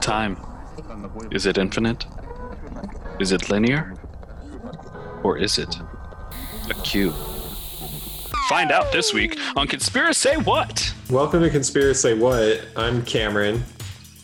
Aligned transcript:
Time. 0.00 0.36
Is 1.30 1.46
it 1.46 1.56
infinite? 1.56 2.06
Is 3.20 3.30
it 3.30 3.48
linear? 3.48 3.94
Or 5.22 5.38
is 5.38 5.58
it 5.58 5.76
a 6.68 6.74
cube? 6.82 7.14
Find 8.48 8.72
out 8.72 8.90
this 8.90 9.14
week 9.14 9.38
on 9.54 9.68
Conspiracy 9.68 10.30
Say 10.30 10.36
What? 10.36 10.92
Welcome 11.10 11.42
to 11.42 11.50
Conspiracy 11.50 12.14
What. 12.14 12.60
I'm 12.74 13.04
Cameron. 13.04 13.62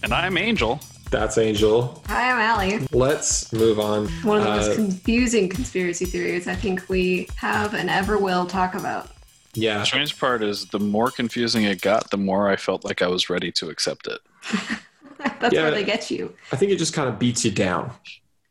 And 0.02 0.12
I'm 0.12 0.36
Angel. 0.36 0.80
That's 1.12 1.38
Angel. 1.38 2.02
Hi, 2.08 2.32
I'm 2.32 2.40
Allie. 2.40 2.88
Let's 2.90 3.52
move 3.52 3.79
on. 3.79 4.08
One 4.24 4.38
of 4.38 4.45
the 4.45 4.50
most 4.50 4.70
Uh, 4.70 4.74
confusing 4.74 5.48
conspiracy 5.48 6.04
theories 6.04 6.48
I 6.48 6.56
think 6.56 6.88
we 6.88 7.29
have 7.36 7.74
and 7.74 7.88
ever 7.88 8.18
will 8.18 8.45
talk 8.46 8.74
about. 8.74 9.11
Yeah, 9.57 9.79
The 9.79 9.84
strange 9.84 10.18
part 10.18 10.43
is 10.43 10.66
the 10.66 10.79
more 10.80 11.11
confusing 11.11 11.64
it 11.64 11.80
got, 11.80 12.10
the 12.10 12.16
more 12.16 12.48
I 12.48 12.56
felt 12.56 12.84
like 12.84 13.02
I 13.02 13.06
was 13.09 13.28
ready 13.30 13.51
to 13.52 13.69
accept 13.69 14.06
it. 14.06 14.20
That's 15.41 15.55
Yeah. 15.55 15.62
where 15.62 15.70
they 15.73 15.84
get 15.84 16.10
you. 16.10 16.34
I 16.52 16.56
think 16.56 16.70
it 16.73 16.77
just 16.79 16.92
kind 16.95 17.09
of 17.09 17.19
beats 17.19 17.45
you 17.45 17.51
down. 17.51 17.91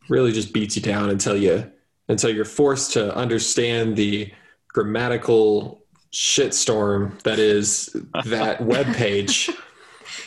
Really, 0.09 0.31
just 0.31 0.53
beats 0.53 0.75
you 0.75 0.81
down 0.81 1.09
until 1.09 1.35
you 1.37 1.71
until 2.09 2.29
you're 2.29 2.45
forced 2.45 2.93
to 2.93 3.15
understand 3.15 3.95
the 3.95 4.31
grammatical 4.67 5.81
shitstorm 6.13 7.19
that 7.23 7.39
is 7.39 7.95
that 8.25 8.61
web 8.61 8.85
page. 8.95 9.49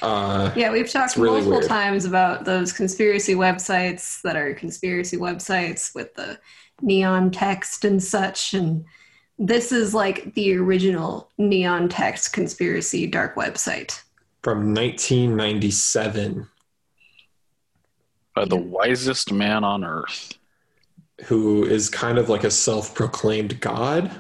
Uh, 0.03 0.53
Yeah, 0.57 0.71
we've 0.73 0.91
talked 0.91 1.17
really 1.17 1.35
multiple 1.37 1.59
weird. 1.59 1.69
times 1.69 2.05
about 2.05 2.45
those 2.45 2.73
conspiracy 2.73 3.35
websites 3.35 4.21
that 4.23 4.37
are 4.37 4.53
conspiracy 4.55 5.17
websites 5.17 5.95
with 5.95 6.15
the 6.15 6.39
neon 6.83 7.31
text 7.31 7.85
and 7.85 8.03
such. 8.03 8.55
And 8.55 8.85
this 9.39 9.71
is 9.73 9.95
like 9.95 10.35
the 10.35 10.57
original 10.57 11.31
neon 11.39 11.89
text 11.89 12.33
conspiracy 12.33 13.07
dark 13.07 13.35
website. 13.37 14.03
from 14.43 14.75
1997, 14.75 16.47
By 18.35 18.45
the 18.45 18.57
wisest 18.57 19.33
man 19.33 19.65
on 19.65 19.85
earth. 19.85 20.35
who 21.25 21.65
is 21.65 21.89
kind 21.89 22.19
of 22.19 22.29
like 22.29 22.45
a 22.45 22.51
self-proclaimed 22.51 23.61
god, 23.61 24.11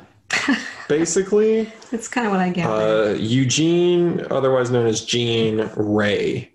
basically. 0.89 1.73
That's 1.91 2.09
kind 2.09 2.27
of 2.27 2.33
what 2.33 2.41
I 2.41 2.51
get. 2.51 2.67
Uh, 2.67 3.14
Eugene, 3.19 4.27
otherwise 4.31 4.70
known 4.70 4.87
as 4.87 5.05
Gene 5.05 5.70
Ray, 5.77 6.51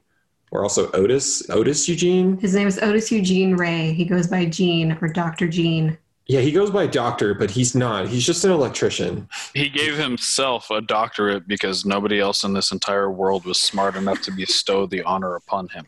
or 0.51 0.63
also 0.63 0.91
Otis. 0.91 1.49
Otis 1.49 1.87
Eugene. 1.89 2.37
His 2.37 2.53
name 2.55 2.67
is 2.67 2.77
Otis 2.79 3.11
Eugene 3.11 3.55
Ray. 3.55 3.93
He 3.93 4.05
goes 4.05 4.27
by 4.27 4.45
Gene 4.45 4.97
or 5.01 5.07
Dr. 5.07 5.47
Gene. 5.47 5.97
Yeah, 6.25 6.39
he 6.39 6.51
goes 6.53 6.71
by 6.71 6.87
doctor, 6.87 7.33
but 7.33 7.51
he's 7.51 7.75
not. 7.75 8.07
He's 8.07 8.25
just 8.25 8.45
an 8.45 8.51
electrician. 8.51 9.27
He 9.53 9.67
gave 9.67 9.97
himself 9.97 10.69
a 10.71 10.79
doctorate 10.79 11.47
because 11.49 11.85
nobody 11.85 12.19
else 12.19 12.45
in 12.45 12.53
this 12.53 12.71
entire 12.71 13.11
world 13.11 13.45
was 13.45 13.59
smart 13.59 13.95
enough 13.97 14.21
to 14.21 14.31
bestow 14.31 14.85
the 14.85 15.01
honor 15.03 15.35
upon 15.35 15.67
him. 15.69 15.85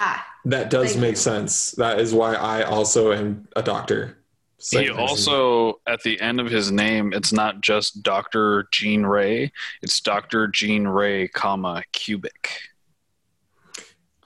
Ah, 0.00 0.26
That 0.44 0.70
does 0.70 0.96
make 0.96 1.10
you. 1.12 1.16
sense. 1.16 1.70
That 1.72 2.00
is 2.00 2.12
why 2.12 2.34
I 2.34 2.62
also 2.64 3.12
am 3.12 3.46
a 3.54 3.62
doctor. 3.62 4.18
Same 4.58 4.82
he 4.82 4.88
reason. 4.88 5.00
also, 5.02 5.80
at 5.86 6.02
the 6.02 6.20
end 6.20 6.40
of 6.40 6.48
his 6.50 6.72
name, 6.72 7.12
it's 7.12 7.32
not 7.32 7.60
just 7.60 8.02
Dr. 8.02 8.66
Gene 8.72 9.04
Ray, 9.04 9.52
it's 9.82 10.00
Dr. 10.00 10.48
Gene 10.48 10.88
Ray, 10.88 11.28
comma, 11.28 11.84
cubic. 11.92 12.50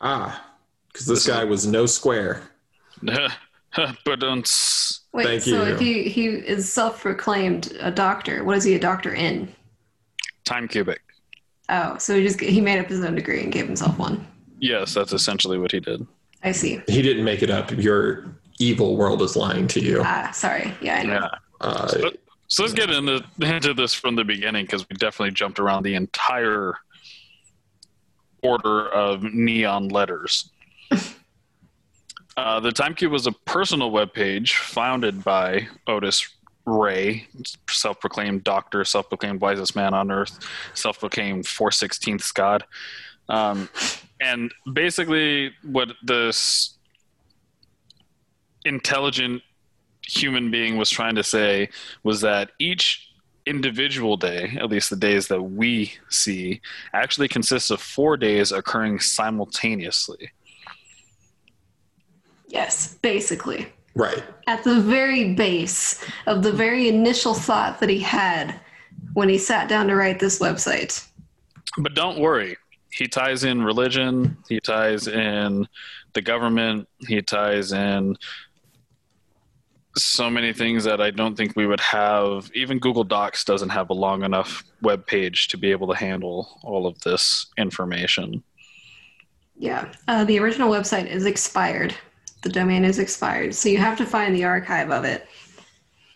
ah, 0.01 0.43
because 0.89 1.07
this 1.07 1.25
This 1.25 1.35
guy 1.35 1.43
a- 1.43 1.47
was 1.47 1.67
no 1.67 1.85
square. 1.87 2.43
but 3.03 4.23
um, 4.23 4.43
Wait, 5.13 5.27
Thank 5.27 5.43
so 5.43 5.65
you. 5.65 5.73
if 5.75 5.81
he, 5.81 6.09
he 6.09 6.27
is 6.27 6.71
self-proclaimed 6.73 7.77
a 7.81 7.91
doctor, 7.91 8.45
what 8.45 8.57
is 8.57 8.65
he 8.65 8.75
a 8.75 8.79
doctor 8.79 9.15
in? 9.15 9.53
time 10.45 10.67
cubic. 10.67 11.01
Oh, 11.69 11.97
so 11.99 12.17
he 12.17 12.25
just 12.25 12.41
he 12.41 12.61
made 12.61 12.81
up 12.81 12.87
his 12.89 13.05
own 13.05 13.15
degree 13.15 13.43
and 13.43 13.53
gave 13.53 13.67
himself 13.67 13.97
one. 13.99 14.27
Yes, 14.59 14.95
that's 14.95 15.13
essentially 15.13 15.59
what 15.59 15.71
he 15.71 15.79
did. 15.79 16.05
I 16.43 16.51
see. 16.51 16.81
He 16.89 17.03
didn't 17.03 17.25
make 17.25 17.43
it 17.43 17.51
up. 17.51 17.71
Your 17.71 18.35
evil 18.59 18.97
world 18.97 19.23
is 19.23 19.37
lying 19.37 19.69
to 19.69 19.81
you. 19.81 20.03
Ah, 20.05 20.31
sorry. 20.33 20.75
Yeah, 20.81 20.97
I 20.97 21.03
know. 21.05 21.13
Yeah. 21.15 21.29
Uh, 21.61 21.87
So, 21.89 22.11
so 22.49 22.63
let's 22.65 22.75
get 22.75 22.91
into, 22.91 23.23
into 23.41 23.75
this 23.75 23.95
from 23.95 24.17
the 24.17 24.25
beginning 24.25 24.65
because 24.65 24.89
we 24.89 24.97
definitely 24.97 25.31
jumped 25.33 25.61
around 25.61 25.85
the 25.85 25.95
entire 25.95 26.75
order 28.43 28.89
of 28.89 29.23
neon 29.23 29.89
letters. 29.89 30.51
Uh, 32.41 32.59
the 32.59 32.73
Time 32.73 32.95
Cube 32.95 33.13
was 33.13 33.27
a 33.27 33.33
personal 33.33 33.91
webpage 33.91 34.55
founded 34.55 35.23
by 35.23 35.69
Otis 35.87 36.27
Ray, 36.65 37.27
self 37.69 38.01
proclaimed 38.01 38.45
doctor, 38.45 38.83
self 38.85 39.09
proclaimed 39.09 39.43
wisest 39.43 39.77
man 39.77 39.93
on 39.93 40.11
earth, 40.11 40.39
self 40.75 41.01
proclaimed 41.01 41.45
416th 41.45 42.33
God. 42.33 42.65
Um, 43.29 43.69
and 44.21 44.53
basically, 44.73 45.53
what 45.63 45.93
this 46.03 46.79
intelligent 48.65 49.43
human 50.07 50.51
being 50.51 50.79
was 50.79 50.89
trying 50.89 51.17
to 51.17 51.23
say 51.23 51.69
was 52.03 52.23
that 52.23 52.53
each 52.59 53.13
individual 53.45 54.17
day, 54.17 54.57
at 54.59 54.71
least 54.71 54.89
the 54.89 54.97
days 54.97 55.29
that 55.29 55.43
we 55.43 55.93
see, 56.09 56.63
actually 56.95 57.29
consists 57.29 57.71
of 57.71 57.83
four 57.83 58.17
days 58.17 58.51
occurring 58.51 58.99
simultaneously. 58.99 60.31
Yes, 62.51 62.95
basically. 62.95 63.73
right. 63.95 64.23
At 64.47 64.65
the 64.65 64.81
very 64.81 65.35
base 65.35 66.05
of 66.27 66.43
the 66.43 66.53
very 66.53 66.89
initial 66.89 67.35
thought 67.35 67.81
that 67.81 67.89
he 67.89 68.01
had 68.01 68.61
when 69.15 69.29
he 69.29 69.39
sat 69.39 69.69
down 69.69 69.87
to 69.89 69.97
write 69.97 70.19
this 70.19 70.39
website. 70.39 71.07
But 71.79 71.95
don't 71.95 72.19
worry, 72.19 72.57
he 72.93 73.07
ties 73.07 73.45
in 73.45 73.63
religion, 73.63 74.37
he 74.49 74.61
ties 74.61 75.07
in 75.07 75.67
the 76.13 76.23
government, 76.23 76.89
he 77.07 77.23
ties 77.23 77.73
in 77.73 78.17
so 79.97 80.31
many 80.31 80.53
things 80.53 80.85
that 80.85 81.01
I 81.01 81.11
don't 81.11 81.37
think 81.37 81.57
we 81.57 81.67
would 81.67 81.81
have. 81.81 82.51
Even 82.55 82.79
Google 82.79 83.05
Docs 83.05 83.45
doesn't 83.45 83.71
have 83.71 83.91
a 83.91 83.95
long 83.95 84.25
enough 84.25 84.65
web 84.83 85.07
page 85.07 85.49
to 85.49 85.57
be 85.57 85.71
able 85.71 85.89
to 85.89 85.95
handle 85.95 86.59
all 86.63 86.87
of 86.87 87.01
this 87.01 87.47
information. 87.57 88.43
Yeah. 89.57 89.93
Uh, 90.09 90.25
the 90.25 90.39
original 90.39 90.71
website 90.71 91.07
is 91.07 91.27
expired. 91.27 91.95
The 92.43 92.49
domain 92.49 92.85
is 92.85 92.99
expired. 92.99 93.55
So 93.55 93.69
you 93.69 93.79
have 93.79 93.99
to 93.99 94.07
find 94.07 94.35
the 94.35 94.45
archive 94.45 94.91
of 94.91 95.05
it 95.05 95.27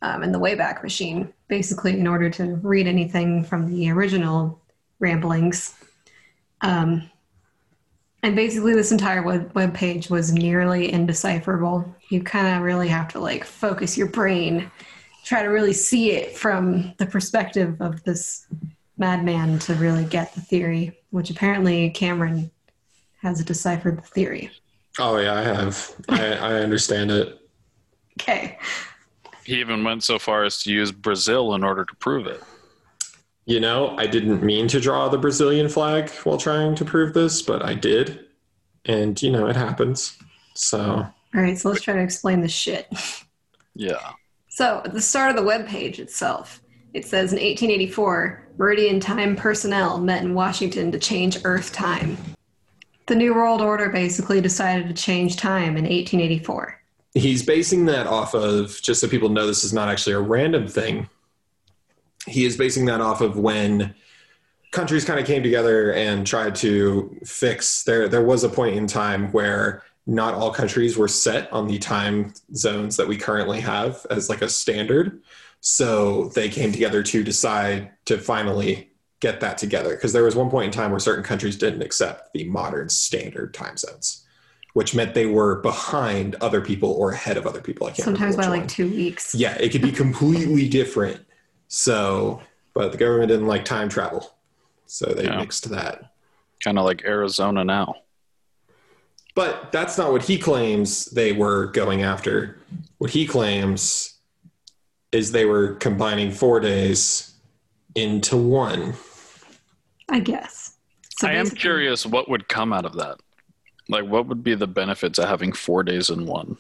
um, 0.03 0.23
in 0.23 0.33
the 0.33 0.39
Wayback 0.39 0.83
Machine, 0.83 1.33
basically, 1.49 1.99
in 1.99 2.07
order 2.07 2.31
to 2.31 2.57
read 2.57 2.87
anything 2.87 3.45
from 3.45 3.67
the 3.67 3.91
original 3.91 4.61
ramblings. 5.01 5.75
Um, 6.61 7.11
and 8.23 8.35
basically, 8.35 8.75
this 8.75 8.93
entire 8.93 9.23
web, 9.23 9.51
web 9.55 9.75
page 9.75 10.09
was 10.09 10.33
nearly 10.33 10.91
indecipherable. 10.91 11.95
You 12.09 12.23
kind 12.23 12.57
of 12.57 12.63
really 12.63 12.89
have 12.89 13.09
to 13.09 13.19
like 13.19 13.45
focus 13.45 13.99
your 13.99 14.09
brain, 14.09 14.71
try 15.25 15.43
to 15.43 15.49
really 15.49 15.75
see 15.75 16.13
it 16.13 16.37
from 16.37 16.95
the 16.97 17.07
perspective 17.07 17.81
of 17.81 18.03
this 18.05 18.47
madman 18.97 19.59
to 19.59 19.75
really 19.75 20.05
get 20.05 20.35
the 20.35 20.41
theory, 20.41 20.99
which 21.11 21.31
apparently 21.31 21.91
Cameron 21.91 22.51
has 23.21 23.45
deciphered 23.45 23.99
the 23.99 24.03
theory. 24.03 24.51
Oh 24.99 25.19
yeah, 25.19 25.35
I 25.35 25.43
have. 25.43 25.95
I, 26.09 26.33
I 26.35 26.53
understand 26.55 27.11
it. 27.11 27.39
Okay. 28.21 28.59
He 29.45 29.59
even 29.59 29.83
went 29.83 30.05
so 30.05 30.21
far 30.21 30.45
as 30.45 30.63
to 30.63 30.73
use 30.73 30.93
Brazil 30.93 31.55
in 31.57 31.65
order 31.65 31.85
to 31.85 31.97
prove 31.97 32.29
it. 32.29 32.41
You 33.45 33.59
know, 33.59 33.97
I 33.99 34.07
didn't 34.07 34.43
mean 34.43 34.69
to 34.69 34.81
draw 34.81 35.09
the 35.09 35.19
Brazilian 35.19 35.69
flag 35.69 36.11
while 36.23 36.39
trying 36.39 36.77
to 36.77 36.85
prove 36.85 37.13
this, 37.13 37.43
but 37.43 37.65
I 37.65 37.75
did. 37.75 38.27
And, 38.87 39.21
you 39.21 39.33
know, 39.33 39.49
it 39.49 39.57
happens. 39.57 40.17
So, 40.55 40.81
All 40.81 41.41
right, 41.41 41.59
so 41.59 41.71
let's 41.71 41.83
try 41.83 41.95
to 41.95 42.01
explain 42.01 42.41
the 42.41 42.49
shit. 42.49 42.87
Yeah. 43.77 44.13
So, 44.47 44.83
at 44.85 44.93
the 44.93 45.01
start 45.01 45.31
of 45.31 45.37
the 45.37 45.43
web 45.43 45.67
page 45.67 45.99
itself, 45.99 46.63
it 46.93 47.05
says 47.05 47.33
in 47.33 47.41
1884, 47.41 48.51
Meridian 48.57 49.01
Time 49.01 49.35
personnel 49.35 49.99
met 49.99 50.23
in 50.23 50.33
Washington 50.33 50.93
to 50.93 50.99
change 51.01 51.39
Earth 51.43 51.73
time. 51.73 52.17
The 53.07 53.15
New 53.15 53.35
World 53.35 53.61
Order 53.61 53.91
basically 53.91 54.41
decided 54.41 54.89
to 54.89 54.95
change 54.95 55.37
time 55.37 55.77
in 55.77 55.85
1884. 55.85 56.81
he's 57.15 57.43
basing 57.43 57.85
that 57.87 58.07
off 58.07 58.35
of, 58.35 58.81
just 58.83 59.01
so 59.01 59.09
people 59.09 59.29
know 59.29 59.47
this 59.47 59.63
is 59.65 59.73
not 59.73 59.89
actually 59.89 60.15
a 60.15 60.21
random 60.21 60.67
thing, 60.67 61.09
he 62.27 62.45
is 62.45 62.57
basing 62.57 62.87
that 62.87 63.01
off 63.01 63.21
of 63.21 63.37
when 63.37 63.95
countries 64.73 65.05
kind 65.05 65.21
of 65.21 65.27
came 65.27 65.43
together 65.43 65.93
and 65.93 66.27
tried 66.27 66.53
to 66.53 67.17
fix 67.25 67.85
there 67.85 68.09
there 68.09 68.25
was 68.25 68.43
a 68.43 68.49
point 68.49 68.75
in 68.75 68.89
time 68.89 69.31
where 69.31 69.85
not 70.07 70.35
all 70.35 70.51
countries 70.51 70.99
were 70.99 71.07
set 71.07 71.51
on 71.53 71.69
the 71.69 71.79
time 71.79 72.35
zones 72.57 72.97
that 72.97 73.07
we 73.07 73.17
currently 73.17 73.61
have 73.61 74.05
as 74.11 74.29
like 74.29 74.43
a 74.43 74.49
standard 74.49 75.23
so 75.61 76.29
they 76.31 76.49
came 76.49 76.73
together 76.73 77.05
to 77.05 77.23
decide 77.23 77.89
to 78.05 78.19
finally 78.19 78.91
get 79.25 79.41
that 79.41 79.57
together 79.57 79.95
because 79.95 80.13
there 80.13 80.23
was 80.23 80.37
one 80.37 80.51
point 80.51 80.67
in 80.67 80.71
time 80.71 80.91
where 80.91 81.01
certain 81.01 81.25
countries 81.25 81.57
didn't 81.57 81.81
accept 81.81 82.31
the 82.35 82.45
modern 82.45 82.91
standard 82.91 83.55
time 83.55 83.75
zones 83.79 84.21
which 84.75 84.95
meant 84.95 85.15
they 85.15 85.25
were 85.25 85.61
behind 85.63 86.35
other 86.43 86.61
people 86.61 86.91
or 86.91 87.13
ahead 87.13 87.39
of 87.39 87.47
other 87.47 87.63
people 87.63 87.87
i 87.87 87.91
can't 87.91 88.05
Sometimes 88.05 88.37
by 88.37 88.43
remember 88.43 88.65
which 88.65 88.71
like 88.71 88.77
two 88.77 88.91
weeks. 88.91 89.35
Yeah, 89.35 89.55
it 89.55 89.71
could 89.71 89.81
be 89.81 89.93
completely 89.93 90.69
different. 90.81 91.25
So 91.69 92.43
but 92.75 92.93
the 92.93 92.99
government 92.99 93.29
didn't 93.31 93.47
like 93.47 93.65
time 93.65 93.89
travel, 93.89 94.35
so 94.87 95.07
they 95.07 95.25
Yeah. 95.25 95.39
mixed 95.39 95.71
that. 95.71 96.13
Kind 96.63 96.79
of 96.79 96.85
like 96.85 97.03
Arizona 97.05 97.65
now. 97.65 97.95
But 99.35 99.73
that's 99.73 99.97
not 99.97 100.13
what 100.13 100.23
he 100.25 100.37
claims 100.39 101.07
they 101.07 101.33
were 101.33 101.67
going 101.67 102.03
after. 102.03 102.59
What 102.99 103.11
he 103.11 103.27
claims 103.27 104.19
is 105.13 105.31
they 105.33 105.45
were 105.47 105.75
combining 105.77 106.31
four 106.31 106.59
days 106.61 107.33
into 107.95 108.37
one. 108.37 108.95
I 110.09 110.21
guess. 110.21 110.77
So 111.19 111.29
I 111.29 111.33
am 111.33 111.51
curious 111.51 112.05
what 112.05 112.29
would 112.29 112.49
come 112.49 112.73
out 112.73 112.85
of 112.85 112.95
that. 112.95 113.19
Like, 113.89 114.05
what 114.07 114.27
would 114.27 114.43
be 114.43 114.55
the 114.55 114.67
benefits 114.67 115.19
of 115.19 115.29
having 115.29 115.53
four 115.53 115.83
days 115.83 116.11
in 116.11 116.27
one? 116.27 116.57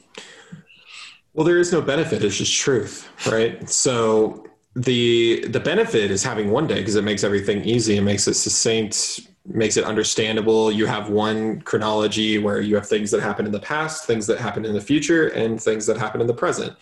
Well, 1.32 1.44
there 1.44 1.58
is 1.58 1.72
no 1.72 1.82
benefit; 1.82 2.22
it's 2.22 2.36
just 2.36 2.56
truth, 2.56 3.08
right? 3.26 3.68
So 3.68 4.46
the 4.76 5.44
the 5.48 5.60
benefit 5.60 6.10
is 6.10 6.22
having 6.22 6.50
one 6.50 6.66
day 6.66 6.78
because 6.78 6.96
it 6.96 7.04
makes 7.04 7.24
everything 7.24 7.64
easy. 7.64 7.96
It 7.96 8.02
makes 8.02 8.28
it 8.28 8.34
succinct, 8.34 9.20
makes 9.46 9.76
it 9.76 9.84
understandable. 9.84 10.70
You 10.70 10.86
have 10.86 11.10
one 11.10 11.60
chronology 11.62 12.38
where 12.38 12.60
you 12.60 12.74
have 12.76 12.86
things 12.86 13.10
that 13.10 13.20
happen 13.20 13.46
in 13.46 13.52
the 13.52 13.60
past, 13.60 14.06
things 14.06 14.26
that 14.28 14.38
happen 14.38 14.64
in 14.64 14.74
the 14.74 14.80
future, 14.80 15.28
and 15.28 15.60
things 15.60 15.86
that 15.86 15.96
happen 15.96 16.20
in 16.20 16.26
the 16.26 16.34
present. 16.34 16.76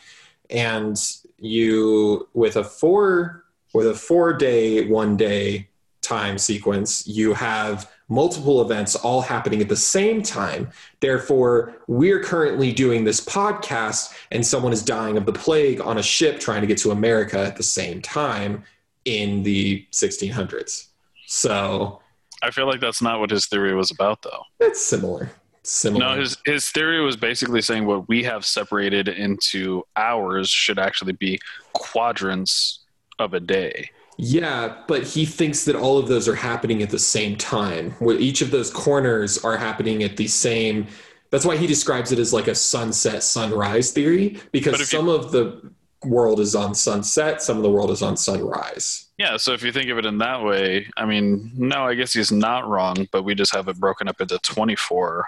And 0.50 1.00
you 1.38 2.29
with 2.35 2.56
a 2.56 2.65
four 2.65 3.44
with 3.73 3.87
a 3.87 3.94
four 3.94 4.35
day, 4.35 4.87
one 4.87 5.17
day 5.17 5.69
time 6.12 6.38
sequence, 6.38 7.06
you 7.06 7.32
have 7.32 7.91
multiple 8.09 8.61
events 8.61 8.94
all 8.94 9.23
happening 9.23 9.61
at 9.62 9.69
the 9.69 9.76
same 9.76 10.23
time. 10.23 10.70
Therefore, 11.00 11.75
we're 11.88 12.23
currently 12.23 12.73
doing 12.73 13.05
this 13.05 13.25
podcast, 13.25 14.14
and 14.31 14.47
someone 14.47 14.73
is 14.73 14.82
dying 14.85 15.17
of 15.17 15.25
the 15.25 15.32
plague 15.32 15.81
on 15.81 15.99
a 15.99 16.03
ship 16.03 16.38
trying 16.38 16.61
to 16.61 16.67
get 16.67 16.79
to 16.79 16.91
America 16.91 17.38
at 17.38 17.56
the 17.56 17.62
same 17.62 18.03
time 18.03 18.64
in 19.05 19.43
the 19.43 19.87
1600s. 19.93 20.88
So 21.26 22.00
I 22.43 22.50
feel 22.50 22.67
like 22.67 22.81
that's 22.81 23.00
not 23.00 23.19
what 23.19 23.31
his 23.31 23.47
theory 23.47 23.75
was 23.75 23.91
about, 23.91 24.23
though. 24.23 24.43
it's 24.61 24.82
similar. 24.82 25.31
Similar. 25.65 26.17
No, 26.17 26.20
his 26.20 26.37
his 26.44 26.70
theory 26.70 27.00
was 27.00 27.17
basically 27.17 27.62
saying 27.62 27.87
what 27.87 28.08
we 28.08 28.25
have 28.25 28.44
separated 28.44 29.06
into 29.06 29.85
hours 29.94 30.50
should 30.50 30.81
actually 30.81 31.12
be 31.12 31.38
quadrants 31.73 32.81
of 33.20 33.32
a 33.32 33.38
day. 33.38 33.91
Yeah, 34.19 34.76
but 34.87 35.03
he 35.05 35.25
thinks 35.25 35.64
that 35.64 35.75
all 35.76 35.99
of 35.99 36.09
those 36.09 36.29
are 36.29 36.35
happening 36.35 36.82
at 36.82 36.91
the 36.91 36.99
same 36.99 37.37
time. 37.37 37.93
Where 37.99 38.17
each 38.17 38.43
of 38.43 38.50
those 38.50 38.70
corners 38.70 39.43
are 39.44 39.56
happening 39.56 40.03
at 40.03 40.17
the 40.17 40.29
same. 40.29 40.87
That's 41.31 41.44
why 41.47 41.56
he 41.56 41.67
describes 41.67 42.12
it 42.12 42.19
as 42.19 42.32
like 42.32 42.47
a 42.47 42.55
sunset 42.55 43.23
sunrise 43.23 43.91
theory 43.91 44.38
because 44.53 44.75
if 44.75 44.81
you- 44.93 44.99
some 44.99 45.09
of 45.09 45.32
the 45.32 45.62
world 46.05 46.41
is 46.41 46.55
on 46.55 46.75
sunset, 46.75 47.41
some 47.41 47.56
of 47.56 47.62
the 47.62 47.70
world 47.70 47.91
is 47.91 48.03
on 48.03 48.17
sunrise. 48.17 49.06
Yeah, 49.19 49.37
so 49.37 49.53
if 49.53 49.62
you 49.62 49.73
think 49.73 49.88
of 49.88 49.99
it 49.99 50.05
in 50.05 50.19
that 50.19 50.43
way, 50.43 50.88
I 50.97 51.06
mean, 51.06 51.53
no, 51.55 51.87
I 51.87 51.94
guess 51.94 52.12
he's 52.12 52.32
not 52.32 52.69
wrong, 52.69 53.08
but 53.12 53.23
we 53.23 53.35
just 53.35 53.55
have 53.55 53.69
it 53.69 53.76
broken 53.79 54.08
up 54.08 54.20
into 54.20 54.38
24 54.41 55.26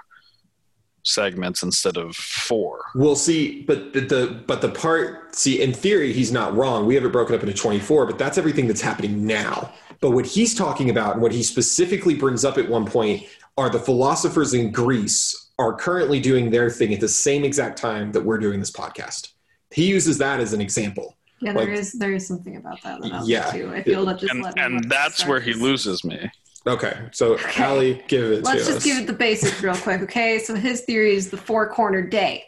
segments 1.04 1.62
instead 1.62 1.96
of 1.96 2.16
four. 2.16 2.82
We'll 2.94 3.16
see, 3.16 3.62
but 3.62 3.92
the, 3.92 4.00
the 4.00 4.42
but 4.46 4.60
the 4.60 4.70
part 4.70 5.34
see 5.36 5.62
in 5.62 5.72
theory 5.72 6.12
he's 6.12 6.32
not 6.32 6.54
wrong. 6.56 6.86
We 6.86 6.94
have 6.96 7.04
it 7.04 7.12
broken 7.12 7.34
up 7.34 7.42
into 7.42 7.54
24, 7.54 8.06
but 8.06 8.18
that's 8.18 8.38
everything 8.38 8.66
that's 8.66 8.80
happening 8.80 9.26
now. 9.26 9.72
But 10.00 10.10
what 10.10 10.26
he's 10.26 10.54
talking 10.54 10.90
about 10.90 11.14
and 11.14 11.22
what 11.22 11.32
he 11.32 11.42
specifically 11.42 12.14
brings 12.14 12.44
up 12.44 12.58
at 12.58 12.68
one 12.68 12.84
point 12.86 13.24
are 13.56 13.70
the 13.70 13.78
philosophers 13.78 14.52
in 14.54 14.70
Greece 14.72 15.50
are 15.58 15.72
currently 15.74 16.18
doing 16.20 16.50
their 16.50 16.68
thing 16.68 16.92
at 16.92 17.00
the 17.00 17.08
same 17.08 17.44
exact 17.44 17.78
time 17.78 18.10
that 18.12 18.22
we're 18.24 18.38
doing 18.38 18.58
this 18.58 18.72
podcast. 18.72 19.30
He 19.70 19.86
uses 19.86 20.18
that 20.18 20.40
as 20.40 20.52
an 20.52 20.60
example. 20.60 21.16
Yeah, 21.40 21.52
there 21.52 21.66
like- 21.68 21.78
is 21.78 21.92
there 21.92 22.12
is 22.12 22.26
something 22.26 22.56
about 22.56 22.82
that. 22.82 23.00
that 23.02 23.12
I'll 23.12 23.28
Yeah. 23.28 23.52
get 23.52 23.52
to. 23.52 23.72
If 23.74 23.86
you'll 23.86 24.06
just 24.06 24.32
And, 24.32 24.42
let 24.42 24.56
me 24.56 24.62
and 24.62 24.90
that's 24.90 25.18
this 25.18 25.26
where 25.26 25.40
he 25.40 25.52
loses 25.52 26.04
me. 26.04 26.30
Okay, 26.66 27.08
so 27.12 27.34
Okay. 27.34 27.62
Allie, 27.62 28.02
give 28.08 28.24
it 28.32 28.44
Let's 28.44 28.64
to 28.66 28.72
just 28.72 28.78
us. 28.78 28.84
give 28.84 28.98
it 28.98 29.06
the 29.06 29.12
basics 29.12 29.62
real 29.62 29.76
quick, 29.76 30.00
okay? 30.02 30.38
So 30.38 30.54
his 30.54 30.80
theory 30.82 31.14
is 31.14 31.30
the 31.30 31.36
four-cornered 31.36 32.08
day. 32.10 32.44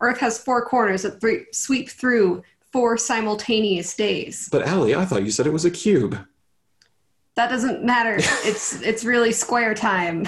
Earth 0.00 0.18
has 0.20 0.38
four 0.38 0.64
corners 0.64 1.02
that 1.02 1.20
three, 1.20 1.44
sweep 1.52 1.90
through 1.90 2.42
four 2.72 2.96
simultaneous 2.96 3.94
days. 3.94 4.48
but 4.50 4.62
Allie, 4.62 4.94
I 4.94 5.04
thought 5.04 5.24
you 5.24 5.30
said 5.30 5.46
it 5.46 5.52
was 5.52 5.66
a 5.66 5.70
cube. 5.70 6.18
That 7.34 7.50
doesn't 7.50 7.84
matter. 7.84 8.14
it's 8.18 8.80
it's 8.82 9.04
really 9.04 9.32
square 9.32 9.74
time. 9.74 10.26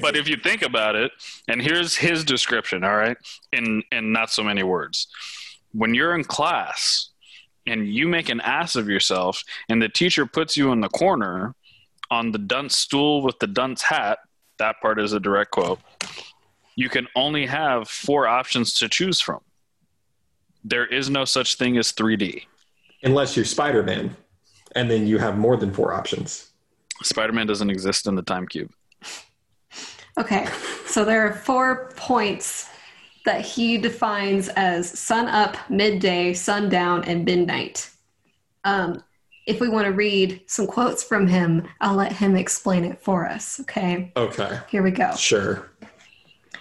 But 0.00 0.16
if 0.16 0.28
you 0.28 0.36
think 0.36 0.62
about 0.62 0.96
it, 0.96 1.12
and 1.48 1.62
here's 1.62 1.94
his 1.94 2.24
description, 2.24 2.84
all 2.84 2.96
right, 2.96 3.16
in 3.52 3.82
in 3.92 4.12
not 4.12 4.30
so 4.30 4.42
many 4.42 4.62
words. 4.62 5.06
When 5.72 5.94
you're 5.94 6.14
in 6.14 6.24
class 6.24 7.10
and 7.66 7.88
you 7.88 8.06
make 8.08 8.28
an 8.28 8.40
ass 8.40 8.76
of 8.76 8.88
yourself, 8.88 9.42
and 9.68 9.80
the 9.80 9.88
teacher 9.88 10.26
puts 10.26 10.56
you 10.56 10.72
in 10.72 10.80
the 10.80 10.88
corner 10.88 11.54
on 12.10 12.32
the 12.32 12.38
dunce 12.38 12.76
stool 12.76 13.22
with 13.22 13.38
the 13.38 13.46
dunce 13.46 13.82
hat, 13.82 14.18
that 14.58 14.76
part 14.80 15.00
is 15.00 15.12
a 15.12 15.20
direct 15.20 15.50
quote. 15.50 15.80
You 16.76 16.88
can 16.88 17.06
only 17.14 17.46
have 17.46 17.88
four 17.88 18.26
options 18.26 18.74
to 18.78 18.88
choose 18.88 19.20
from. 19.20 19.40
There 20.64 20.86
is 20.86 21.10
no 21.10 21.24
such 21.24 21.56
thing 21.56 21.76
as 21.76 21.92
3D. 21.92 22.44
Unless 23.02 23.36
you're 23.36 23.44
Spider-Man, 23.44 24.16
and 24.74 24.90
then 24.90 25.06
you 25.06 25.18
have 25.18 25.38
more 25.38 25.56
than 25.56 25.72
four 25.72 25.92
options. 25.92 26.52
Spider-Man 27.02 27.46
doesn't 27.46 27.70
exist 27.70 28.06
in 28.06 28.14
the 28.14 28.22
time 28.22 28.46
cube. 28.46 28.72
Okay, 30.18 30.46
so 30.86 31.04
there 31.04 31.26
are 31.26 31.34
four 31.34 31.92
points 31.96 32.70
that 33.24 33.40
he 33.40 33.78
defines 33.78 34.48
as 34.50 34.96
sun 34.98 35.26
up, 35.28 35.56
midday, 35.68 36.32
sundown, 36.34 37.04
and 37.04 37.24
midnight. 37.24 37.90
Um, 38.64 39.02
if 39.46 39.60
we 39.60 39.68
want 39.68 39.86
to 39.86 39.92
read 39.92 40.40
some 40.46 40.66
quotes 40.66 41.02
from 41.02 41.26
him, 41.26 41.68
I'll 41.80 41.96
let 41.96 42.12
him 42.12 42.34
explain 42.36 42.84
it 42.84 43.00
for 43.00 43.26
us. 43.28 43.60
Okay, 43.60 44.12
Okay, 44.16 44.58
here 44.70 44.82
we 44.82 44.90
go. 44.90 45.14
sure. 45.16 45.70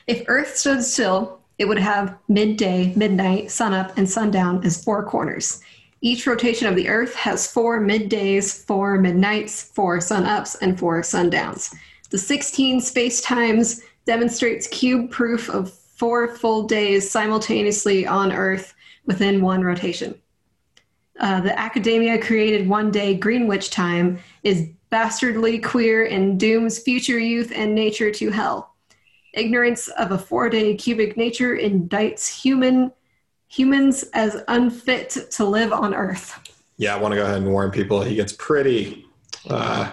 If 0.08 0.24
Earth 0.28 0.56
stood 0.58 0.84
still, 0.84 1.40
it 1.60 1.66
would 1.68 1.78
have 1.80 2.18
midday, 2.28 2.94
midnight, 2.96 3.52
sunup, 3.52 3.98
and 3.98 4.10
sundown 4.10 4.66
as 4.66 4.84
four 4.84 5.06
corners. 5.06 5.62
Each 6.02 6.28
rotation 6.28 6.68
of 6.68 6.76
the 6.76 6.90
Earth 6.90 7.16
has 7.16 7.50
four 7.50 7.80
middays, 7.80 8.66
four 8.66 9.00
midnights, 9.00 9.64
four 9.64 10.00
sunups, 10.00 10.58
and 10.62 10.78
four 10.78 11.02
sundowns. 11.02 11.74
The 12.10 12.18
16 12.18 12.82
space 12.82 13.22
times 13.22 13.82
demonstrates 14.06 14.68
cube 14.68 15.10
proof 15.10 15.50
of 15.50 15.72
four 15.72 16.36
full 16.36 16.64
days 16.64 17.10
simultaneously 17.10 18.06
on 18.06 18.34
Earth 18.34 18.74
within 19.06 19.42
one 19.42 19.64
rotation. 19.64 20.16
Uh, 21.20 21.42
the 21.42 21.58
academia 21.58 22.18
created 22.22 22.68
one 22.68 22.92
day 22.92 23.14
Greenwich 23.16 23.70
time 23.70 24.20
is 24.44 24.68
bastardly 24.90 25.60
queer 25.60 26.06
and 26.06 26.40
dooms 26.40 26.80
future 26.80 27.20
youth 27.20 27.52
and 27.56 27.74
nature 27.76 28.12
to 28.12 28.30
hell. 28.32 28.76
Ignorance 29.34 29.88
of 29.90 30.12
a 30.12 30.18
four-day 30.18 30.76
cubic 30.76 31.18
nature 31.18 31.56
indicts 31.58 32.28
human 32.28 32.92
humans 33.48 34.04
as 34.14 34.44
unfit 34.48 35.18
to 35.32 35.46
live 35.46 35.72
on 35.72 35.94
Earth. 35.94 36.40
Yeah, 36.78 36.96
I 36.96 37.00
want 37.00 37.12
to 37.14 37.16
go 37.16 37.24
ahead 37.24 37.38
and 37.38 37.52
warn 37.52 37.72
people. 37.72 38.02
He 38.02 38.16
gets 38.16 38.34
pretty. 38.34 39.06
Uh, 39.50 39.92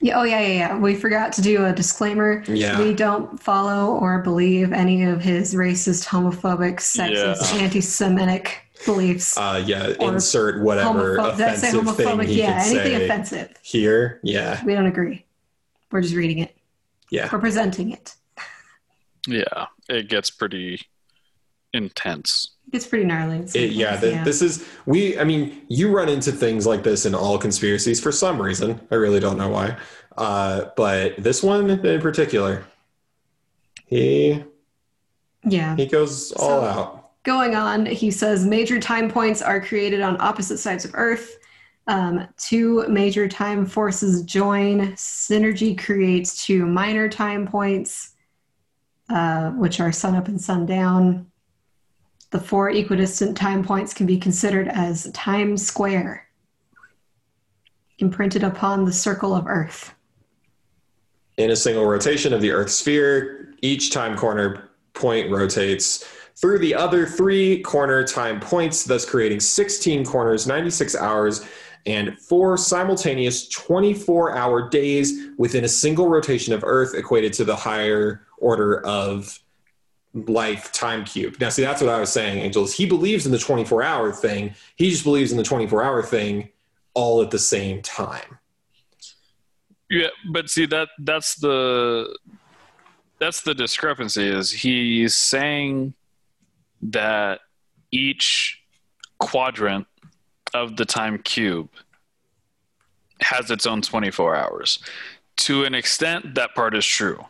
Yeah, 0.00 0.18
oh 0.18 0.22
yeah, 0.22 0.40
yeah, 0.40 0.52
yeah. 0.54 0.78
We 0.78 0.94
forgot 0.94 1.32
to 1.34 1.42
do 1.42 1.64
a 1.66 1.72
disclaimer. 1.72 2.42
Yeah. 2.48 2.78
We 2.80 2.94
don't 2.94 3.38
follow 3.38 3.96
or 3.98 4.20
believe 4.20 4.72
any 4.72 5.02
of 5.04 5.20
his 5.20 5.54
racist, 5.54 6.06
homophobic, 6.06 6.76
sexist, 6.76 7.54
Yeah. 7.54 7.62
anti-Semitic 7.64 8.69
beliefs. 8.86 9.36
uh, 9.36 9.62
yeah, 9.66 9.92
insert 10.00 10.60
whatever 10.62 11.16
Homopho- 11.18 11.36
did 11.36 11.58
say 11.58 11.68
offensive 11.68 11.96
thing 11.96 12.06
homophobic? 12.06 12.26
he 12.26 12.38
Yeah, 12.40 12.62
could 12.62 12.76
anything 12.76 12.98
say 12.98 13.04
offensive. 13.04 13.48
here. 13.62 14.20
Yeah, 14.22 14.64
We 14.64 14.74
don't 14.74 14.86
agree. 14.86 15.24
We're 15.90 16.00
just 16.02 16.14
reading 16.14 16.38
it. 16.38 16.56
yeah. 17.10 17.28
We're 17.32 17.38
presenting 17.40 17.90
it. 17.92 18.14
Yeah, 19.26 19.66
it 19.88 20.08
gets 20.08 20.30
pretty 20.30 20.80
intense. 21.72 22.52
It's 22.72 22.86
pretty 22.86 23.04
gnarly. 23.04 23.38
It's 23.38 23.54
It, 23.54 23.72
yeah, 23.72 23.98
th- 23.98 24.24
this 24.24 24.40
is 24.42 24.64
we. 24.86 25.18
I 25.18 25.24
mean, 25.24 25.62
you 25.68 25.90
run 25.94 26.08
into 26.08 26.30
things 26.32 26.66
like 26.66 26.82
this 26.84 27.04
in 27.04 27.14
all 27.14 27.36
conspiracies 27.38 28.00
for 28.00 28.12
some 28.12 28.40
reason. 28.40 28.80
I 28.90 28.94
really 28.94 29.18
don't 29.20 29.36
know 29.36 29.48
why, 29.48 29.76
uh, 30.16 30.66
but 30.76 31.16
this 31.18 31.42
one 31.42 31.68
in 31.68 32.00
particular, 32.00 32.64
he 33.86 34.42
yeah. 35.44 35.76
he 35.76 35.86
goes 35.86 36.32
all 36.32 36.48
So- 36.62 36.64
out. 36.64 36.99
Going 37.22 37.54
on, 37.54 37.86
he 37.86 38.10
says 38.10 38.46
major 38.46 38.80
time 38.80 39.10
points 39.10 39.42
are 39.42 39.60
created 39.60 40.00
on 40.00 40.20
opposite 40.20 40.58
sides 40.58 40.84
of 40.84 40.92
Earth. 40.94 41.38
Um, 41.86 42.28
two 42.36 42.86
major 42.88 43.28
time 43.28 43.66
forces 43.66 44.22
join. 44.22 44.92
Synergy 44.92 45.78
creates 45.78 46.44
two 46.44 46.66
minor 46.66 47.08
time 47.08 47.46
points, 47.46 48.14
uh, 49.08 49.50
which 49.50 49.80
are 49.80 49.92
sun 49.92 50.14
up 50.14 50.28
and 50.28 50.40
sun 50.40 50.66
down. 50.66 51.26
The 52.30 52.40
four 52.40 52.70
equidistant 52.70 53.36
time 53.36 53.64
points 53.64 53.92
can 53.92 54.06
be 54.06 54.18
considered 54.18 54.68
as 54.68 55.10
time 55.12 55.56
square, 55.56 56.28
imprinted 57.98 58.44
upon 58.44 58.84
the 58.84 58.92
circle 58.92 59.34
of 59.34 59.46
Earth. 59.48 59.92
In 61.38 61.50
a 61.50 61.56
single 61.56 61.86
rotation 61.86 62.32
of 62.32 62.40
the 62.40 62.52
Earth's 62.52 62.74
sphere, 62.74 63.54
each 63.62 63.90
time 63.90 64.16
corner 64.16 64.70
point 64.92 65.30
rotates 65.30 66.04
through 66.36 66.58
the 66.58 66.74
other 66.74 67.06
three 67.06 67.60
corner 67.62 68.04
time 68.04 68.40
points, 68.40 68.84
thus 68.84 69.04
creating 69.04 69.40
16 69.40 70.04
corners, 70.04 70.46
96 70.46 70.96
hours, 70.96 71.46
and 71.86 72.18
four 72.18 72.56
simultaneous 72.56 73.48
24 73.48 74.36
hour 74.36 74.68
days 74.68 75.28
within 75.38 75.64
a 75.64 75.68
single 75.68 76.08
rotation 76.08 76.52
of 76.52 76.62
Earth 76.64 76.94
equated 76.94 77.32
to 77.34 77.44
the 77.44 77.56
higher 77.56 78.26
order 78.38 78.84
of 78.84 79.38
life 80.14 80.72
time 80.72 81.04
cube. 81.04 81.36
Now, 81.40 81.48
see, 81.48 81.62
that's 81.62 81.80
what 81.80 81.90
I 81.90 82.00
was 82.00 82.12
saying, 82.12 82.38
Angels. 82.38 82.74
He 82.74 82.86
believes 82.86 83.26
in 83.26 83.32
the 83.32 83.38
24 83.38 83.82
hour 83.82 84.12
thing, 84.12 84.54
he 84.76 84.90
just 84.90 85.04
believes 85.04 85.30
in 85.30 85.38
the 85.38 85.44
24 85.44 85.82
hour 85.82 86.02
thing 86.02 86.50
all 86.94 87.22
at 87.22 87.30
the 87.30 87.38
same 87.38 87.82
time. 87.82 88.38
Yeah, 89.88 90.08
but 90.30 90.48
see 90.48 90.66
that 90.66 90.88
that's 91.00 91.34
the 91.36 92.16
that's 93.18 93.42
the 93.42 93.54
discrepancy 93.54 94.28
is 94.28 94.50
he's 94.50 95.16
saying 95.16 95.94
that 96.82 97.40
each 97.90 98.62
quadrant 99.18 99.86
of 100.54 100.76
the 100.76 100.84
time 100.84 101.18
cube 101.18 101.68
has 103.20 103.50
its 103.50 103.66
own 103.66 103.82
24 103.82 104.34
hours. 104.34 104.78
To 105.38 105.64
an 105.64 105.74
extent, 105.74 106.34
that 106.34 106.54
part 106.54 106.74
is 106.76 106.86
true. 106.86 107.24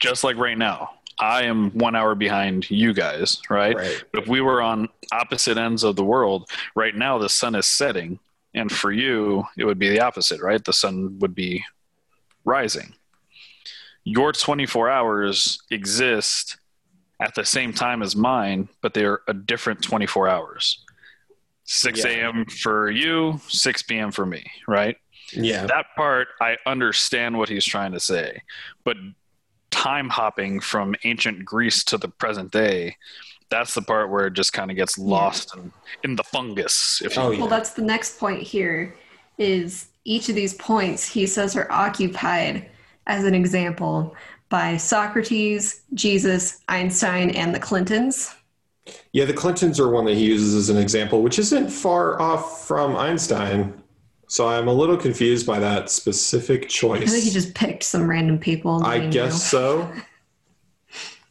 Just 0.00 0.24
like 0.24 0.36
right 0.36 0.56
now, 0.58 0.90
I 1.18 1.44
am 1.44 1.70
one 1.70 1.96
hour 1.96 2.14
behind 2.14 2.70
you 2.70 2.92
guys, 2.92 3.40
right? 3.50 3.74
Right. 3.74 4.04
But 4.12 4.22
if 4.22 4.28
we 4.28 4.40
were 4.40 4.62
on 4.62 4.88
opposite 5.12 5.58
ends 5.58 5.82
of 5.82 5.96
the 5.96 6.04
world, 6.04 6.48
right 6.74 6.94
now 6.94 7.18
the 7.18 7.28
sun 7.28 7.54
is 7.54 7.66
setting, 7.66 8.20
and 8.54 8.70
for 8.70 8.92
you, 8.92 9.44
it 9.56 9.64
would 9.64 9.78
be 9.78 9.88
the 9.88 10.00
opposite, 10.00 10.40
right? 10.40 10.64
The 10.64 10.72
sun 10.72 11.18
would 11.18 11.34
be 11.34 11.64
rising. 12.44 12.94
Your 14.04 14.32
24 14.32 14.88
hours 14.88 15.60
exist 15.70 16.56
at 17.20 17.34
the 17.34 17.44
same 17.44 17.72
time 17.72 18.02
as 18.02 18.14
mine, 18.14 18.68
but 18.80 18.94
they're 18.94 19.20
a 19.28 19.34
different 19.34 19.82
24 19.82 20.28
hours. 20.28 20.84
6 21.64 22.04
Yeah. 22.04 22.10
a.m. 22.10 22.46
for 22.46 22.90
you, 22.90 23.40
6 23.48 23.82
p.m. 23.82 24.10
for 24.10 24.24
me, 24.24 24.44
right? 24.66 24.96
Yeah. 25.32 25.66
That 25.66 25.86
part, 25.96 26.28
I 26.40 26.56
understand 26.64 27.36
what 27.36 27.48
he's 27.48 27.64
trying 27.64 27.92
to 27.92 28.00
say. 28.00 28.40
But 28.84 28.96
time 29.70 30.08
hopping 30.08 30.60
from 30.60 30.94
ancient 31.04 31.44
Greece 31.44 31.84
to 31.84 31.98
the 31.98 32.08
present 32.08 32.50
day, 32.52 32.96
that's 33.50 33.74
the 33.74 33.82
part 33.82 34.10
where 34.10 34.26
it 34.28 34.32
just 34.34 34.52
kind 34.54 34.70
of 34.70 34.76
gets 34.76 34.96
lost 34.96 35.54
in, 35.56 35.72
in 36.04 36.16
the 36.16 36.22
fungus, 36.24 37.02
if 37.04 37.18
Oh, 37.18 37.26
will. 37.26 37.32
yeah. 37.34 37.40
Well, 37.40 37.48
that's 37.48 37.70
the 37.74 37.82
next 37.82 38.18
point 38.18 38.42
here 38.42 38.94
is 39.36 39.88
each 40.04 40.28
of 40.30 40.34
these 40.34 40.54
points 40.54 41.06
he 41.06 41.26
says 41.26 41.54
are 41.56 41.70
occupied 41.70 42.70
as 43.06 43.24
an 43.24 43.34
example 43.34 44.14
by 44.48 44.76
Socrates, 44.76 45.82
Jesus, 45.94 46.60
Einstein, 46.68 47.30
and 47.30 47.54
the 47.54 47.60
Clintons. 47.60 48.34
Yeah, 49.12 49.24
the 49.24 49.34
Clintons 49.34 49.78
are 49.78 49.88
one 49.88 50.04
that 50.06 50.14
he 50.14 50.24
uses 50.24 50.54
as 50.54 50.68
an 50.70 50.76
example, 50.76 51.22
which 51.22 51.38
isn't 51.38 51.68
far 51.68 52.20
off 52.20 52.66
from 52.66 52.96
Einstein. 52.96 53.82
So 54.28 54.48
I'm 54.48 54.68
a 54.68 54.72
little 54.72 54.96
confused 54.96 55.46
by 55.46 55.58
that 55.58 55.90
specific 55.90 56.68
choice. 56.68 57.02
I 57.02 57.06
think 57.06 57.24
he 57.24 57.30
just 57.30 57.54
picked 57.54 57.82
some 57.82 58.08
random 58.08 58.38
people. 58.38 58.84
I 58.84 58.98
named 58.98 59.12
guess 59.12 59.50
so. 59.50 59.90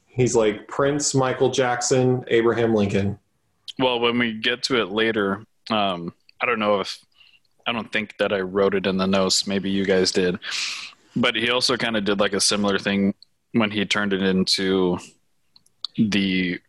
He's 0.08 0.36
like 0.36 0.68
Prince, 0.68 1.14
Michael 1.14 1.52
Jackson, 1.52 2.26
Abraham 2.28 2.74
Lincoln. 2.74 3.20
Well, 3.78 4.00
when 4.00 4.18
we 4.18 4.34
get 4.34 4.64
to 4.64 4.82
it 4.82 4.90
later, 4.90 5.44
um, 5.70 6.12
I 6.42 6.48
don't 6.48 6.58
know 6.58 6.80
if 6.80 6.98
I 7.68 7.72
don't 7.72 7.92
think 7.92 8.18
that 8.18 8.34
I 8.34 8.40
wrote 8.40 8.74
it 8.74 8.88
in 8.88 8.98
the 8.98 9.06
notes. 9.06 9.46
Maybe 9.46 9.70
you 9.70 9.86
guys 9.86 10.12
did, 10.12 10.40
but 11.18 11.36
he 11.36 11.50
also 11.50 11.78
kind 11.78 11.98
of 11.98 12.06
did 12.06 12.20
like 12.20 12.34
a 12.34 12.40
similar 12.40 12.78
thing 12.78 13.14
when 13.52 13.72
he 13.72 13.86
turned 13.86 14.14
it 14.14 14.22
into 14.22 14.98
the. 15.98 16.60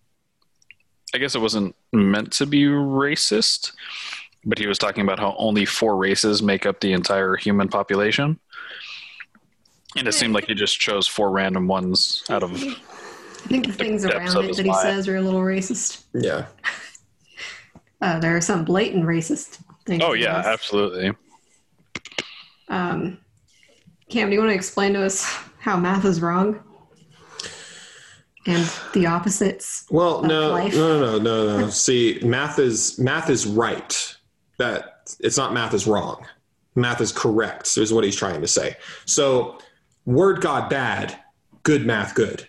I 1.15 1.19
guess 1.19 1.35
it 1.35 1.41
wasn't 1.41 1.75
meant 1.93 2.33
to 2.33 2.47
be 2.47 2.65
racist, 2.65 3.73
but 4.45 4.59
he 4.59 4.67
was 4.67 4.77
talking 4.77 5.03
about 5.03 5.19
how 5.19 5.35
only 5.39 5.65
four 5.65 5.97
races 5.97 6.43
make 6.43 6.67
up 6.67 6.81
the 6.81 6.93
entire 6.93 7.37
human 7.37 7.69
population. 7.69 8.39
And 9.97 10.07
it 10.07 10.13
seemed 10.13 10.35
like 10.35 10.45
he 10.47 10.55
just 10.55 10.79
chose 10.79 11.07
four 11.07 11.31
random 11.31 11.67
ones 11.67 12.25
out 12.29 12.43
of. 12.43 12.53
I 12.53 13.49
think 13.49 13.67
the 13.67 13.73
things 13.73 14.05
around 14.05 14.45
it 14.45 14.57
that 14.57 14.63
he 14.63 14.71
mind. 14.71 14.83
says 14.83 15.09
are 15.09 15.17
a 15.17 15.23
little 15.23 15.41
racist. 15.41 16.05
Yeah. 16.15 16.47
Uh, 18.01 18.17
there 18.21 18.37
are 18.37 18.41
some 18.41 18.65
blatant 18.65 19.05
racist 19.05 19.59
things. 19.85 20.05
Oh 20.05 20.13
yeah, 20.13 20.41
absolutely. 20.47 21.13
Um, 22.69 23.19
Cam, 24.09 24.29
do 24.29 24.35
you 24.35 24.41
want 24.41 24.51
to 24.51 24.55
explain 24.55 24.95
to 24.95 25.05
us 25.05 25.25
how 25.61 25.77
math 25.77 26.05
is 26.05 26.21
wrong? 26.21 26.63
And 28.47 28.71
the 28.95 29.05
opposites? 29.07 29.85
Well, 29.91 30.23
no, 30.23 30.53
life. 30.53 30.75
no, 30.75 30.99
no, 30.99 31.19
no, 31.19 31.47
no, 31.47 31.61
no. 31.61 31.71
See, 31.71 32.19
math 32.23 32.59
is 32.59 32.99
math 32.99 33.29
is 33.29 33.47
right. 33.47 34.17
That 34.57 35.11
it's 35.21 35.37
not 35.37 35.53
math 35.53 35.75
is 35.75 35.87
wrong. 35.87 36.27
Math 36.75 37.03
is 37.03 37.13
correct. 37.13 37.77
Is 37.77 37.93
what 37.93 38.05
he's 38.05 38.17
trying 38.17 38.41
to 38.41 38.49
say. 38.49 38.77
So, 39.05 39.59
word 40.07 40.41
God 40.41 40.71
bad, 40.71 41.19
good 41.63 41.85
math 41.85 42.15
good. 42.15 42.49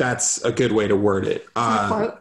That's 0.00 0.42
a 0.44 0.50
good 0.50 0.72
way 0.72 0.88
to 0.88 0.96
word 0.96 1.26
it. 1.26 1.46
Uh, 1.54 2.12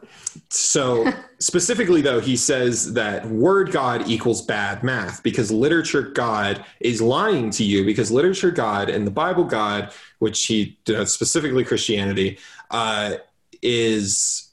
So 0.49 1.13
specifically, 1.39 2.01
though, 2.01 2.19
he 2.19 2.35
says 2.35 2.93
that 2.93 3.25
word 3.27 3.71
God 3.71 4.09
equals 4.09 4.41
bad 4.41 4.83
math 4.83 5.23
because 5.23 5.49
literature 5.49 6.01
God 6.01 6.65
is 6.81 7.01
lying 7.01 7.51
to 7.51 7.63
you 7.63 7.85
because 7.85 8.11
literature 8.11 8.51
God 8.51 8.89
and 8.89 9.07
the 9.07 9.11
Bible 9.11 9.45
God, 9.45 9.93
which 10.19 10.45
he 10.45 10.77
denotes 10.83 11.13
specifically 11.13 11.63
Christianity, 11.63 12.37
uh, 12.69 13.15
is 13.61 14.51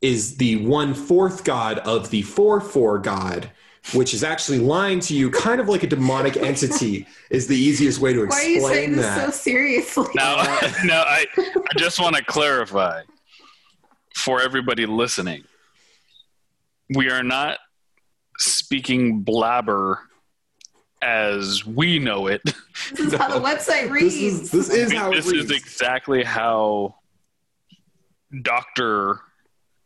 is 0.00 0.36
the 0.36 0.64
one 0.64 0.94
fourth 0.94 1.42
God 1.42 1.80
of 1.80 2.10
the 2.10 2.22
four 2.22 2.60
four 2.60 3.00
God. 3.00 3.50
Which 3.94 4.14
is 4.14 4.22
actually 4.22 4.60
lying 4.60 5.00
to 5.00 5.14
you, 5.14 5.28
kind 5.30 5.60
of 5.60 5.68
like 5.68 5.82
a 5.82 5.88
demonic 5.88 6.36
entity, 6.36 7.06
is 7.30 7.48
the 7.48 7.56
easiest 7.56 7.98
way 7.98 8.12
to 8.12 8.26
Why 8.26 8.36
are 8.36 8.42
you 8.44 8.60
saying 8.60 8.92
explain 8.92 8.92
this 8.92 9.06
that. 9.06 9.24
so 9.26 9.30
seriously? 9.32 10.06
No, 10.14 10.36
now 10.84 11.02
I, 11.02 11.26
I 11.36 11.78
just 11.78 12.00
want 12.00 12.14
to 12.14 12.24
clarify 12.24 13.02
for 14.14 14.40
everybody 14.40 14.86
listening. 14.86 15.42
We 16.94 17.10
are 17.10 17.24
not 17.24 17.58
speaking 18.38 19.22
blabber 19.22 19.98
as 21.02 21.66
we 21.66 21.98
know 21.98 22.28
it. 22.28 22.42
This 22.92 23.12
is 23.12 23.14
how 23.14 23.28
the 23.28 23.44
website 23.44 23.90
reads. 23.90 24.14
This 24.14 24.24
is 24.24 24.50
this 24.50 24.68
is 24.68 24.92
how 24.92 25.10
it 25.10 25.16
this 25.16 25.26
reads. 25.26 25.50
is 25.50 25.56
exactly 25.56 26.22
how 26.22 26.96
Dr. 28.42 29.20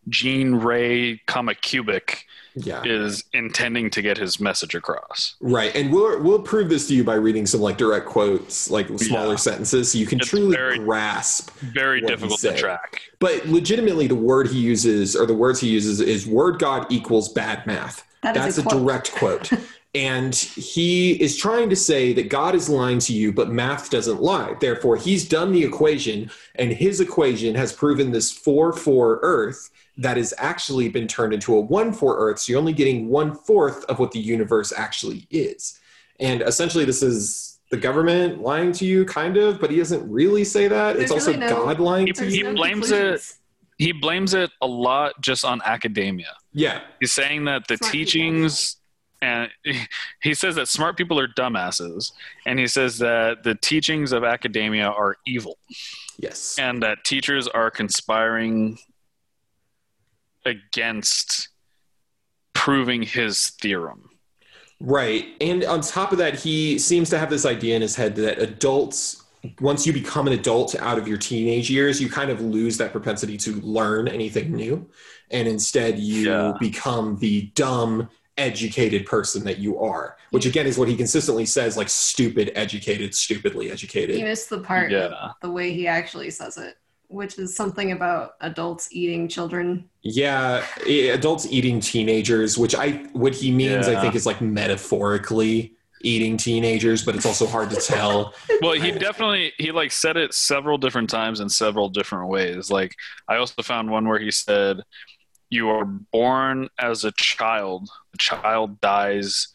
Gene 0.09 0.55
Ray 0.57 1.21
Kamacubic 1.27 2.25
yeah. 2.57 2.83
is 2.85 3.25
intending 3.33 3.91
to 3.91 4.03
get 4.03 4.17
his 4.17 4.41
message 4.41 4.75
across. 4.75 5.37
Right, 5.41 5.75
and 5.77 5.93
we'll 5.93 6.23
we'll 6.23 6.41
prove 6.43 6.69
this 6.69 6.89
to 6.89 6.95
you 6.95 7.05
by 7.05 7.15
reading 7.15 7.47
some 7.47 7.61
like 7.61 7.77
direct 7.77 8.07
quotes, 8.07 8.71
like 8.71 8.87
smaller 8.99 9.31
Yeah. 9.31 9.37
sentences, 9.37 9.93
so 9.93 9.99
you 9.99 10.07
can 10.07 10.19
It's 10.21 10.29
truly 10.29 10.57
very- 10.57 10.79
grasp. 10.79 11.51
Very 11.61 12.01
What 12.03 12.11
he 12.11 12.17
difficult 12.17 12.41
to 12.41 12.57
track. 12.57 13.01
But 13.19 13.47
legitimately, 13.47 14.07
the 14.07 14.15
word 14.15 14.49
he 14.49 14.59
uses 14.59 15.15
or 15.15 15.27
the 15.27 15.35
words 15.35 15.61
he 15.61 15.69
uses 15.69 16.01
is 16.01 16.27
"word 16.27 16.59
God 16.59 16.87
equals 16.91 17.29
bad 17.29 17.67
math." 17.67 18.05
That 18.23 18.37
is 18.37 18.57
That's 18.57 18.59
a 18.59 18.61
a, 18.63 18.65
quote. 18.65 18.83
direct 18.83 19.13
quote, 19.13 19.51
and 19.95 20.35
he 20.35 21.13
is 21.23 21.37
trying 21.37 21.71
to 21.71 21.77
say 21.77 22.13
that 22.15 22.29
God 22.29 22.55
is 22.55 22.69
lying 22.69 22.99
to 23.01 23.13
you, 23.13 23.33
but 23.33 23.51
math 23.51 23.91
doesn't 23.91 24.21
lie. 24.21 24.55
Therefore, 24.61 24.97
he's 24.97 25.29
done 25.29 25.53
the 25.53 25.63
equation, 25.63 26.31
and 26.57 26.73
his 26.73 27.01
equation 27.01 27.55
has 27.55 27.73
proven 27.73 28.11
this 28.13 28.33
four 28.33 28.73
four 28.73 29.21
Earth 29.23 29.71
that 29.99 30.17
has 30.17 30.35
actually 30.39 30.89
been 30.89 31.07
turned 31.07 31.33
into 31.33 31.57
a 31.57 31.61
one 31.61 31.93
four 31.93 32.19
Earth. 32.19 32.39
So 32.41 32.53
you're 32.53 32.59
only 32.61 32.73
getting 32.73 33.09
one 33.09 33.35
fourth 33.35 33.85
of 33.85 33.99
what 33.99 34.13
the 34.13 34.19
universe 34.19 34.73
actually 34.77 35.27
is. 35.31 35.79
And 36.21 36.43
essentially, 36.43 36.85
this 36.85 37.03
is 37.03 37.59
the 37.71 37.77
government 37.77 38.41
lying 38.43 38.73
to 38.73 38.85
you, 38.87 39.05
kind 39.05 39.37
of, 39.37 39.61
but 39.61 39.71
he 39.71 39.77
doesn't 39.79 40.09
really 40.11 40.45
say 40.45 40.69
that. 40.69 40.97
it's 40.97 41.11
There's 41.11 41.13
also 41.13 41.27
really 41.33 41.41
no- 41.41 41.65
God 41.65 41.81
lying 41.81 42.07
to 42.07 42.13
There's 42.13 42.35
He 42.35 42.43
blames 42.43 42.91
it. 42.91 43.23
He 43.79 43.93
blames 43.93 44.33
it 44.33 44.51
a 44.63 44.67
lot 44.67 45.21
just 45.21 45.45
on 45.45 45.61
academia. 45.63 46.35
Yeah, 46.53 46.81
He's 47.01 47.13
saying 47.13 47.45
that 47.45 47.67
the 47.69 47.77
Smart 47.77 47.93
people. 47.93 48.05
teachings 48.05 48.77
and 49.23 49.51
he 50.23 50.35
says 50.35 50.55
that 50.57 50.69
smart 50.69 50.97
people 50.97 51.19
are 51.19 51.29
dumbasses 51.29 52.13
and 52.47 52.59
he 52.59 52.67
says 52.67 52.99
that 52.99 53.43
the 53.43 53.55
teachings 53.55 54.13
of 54.13 54.25
academia 54.25 54.87
are 54.87 55.17
evil 55.27 55.59
yes. 56.19 56.57
and 56.59 56.83
that 56.83 57.05
teachers 57.05 57.49
are 57.49 57.71
conspiring 57.71 58.79
against 60.47 61.49
proving 62.55 63.03
his 63.03 63.51
theorem. 63.61 64.09
Right. 64.81 65.27
And 65.41 65.65
on 65.65 65.81
top 65.81 66.13
of 66.13 66.19
that, 66.19 66.35
he 66.35 66.79
seems 66.79 67.11
to 67.11 67.19
have 67.19 67.31
this 67.31 67.45
idea 67.47 67.77
in 67.77 67.83
his 67.83 67.97
head 67.97 68.15
that 68.17 68.39
adults, 68.39 69.25
once 69.61 69.87
you 69.87 69.93
become 69.93 70.27
an 70.27 70.33
adult 70.33 70.75
out 70.77 70.99
of 70.99 71.09
your 71.09 71.17
teenage 71.19 71.71
years, 71.71 72.01
you 72.01 72.09
kind 72.09 72.31
of 72.31 72.41
lose 72.41 72.77
that 72.79 72.93
propensity 72.93 73.37
to 73.39 73.61
learn 73.61 74.09
anything 74.09 74.53
new. 74.53 74.89
And 75.31 75.49
instead, 75.49 75.99
you 75.99 76.31
Yeah. 76.31 76.53
become 76.61 77.19
the 77.19 77.51
dumb, 77.55 78.09
educated 78.39 79.07
person 79.07 79.45
that 79.45 79.59
you 79.59 79.79
are, 79.81 80.19
which 80.31 80.45
again 80.45 80.67
is 80.67 80.77
what 80.77 80.89
he 80.89 80.95
consistently 80.97 81.47
says 81.47 81.75
like 81.77 81.89
stupid, 81.89 82.53
educated, 82.55 83.15
stupidly 83.15 83.67
You 83.67 83.73
educated. 83.73 84.23
missed 84.23 84.51
the 84.51 84.61
part 84.61 84.91
Yeah. 84.91 85.33
the 85.41 85.51
way 85.51 85.73
he 85.73 85.87
actually 85.87 86.31
says 86.31 86.59
it. 86.59 86.77
Which 87.09 87.39
is 87.39 87.55
something 87.55 87.93
about 87.93 88.33
adults 88.41 88.89
eating 88.93 89.29
children. 89.29 89.89
Yeah, 90.03 90.65
adults 90.87 91.47
eating 91.51 91.81
teenagers, 91.81 92.59
which 92.59 92.75
I 92.75 93.07
what 93.13 93.35
he 93.35 93.51
means 93.51 93.89
I 93.89 94.01
think 94.01 94.15
is 94.15 94.27
like 94.27 94.41
metaphorically 94.41 95.77
eating 96.03 96.37
teenagers, 96.37 97.05
but 97.05 97.15
it's 97.17 97.27
also 97.27 97.47
hard 97.47 97.71
to 97.71 97.77
tell. 97.77 98.35
Well, 98.63 98.73
he 98.73 98.91
definitely 98.91 99.53
he 99.59 99.71
like 99.71 99.93
said 99.93 100.17
it 100.17 100.33
several 100.33 100.79
different 100.79 101.11
times 101.11 101.41
in 101.41 101.49
several 101.49 101.89
different 101.89 102.29
ways. 102.29 102.71
Like 102.71 102.95
I 103.29 103.37
also 103.37 103.63
found 103.63 103.91
one 103.91 104.09
where 104.09 104.19
he 104.19 104.31
said, 104.31 104.81
"You 105.51 105.69
are 105.69 105.85
born 105.85 106.69
as 106.79 107.05
a 107.05 107.13
child. 107.13 107.89
The 108.13 108.19
child 108.19 108.81
dies. 108.81 109.49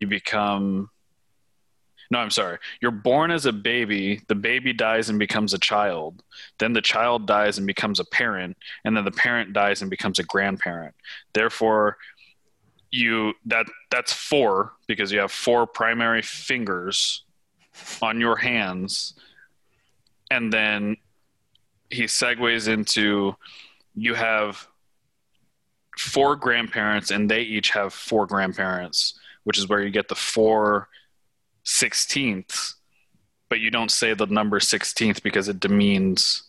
You 0.00 0.06
become." 0.06 0.90
No, 2.10 2.18
I'm 2.18 2.30
sorry. 2.30 2.58
You're 2.80 2.90
born 2.90 3.30
as 3.30 3.46
a 3.46 3.52
baby. 3.52 4.20
The 4.28 4.34
baby 4.34 4.72
dies 4.72 5.08
and 5.08 5.18
becomes 5.18 5.54
a 5.54 5.58
child. 5.58 6.22
Then 6.58 6.72
the 6.72 6.80
child 6.80 7.26
dies 7.26 7.58
and 7.58 7.66
becomes 7.66 7.98
a 8.00 8.04
parent, 8.04 8.56
and 8.84 8.96
then 8.96 9.04
the 9.04 9.10
parent 9.10 9.52
dies 9.52 9.82
and 9.82 9.90
becomes 9.90 10.18
a 10.18 10.24
grandparent. 10.24 10.94
Therefore, 11.32 11.96
you 12.90 13.34
that 13.46 13.66
that's 13.90 14.12
four 14.12 14.72
because 14.86 15.12
you 15.12 15.18
have 15.18 15.32
four 15.32 15.66
primary 15.66 16.22
fingers 16.22 17.24
on 18.00 18.20
your 18.20 18.36
hands 18.36 19.14
and 20.30 20.52
then 20.52 20.96
he 21.90 22.04
segues 22.04 22.68
into 22.68 23.34
you 23.94 24.14
have 24.14 24.66
four 25.98 26.36
grandparents 26.36 27.10
and 27.10 27.30
they 27.30 27.42
each 27.42 27.70
have 27.70 27.92
four 27.92 28.26
grandparents 28.26 29.18
which 29.44 29.58
is 29.58 29.68
where 29.68 29.82
you 29.82 29.90
get 29.90 30.08
the 30.08 30.14
four 30.14 30.88
sixteenths 31.66 32.74
but 33.48 33.60
you 33.60 33.70
don't 33.70 33.90
say 33.92 34.12
the 34.14 34.26
number 34.26 34.58
16th 34.58 35.22
because 35.22 35.48
it 35.48 35.60
demeans 35.60 36.42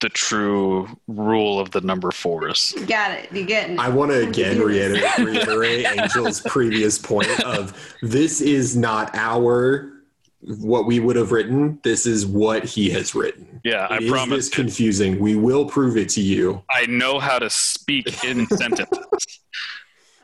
the 0.00 0.08
true 0.08 0.88
rule 1.08 1.58
of 1.58 1.70
the 1.72 1.80
number 1.80 2.10
fours 2.12 2.72
Got 2.86 3.10
it. 3.12 3.32
You 3.32 3.44
getting 3.44 3.74
it? 3.74 3.80
I 3.80 3.88
want 3.88 4.12
to 4.12 4.28
again 4.28 4.60
reiterate, 4.60 5.18
reiterate 5.18 5.84
Angel's 5.86 6.40
previous 6.42 6.98
point 6.98 7.28
of 7.44 7.76
this 8.02 8.40
is 8.40 8.76
not 8.76 9.10
our 9.14 9.92
what 10.40 10.86
we 10.86 11.00
would 11.00 11.16
have 11.16 11.32
written. 11.32 11.80
This 11.82 12.06
is 12.06 12.24
what 12.24 12.62
he 12.64 12.88
has 12.90 13.12
written. 13.16 13.60
yeah 13.64 13.88
i 13.90 13.96
It 13.96 14.04
is 14.04 14.10
promise 14.10 14.46
this 14.46 14.48
confusing. 14.50 15.18
We 15.18 15.34
will 15.34 15.66
prove 15.66 15.96
it 15.96 16.08
to 16.10 16.20
you. 16.20 16.62
i 16.70 16.86
know 16.86 17.18
how 17.18 17.38
to 17.40 17.50
speak 17.50 18.22
in 18.24 18.46
sentences 18.46 19.06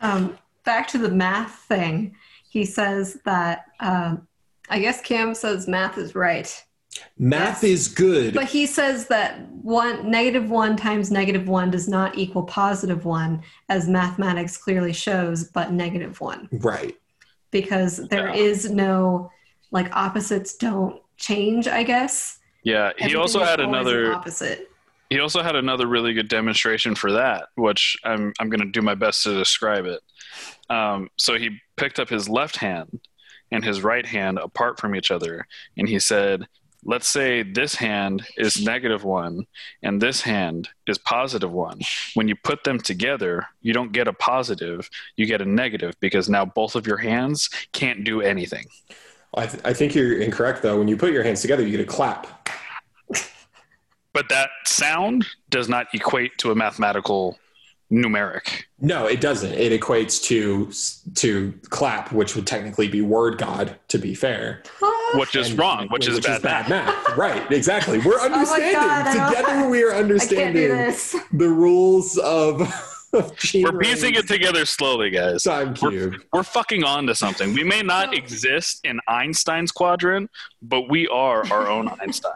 Um, 0.01 0.37
back 0.65 0.87
to 0.89 0.99
the 0.99 1.09
math 1.09 1.55
thing. 1.67 2.15
He 2.55 2.65
says 2.65 3.19
that 3.25 3.65
um, 3.81 4.29
I 4.71 4.79
guess 4.79 5.01
Cam 5.01 5.35
says 5.35 5.67
math 5.67 5.99
is 5.99 6.15
right, 6.15 6.47
Math 7.19 7.65
Yes. 7.65 7.73
is 7.73 7.89
good. 7.89 8.33
but 8.33 8.45
he 8.45 8.65
says 8.65 9.09
that 9.09 9.41
one 9.51 10.09
negative 10.09 10.49
one 10.51 10.77
times 10.77 11.11
negative 11.11 11.49
one 11.49 11.73
does 11.73 11.89
not 11.89 12.17
equal 12.17 12.45
positive 12.45 13.05
one, 13.05 13.43
as 13.69 13.89
mathematics 13.89 14.57
clearly 14.57 14.93
shows, 14.93 15.43
but 15.51 15.73
negative 15.73 16.21
one 16.21 16.49
right. 16.53 16.95
because 17.51 17.97
there 18.09 18.29
Yeah. 18.29 18.35
is 18.35 18.71
no 18.71 19.33
like 19.73 19.91
opposites 19.97 20.55
don't 20.55 21.03
change. 21.17 21.67
I 21.67 21.83
guess 21.83 22.39
yeah 22.63 22.93
he 22.97 23.07
Everything 23.07 23.21
also 23.21 23.41
had 23.41 23.59
always 23.59 23.69
an 23.69 23.75
another 23.75 24.13
opposite. 24.13 24.71
He 25.15 25.21
also 25.21 25.45
had 25.45 25.55
another 25.55 25.87
really 25.87 26.13
good 26.13 26.27
demonstration 26.27 26.97
for 26.97 27.13
that, 27.13 27.47
which 27.55 27.97
I'm 28.03 28.33
I'm 28.41 28.51
going 28.51 28.59
to 28.59 28.67
do 28.67 28.83
my 28.83 28.97
best 28.97 29.23
to 29.23 29.39
describe 29.39 29.87
it. 29.87 30.01
Um, 30.69 31.09
so 31.17 31.39
he 31.39 31.61
picked 31.77 32.01
up 32.01 32.09
his 32.09 32.29
left 32.29 32.57
hand 32.57 32.99
and 33.53 33.65
his 33.65 33.85
right 33.85 34.05
hand 34.05 34.41
apart 34.41 34.81
from 34.81 34.97
each 34.97 35.13
other, 35.13 35.47
and 35.77 35.89
he 35.89 36.01
said, 36.01 36.49
"Let's 36.83 37.07
say 37.07 37.45
this 37.45 37.77
hand 37.77 38.27
is 38.37 38.65
negative 38.65 39.05
one 39.05 39.47
and 39.85 40.03
this 40.03 40.21
hand 40.21 40.69
is 40.89 40.99
positive 40.99 41.53
one. 41.53 41.79
When 42.15 42.27
you 42.27 42.35
put 42.35 42.65
them 42.65 42.81
together, 42.81 43.47
you 43.63 43.73
don't 43.73 43.93
get 43.93 44.09
a 44.09 44.13
positive, 44.13 44.91
you 45.15 45.27
get 45.27 45.41
a 45.41 45.45
negative 45.45 45.95
because 46.01 46.29
now 46.29 46.45
both 46.45 46.75
of 46.75 46.89
your 46.89 46.99
hands 46.99 47.49
can't 47.71 48.03
do 48.03 48.21
anything." 48.21 48.65
I, 49.37 49.47
th- 49.47 49.63
I 49.65 49.75
think 49.75 49.95
you're 49.95 50.21
incorrect 50.21 50.63
though. 50.63 50.77
When 50.77 50.89
you 50.89 50.97
put 50.97 51.13
your 51.13 51.23
hands 51.23 51.41
together, 51.41 51.63
you 51.63 51.71
get 51.71 51.81
a 51.81 51.85
clap. 51.85 52.27
But 54.15 54.29
that 54.31 54.49
sound 54.65 55.27
does 55.51 55.69
not 55.69 55.89
equate 55.93 56.39
to 56.39 56.51
a 56.51 56.55
mathematical 56.55 57.37
numeric. 57.93 58.63
No, 58.81 59.07
it 59.07 59.21
doesn't. 59.21 59.53
It 59.53 59.79
equates 59.79 60.23
to 60.25 60.71
to 61.17 61.53
clap, 61.71 62.13
which 62.13 62.35
would 62.35 62.47
technically 62.47 62.89
be 62.89 63.01
word 63.03 63.37
god. 63.39 63.77
To 63.89 63.99
be 63.99 64.15
fair, 64.15 64.63
which 65.15 65.35
is 65.37 65.51
And- 65.51 65.59
wrong, 65.59 65.89
which, 65.91 66.09
is 66.09 66.19
bad, 66.21 66.43
math. 66.43 66.69
math. 66.69 67.09
right? 67.17 67.53
Exactly. 67.53 67.99
We're 67.99 68.19
oh 68.19 68.25
understanding 68.25 68.77
Oh 68.77 69.15
God, 69.15 69.29
together. 69.31 69.69
We 69.69 69.83
are 69.83 69.91
I 69.93 69.97
can't 69.97 70.09
do 70.09 70.13
understanding 70.15 70.95
the 71.33 71.49
rules 71.49 72.17
of. 72.19 72.91
of 73.15 73.37
Gene 73.39 73.63
We're 73.65 73.79
piecing 73.79 74.15
it 74.15 74.27
together 74.29 74.65
slowly, 74.67 75.11
guys. 75.11 75.43
Time 75.45 75.75
cube. 75.75 76.17
We're 76.33 76.43
fucking 76.43 76.85
on 76.85 77.07
to 77.07 77.15
something. 77.15 77.55
We 77.55 77.65
may 77.65 77.83
not 77.83 78.15
exist 78.15 78.81
in 78.85 79.01
Einstein's 79.09 79.73
quadrant, 79.73 80.31
but 80.63 80.89
we 80.91 81.09
are 81.09 81.47
our 81.53 81.69
own 81.69 81.89
Einstein. 82.01 82.33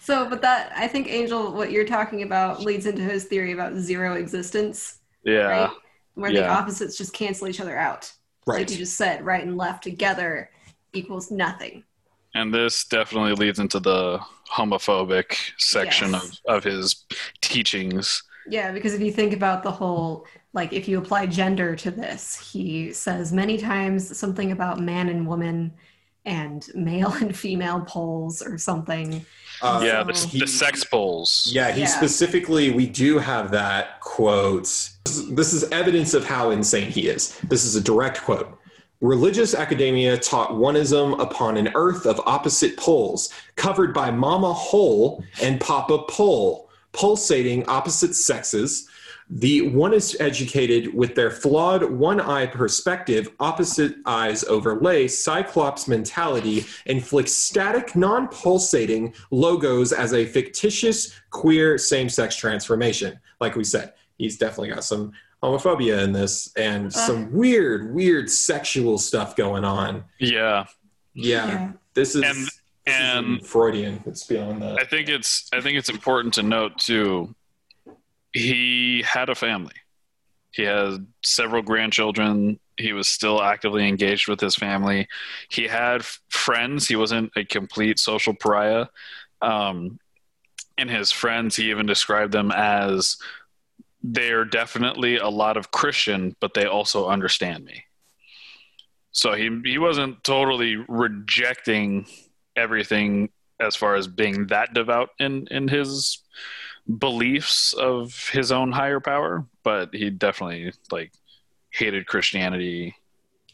So, 0.00 0.28
but 0.28 0.40
that 0.42 0.72
I 0.76 0.88
think 0.88 1.08
Angel, 1.08 1.52
what 1.52 1.70
you're 1.70 1.84
talking 1.86 2.22
about, 2.22 2.62
leads 2.62 2.86
into 2.86 3.02
his 3.02 3.24
theory 3.24 3.52
about 3.52 3.74
zero 3.74 4.14
existence, 4.14 5.00
Yeah. 5.24 5.42
right? 5.42 5.70
Where 6.14 6.32
the 6.32 6.46
opposites 6.48 6.96
just 6.98 7.12
cancel 7.12 7.48
each 7.48 7.60
other 7.60 7.76
out. 7.76 8.12
Right. 8.46 8.58
Like 8.60 8.70
you 8.70 8.76
just 8.76 8.96
said, 8.96 9.24
right 9.24 9.42
and 9.42 9.56
left 9.56 9.82
together 9.84 10.50
equals 10.92 11.30
nothing. 11.30 11.84
And 12.34 12.52
this 12.52 12.84
definitely 12.84 13.34
leads 13.34 13.58
into 13.58 13.78
the 13.78 14.18
homophobic 14.50 15.36
section 15.58 16.12
Yes. 16.12 16.40
of, 16.46 16.56
of 16.56 16.64
his 16.64 17.04
teachings. 17.40 18.22
Yeah, 18.48 18.72
because 18.72 18.94
if 18.94 19.00
you 19.00 19.12
think 19.12 19.32
about 19.32 19.62
the 19.62 19.70
whole, 19.70 20.26
like 20.52 20.72
if 20.72 20.88
you 20.88 20.98
apply 20.98 21.26
gender 21.26 21.76
to 21.76 21.90
this, 21.90 22.50
he 22.52 22.92
says 22.92 23.32
many 23.32 23.56
times 23.58 24.16
something 24.16 24.52
about 24.52 24.80
man 24.80 25.08
and 25.08 25.26
woman 25.26 25.72
and 26.24 26.68
male 26.74 27.12
and 27.20 27.36
female 27.36 27.80
poles 27.82 28.42
or 28.42 28.58
something. 28.58 29.24
Uh, 29.60 29.80
yeah, 29.84 30.02
the, 30.02 30.12
he- 30.12 30.40
the 30.40 30.46
sex 30.46 30.84
poles. 30.84 31.48
Yeah, 31.52 31.70
he 31.72 31.82
Yeah. 31.82 31.86
specifically, 31.86 32.70
we 32.70 32.86
do 32.86 33.18
have 33.18 33.50
that 33.52 34.00
quote. 34.00 34.62
This 35.04 35.16
is- 35.16 35.28
This 35.34 35.52
is 35.52 35.64
evidence 35.70 36.14
of 36.14 36.24
how 36.24 36.50
insane 36.50 36.90
he 36.90 37.08
is. 37.08 37.38
This 37.48 37.64
is 37.64 37.76
a 37.76 37.80
direct 37.80 38.22
quote. 38.22 38.58
Religious 39.00 39.52
academia 39.54 40.16
taught 40.16 40.50
oneism 40.52 41.20
upon 41.20 41.56
an 41.56 41.70
earth 41.74 42.06
of 42.06 42.20
opposite 42.24 42.76
poles, 42.76 43.30
covered 43.56 43.92
by 43.92 44.12
Mama 44.12 44.52
Hole 44.52 45.24
and 45.42 45.60
Papa 45.60 46.04
Pole, 46.08 46.68
pulsating 46.92 47.68
opposite 47.68 48.14
sexes. 48.14 48.88
The 49.30 49.68
one 49.70 49.94
is 49.94 50.16
educated 50.20 50.92
with 50.92 51.14
their 51.14 51.30
flawed 51.30 51.90
one 51.90 52.20
eye 52.20 52.46
perspective, 52.46 53.30
opposite 53.40 53.94
eyes 54.04 54.44
overlay, 54.44 55.08
cyclops 55.08 55.88
mentality, 55.88 56.66
inflicts 56.86 57.32
static, 57.32 57.96
non 57.96 58.28
pulsating 58.28 59.14
logos 59.30 59.92
as 59.92 60.12
a 60.12 60.26
fictitious 60.26 61.18
queer 61.30 61.78
same 61.78 62.10
sex 62.10 62.36
transformation. 62.36 63.18
Like 63.40 63.56
we 63.56 63.64
said, 63.64 63.94
he's 64.18 64.36
definitely 64.36 64.70
got 64.70 64.84
some 64.84 65.12
homophobia 65.42 66.04
in 66.04 66.12
this 66.12 66.52
and 66.56 66.88
uh. 66.88 66.90
some 66.90 67.32
weird, 67.32 67.94
weird 67.94 68.30
sexual 68.30 68.98
stuff 68.98 69.34
going 69.34 69.64
on. 69.64 70.04
Yeah. 70.18 70.66
Yeah, 71.14 71.72
this 71.94 72.14
is. 72.14 72.22
And- 72.22 72.36
this 72.36 72.48
is 72.48 72.61
and- 72.86 73.46
Freudian. 73.46 74.02
It's 74.06 74.24
beyond 74.24 74.62
that. 74.62 74.78
I 74.80 74.84
think 74.84 75.08
it's 75.08 75.48
I 75.52 75.60
think 75.60 75.78
it's 75.78 75.88
important 75.88 76.34
to 76.34 76.42
note 76.42 76.78
too. 76.78 77.34
He 78.32 79.02
had 79.02 79.28
a 79.28 79.34
family. 79.34 79.74
He 80.52 80.62
had 80.62 81.06
several 81.24 81.62
grandchildren. 81.62 82.58
He 82.76 82.92
was 82.92 83.08
still 83.08 83.42
actively 83.42 83.86
engaged 83.88 84.28
with 84.28 84.40
his 84.40 84.54
family. 84.54 85.08
He 85.48 85.66
had 85.66 86.04
friends. 86.28 86.88
He 86.88 86.96
wasn't 86.96 87.32
a 87.36 87.44
complete 87.44 87.98
social 87.98 88.34
pariah. 88.34 88.86
Um, 89.40 89.98
and 90.78 90.90
his 90.90 91.12
friends, 91.12 91.56
he 91.56 91.70
even 91.70 91.86
described 91.86 92.32
them 92.32 92.50
as 92.50 93.16
they're 94.02 94.44
definitely 94.44 95.16
a 95.18 95.28
lot 95.28 95.56
of 95.56 95.70
Christian, 95.70 96.34
but 96.40 96.54
they 96.54 96.64
also 96.64 97.08
understand 97.08 97.64
me. 97.64 97.84
So 99.12 99.34
he 99.34 99.50
he 99.64 99.78
wasn't 99.78 100.24
totally 100.24 100.76
rejecting 100.76 102.06
everything 102.56 103.30
as 103.60 103.76
far 103.76 103.94
as 103.94 104.06
being 104.06 104.46
that 104.48 104.74
devout 104.74 105.10
in 105.18 105.46
in 105.50 105.68
his 105.68 106.18
beliefs 106.98 107.72
of 107.74 108.28
his 108.30 108.50
own 108.50 108.72
higher 108.72 109.00
power, 109.00 109.46
but 109.62 109.94
he 109.94 110.10
definitely 110.10 110.72
like 110.90 111.12
hated 111.70 112.06
Christianity. 112.06 112.96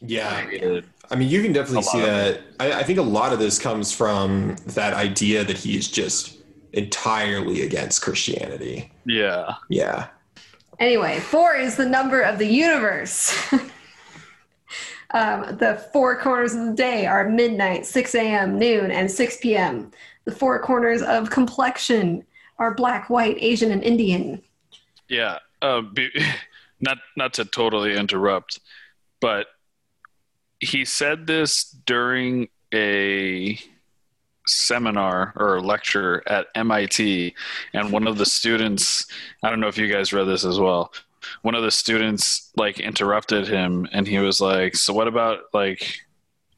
Yeah. 0.01 0.41
Hated, 0.41 0.85
I 1.11 1.15
mean, 1.15 1.29
you 1.29 1.41
can 1.41 1.53
definitely 1.53 1.83
see 1.83 2.01
that. 2.01 2.41
I, 2.59 2.73
I 2.73 2.83
think 2.83 2.99
a 2.99 3.03
lot 3.03 3.33
of 3.33 3.39
this 3.39 3.59
comes 3.59 3.91
from 3.91 4.55
that 4.67 4.93
idea 4.93 5.43
that 5.43 5.57
he's 5.57 5.87
just 5.87 6.37
entirely 6.73 7.63
against 7.63 8.01
Christianity. 8.01 8.91
yeah, 9.05 9.55
Yeah. 9.69 10.07
Anyway, 10.79 11.19
four 11.19 11.55
is 11.55 11.75
the 11.75 11.85
number 11.85 12.21
of 12.21 12.37
the 12.37 12.45
universe. 12.45 13.35
um, 15.11 15.57
the 15.57 15.83
four 15.91 16.19
corners 16.19 16.53
of 16.53 16.67
the 16.67 16.73
day 16.73 17.05
are 17.05 17.27
midnight, 17.27 17.85
6 17.85 18.15
a.m., 18.15 18.59
noon, 18.59 18.91
and 18.91 19.09
6 19.09 19.37
p.m. 19.37 19.91
The 20.25 20.31
four 20.31 20.59
corners 20.59 21.01
of 21.01 21.29
complexion 21.29 22.23
are 22.59 22.73
black, 22.73 23.09
white, 23.09 23.37
Asian, 23.39 23.71
and 23.71 23.83
Indian. 23.83 24.41
Yeah. 25.07 25.39
Uh, 25.61 25.81
be, 25.81 26.09
not 26.79 26.97
not 27.17 27.33
to 27.33 27.45
totally 27.45 27.95
interrupt, 27.95 28.59
but 29.19 29.47
he 30.59 30.85
said 30.85 31.27
this 31.27 31.63
during 31.85 32.47
a 32.73 33.59
seminar 34.47 35.33
or 35.35 35.61
lecture 35.61 36.23
at 36.27 36.47
MIT, 36.55 37.35
and 37.73 37.91
one 37.91 38.07
of 38.07 38.17
the 38.17 38.25
students, 38.25 39.05
I 39.43 39.49
don't 39.49 39.59
know 39.59 39.67
if 39.67 39.77
you 39.77 39.91
guys 39.91 40.13
read 40.13 40.25
this 40.25 40.45
as 40.45 40.59
well. 40.59 40.91
One 41.41 41.55
of 41.55 41.63
the 41.63 41.71
students 41.71 42.51
like 42.55 42.79
interrupted 42.79 43.47
him, 43.47 43.87
and 43.91 44.07
he 44.07 44.19
was 44.19 44.39
like, 44.39 44.75
"So 44.75 44.93
what 44.93 45.07
about 45.07 45.39
like 45.53 45.99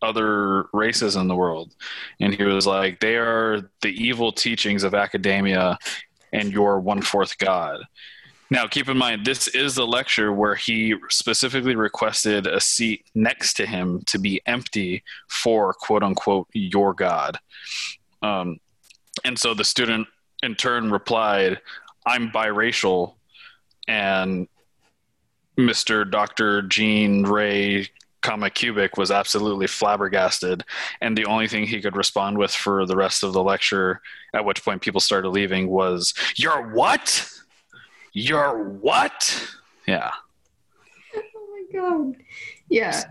other 0.02 0.65
races 0.74 1.15
in 1.15 1.28
the 1.28 1.36
world?" 1.36 1.74
And 2.19 2.34
he 2.34 2.43
was 2.43 2.67
like, 2.67 3.00
"They 3.00 3.17
are 3.17 3.69
the 3.82 3.89
evil 3.89 4.32
teachings 4.32 4.84
of 4.84 4.93
academia, 4.93 5.78
and 6.34 6.52
you're 6.52 6.80
one 6.80 7.02
fourth 7.02 7.38
God." 7.38 7.82
Now, 8.52 8.67
keep 8.67 8.89
in 8.89 8.97
mind, 8.97 9.26
this 9.26 9.47
is 9.47 9.78
a 9.78 9.86
lecture 9.86 10.34
where 10.34 10.56
he 10.56 10.93
specifically 11.10 11.78
requested 11.78 12.47
a 12.47 12.60
seat 12.60 13.06
next 13.15 13.54
to 13.54 13.65
him 13.65 14.02
to 14.08 14.19
be 14.19 14.41
empty 14.45 15.04
for 15.30 15.74
quote 15.74 16.04
unquote 16.04 16.50
your 16.52 16.93
God. 16.93 17.39
Um, 18.21 18.60
and 19.24 19.39
so 19.39 19.54
the 19.54 19.63
student 19.63 20.06
in 20.43 20.56
turn 20.56 20.91
replied, 20.91 21.62
I'm 22.06 22.30
biracial. 22.30 23.15
And 23.88 24.50
Mr. 25.58 26.10
Dr. 26.10 26.62
Gene 26.64 27.24
Ray 27.24 27.88
Cubic 28.54 28.98
was 28.98 29.12
absolutely 29.12 29.68
flabbergasted. 29.68 30.64
And 31.02 31.18
the 31.18 31.26
only 31.26 31.48
thing 31.48 31.66
he 31.66 31.82
could 31.82 31.96
respond 31.96 32.38
with 32.38 32.52
for 32.52 32.86
the 32.86 32.96
rest 32.96 33.24
of 33.24 33.34
the 33.34 33.44
lecture, 33.44 34.02
at 34.34 34.46
which 34.46 34.64
point 34.64 34.82
people 34.82 35.02
started 35.02 35.30
leaving, 35.30 35.70
was, 35.70 36.14
You're 36.36 36.74
what? 36.74 37.28
You're 38.14 38.64
what? 38.64 39.56
Yeah. 39.88 40.12
Oh 41.14 41.64
my 41.74 41.80
god. 41.80 42.16
Yeah. 42.70 43.04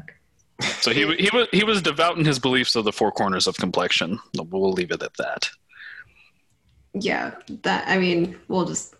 So 0.81 0.91
he 0.93 1.15
he 1.17 1.31
was 1.33 1.47
he 1.53 1.65
was 1.65 1.81
devout 1.81 2.19
in 2.19 2.25
his 2.25 2.39
beliefs 2.39 2.77
of 2.77 2.85
the 2.85 2.93
four 2.93 3.11
corners 3.13 3.47
of 3.47 3.57
complexion. 3.57 4.19
We'll 4.35 4.73
leave 4.73 4.91
it 4.91 5.03
at 5.03 5.17
that. 5.17 5.49
Yeah, 6.93 7.35
that 7.63 7.89
I 7.89 7.99
mean, 7.99 8.39
we'll 8.49 8.67
just 8.67 8.95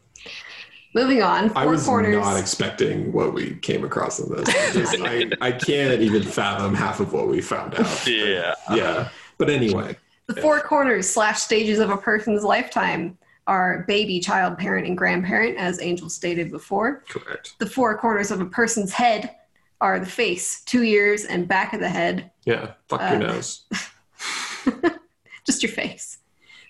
moving 0.95 1.23
on. 1.23 1.51
Four 1.51 1.59
I 1.63 1.67
was 1.67 1.85
corners. 1.85 2.17
not 2.17 2.39
expecting 2.39 3.13
what 3.13 3.33
we 3.35 3.55
came 3.57 3.85
across 3.85 4.19
in 4.19 4.35
this. 4.35 4.49
I, 4.49 4.73
just, 4.73 4.97
I, 5.01 5.31
I 5.49 5.53
can't 5.53 6.01
even 6.01 6.23
fathom 6.23 6.75
half 6.75 7.01
of 7.01 7.13
what 7.13 7.29
we 7.29 7.41
found 7.41 7.75
out. 7.75 7.87
Yeah. 8.07 8.55
Yeah. 8.73 9.09
But 9.39 9.51
anyway, 9.51 9.97
the 10.27 10.41
four 10.41 10.61
corners 10.61 11.09
slash 11.09 11.41
stages 11.41 11.79
of 11.79 11.91
a 11.91 11.97
person's 11.97 12.45
lifetime 12.45 13.17
are 13.47 13.85
baby, 13.89 14.21
child, 14.21 14.59
parent, 14.59 14.87
and 14.87 14.97
grandparent, 14.97 15.57
as 15.59 15.81
Angel 15.81 16.09
stated 16.11 16.51
before. 16.51 17.05
correct. 17.09 17.55
The 17.59 17.67
four 17.67 17.97
corners 17.99 18.31
of 18.31 18.41
a 18.41 18.47
person's 18.47 18.93
head 18.93 19.35
are 19.81 19.99
the 19.99 20.07
face, 20.07 20.63
two 20.65 20.83
ears, 20.83 21.25
and 21.25 21.49
back 21.49 21.73
of 21.73 21.81
the 21.81 21.89
head. 21.89 22.31
Yeah. 22.45 22.73
Fuck 22.89 23.01
Uh, 23.01 23.09
your 23.13 23.19
nose. 23.19 23.63
just 25.47 25.63
your 25.63 25.73
face. 25.73 26.19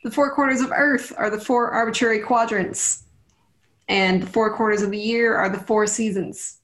The 0.05 0.11
four 0.11 0.33
corners 0.35 0.61
of 0.61 0.71
Earth 0.75 1.13
are 1.19 1.29
the 1.29 1.41
four 1.41 1.71
arbitrary 1.71 2.21
quadrants. 2.21 3.03
And 3.91 4.23
the 4.23 4.27
four 4.27 4.57
corners 4.57 4.83
of 4.83 4.93
the 4.93 4.99
year 4.99 5.35
are 5.37 5.49
the 5.51 5.59
four 5.59 5.87
seasons. 5.89 6.59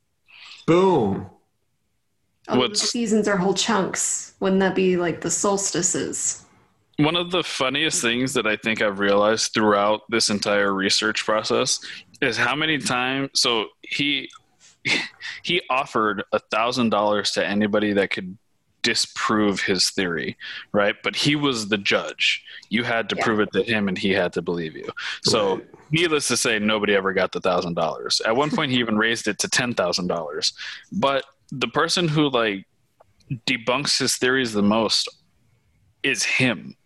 Boom. 0.64 1.26
Oh, 2.48 2.58
What's- 2.58 2.80
the 2.80 2.86
seasons 2.86 3.26
are 3.26 3.36
whole 3.36 3.52
chunks. 3.52 4.34
Wouldn't 4.38 4.60
that 4.60 4.76
be 4.76 4.96
like 4.96 5.20
the 5.20 5.30
solstices? 5.30 6.44
One 6.98 7.16
of 7.16 7.32
the 7.32 7.42
funniest 7.42 8.00
things 8.00 8.32
that 8.34 8.46
I 8.46 8.56
think 8.56 8.80
I've 8.80 9.00
realized 9.00 9.52
throughout 9.52 10.02
this 10.08 10.30
entire 10.30 10.72
research 10.72 11.24
process 11.24 11.80
is 12.22 12.36
how 12.36 12.54
many 12.54 12.78
times. 12.78 13.30
So 13.34 13.66
he 13.82 14.30
he 15.42 15.60
offered 15.68 16.22
a 16.32 16.38
thousand 16.38 16.90
dollars 16.90 17.32
to 17.32 17.44
anybody 17.44 17.92
that 17.94 18.10
could 18.10 18.38
disprove 18.82 19.60
his 19.62 19.90
theory, 19.90 20.36
right? 20.72 20.94
But 21.02 21.16
he 21.16 21.34
was 21.34 21.68
the 21.68 21.76
judge. 21.76 22.44
You 22.70 22.84
had 22.84 23.08
to 23.10 23.16
Yeah. 23.16 23.24
prove 23.24 23.40
it 23.40 23.50
to 23.52 23.64
him, 23.64 23.88
and 23.88 23.98
he 23.98 24.12
had 24.12 24.32
to 24.34 24.42
believe 24.42 24.76
you. 24.76 24.88
So, 25.24 25.56
Right. 25.56 25.66
Needless 25.90 26.28
to 26.28 26.36
say, 26.36 26.58
nobody 26.58 26.94
ever 26.94 27.12
got 27.12 27.32
the 27.32 27.40
thousand 27.40 27.74
dollars. 27.74 28.20
At 28.24 28.36
one 28.36 28.50
point, 28.50 28.72
he 28.72 28.78
even 28.78 28.96
raised 28.96 29.28
it 29.28 29.38
to 29.40 29.48
ten 29.48 29.74
thousand 29.74 30.08
dollars. 30.08 30.52
But 30.92 31.24
the 31.50 31.68
person 31.68 32.08
who 32.08 32.28
like 32.28 32.66
debunks 33.46 33.98
his 33.98 34.16
theories 34.16 34.52
the 34.52 34.62
most 34.62 35.08
is 36.02 36.22
him 36.22 36.76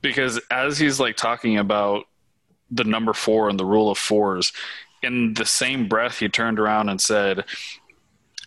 because 0.00 0.40
as 0.50 0.78
he's 0.78 1.00
like 1.00 1.16
talking 1.16 1.58
about 1.58 2.04
the 2.70 2.84
number 2.84 3.12
four 3.12 3.48
and 3.48 3.58
the 3.58 3.64
rule 3.64 3.90
of 3.90 3.98
fours 3.98 4.52
in 5.02 5.34
the 5.34 5.44
same 5.44 5.88
breath 5.88 6.18
he 6.18 6.28
turned 6.28 6.58
around 6.58 6.88
and 6.88 7.00
said 7.00 7.44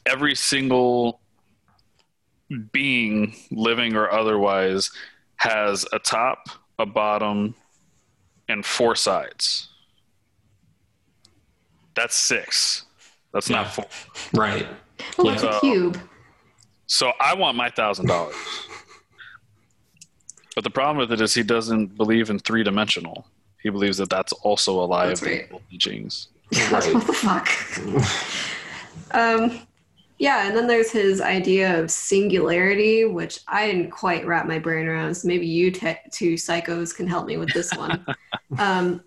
every 0.06 0.34
single 0.34 1.20
being 2.72 3.36
living 3.52 3.96
or 3.96 4.10
otherwise 4.10 4.90
has 5.36 5.86
a 5.94 6.00
top 6.00 6.50
a 6.80 6.86
bottom 6.86 7.54
and 8.50 8.66
four 8.66 8.96
sides 8.96 9.70
that's 11.96 12.16
six 12.16 12.86
that's 13.34 13.50
Yeah. 13.50 13.58
not 13.58 13.74
four 13.74 13.86
Right. 14.34 14.68
Well, 15.18 15.28
that's 15.28 15.44
Yeah. 15.44 15.58
a 15.58 15.60
cube. 15.60 16.00
so 16.88 17.12
I 17.20 17.34
want 17.36 17.56
my 17.58 17.70
thousand 17.70 18.08
dollars. 18.08 18.36
But 20.56 20.64
the 20.64 20.70
problem 20.72 20.98
with 20.98 21.12
it 21.12 21.22
is 21.22 21.34
he 21.36 21.44
doesn't 21.44 21.96
believe 21.98 22.32
in 22.32 22.40
three 22.40 22.64
dimensional. 22.64 23.28
He 23.62 23.70
believes 23.70 23.98
that 23.98 24.10
that's 24.10 24.34
also 24.34 24.80
a 24.84 24.86
lie 24.86 25.08
That's 25.08 25.22
of 25.22 25.28
the 25.28 25.34
right. 25.52 25.70
teachings. 25.70 26.30
Right. 26.72 26.94
what 26.94 27.06
the 27.06 27.14
fuck? 27.14 27.48
um, 29.12 29.67
yeah, 30.18 30.48
and 30.48 30.58
then 30.58 30.68
there's 30.68 30.92
his 30.92 31.22
idea 31.22 31.80
of 31.80 31.92
singularity, 31.92 33.06
which 33.06 33.40
I 33.48 33.68
didn't 33.68 33.92
quite 33.92 34.26
wrap 34.26 34.48
my 34.48 34.58
brain 34.58 34.88
around. 34.88 35.16
So 35.16 35.28
maybe 35.28 35.46
you 35.46 35.70
te- 35.70 35.98
two 36.12 36.34
psychos 36.34 36.96
can 36.96 37.08
help 37.08 37.28
me 37.28 37.38
with 37.38 37.54
this 37.54 37.72
one. 37.74 38.06
um, 38.58 39.04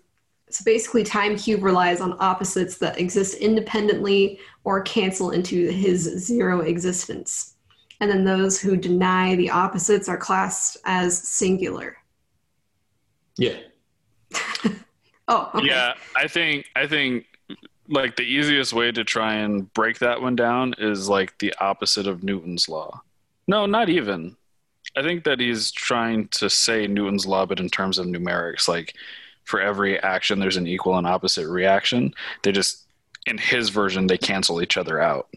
so 0.49 0.63
basically, 0.65 1.03
time 1.03 1.37
cube 1.37 1.63
relies 1.63 2.01
on 2.01 2.15
opposites 2.19 2.77
that 2.77 2.99
exist 2.99 3.37
independently 3.37 4.39
or 4.63 4.81
cancel 4.81 5.31
into 5.31 5.69
his 5.69 6.03
zero 6.03 6.61
existence. 6.61 7.55
And 7.99 8.09
then 8.09 8.23
those 8.23 8.59
who 8.59 8.75
deny 8.75 9.35
the 9.35 9.49
opposites 9.49 10.09
are 10.09 10.17
classed 10.17 10.77
as 10.85 11.17
singular. 11.17 11.97
Yeah. 13.37 13.57
Oh, 15.27 15.49
okay. 15.55 15.67
Yeah, 15.67 15.93
I 16.17 16.27
think 16.27 16.65
I 16.75 16.85
think 16.85 17.25
like 17.87 18.15
the 18.15 18.23
easiest 18.23 18.73
way 18.73 18.91
to 18.91 19.03
try 19.03 19.35
and 19.35 19.71
break 19.73 19.99
that 19.99 20.21
one 20.21 20.35
down 20.35 20.73
is 20.77 21.09
like 21.09 21.37
the 21.39 21.53
opposite 21.59 22.07
of 22.07 22.23
Newton's 22.23 22.69
law. 22.69 23.01
No, 23.47 23.65
not 23.65 23.89
even. 23.89 24.35
I 24.95 25.01
think 25.01 25.23
that 25.23 25.39
he's 25.39 25.71
trying 25.71 26.27
to 26.29 26.49
say 26.49 26.87
Newton's 26.87 27.25
law, 27.25 27.45
but 27.45 27.59
in 27.59 27.69
terms 27.69 27.97
of 27.97 28.05
numerics, 28.07 28.67
like 28.67 28.93
for 29.43 29.59
every 29.61 29.99
action, 29.99 30.39
there's 30.39 30.57
an 30.57 30.67
equal 30.67 30.97
and 30.97 31.07
opposite 31.07 31.47
reaction. 31.47 32.13
They 32.43 32.51
just, 32.51 32.85
in 33.25 33.37
his 33.37 33.69
version, 33.69 34.07
they 34.07 34.17
cancel 34.17 34.61
each 34.61 34.77
other 34.77 35.01
out. 35.01 35.29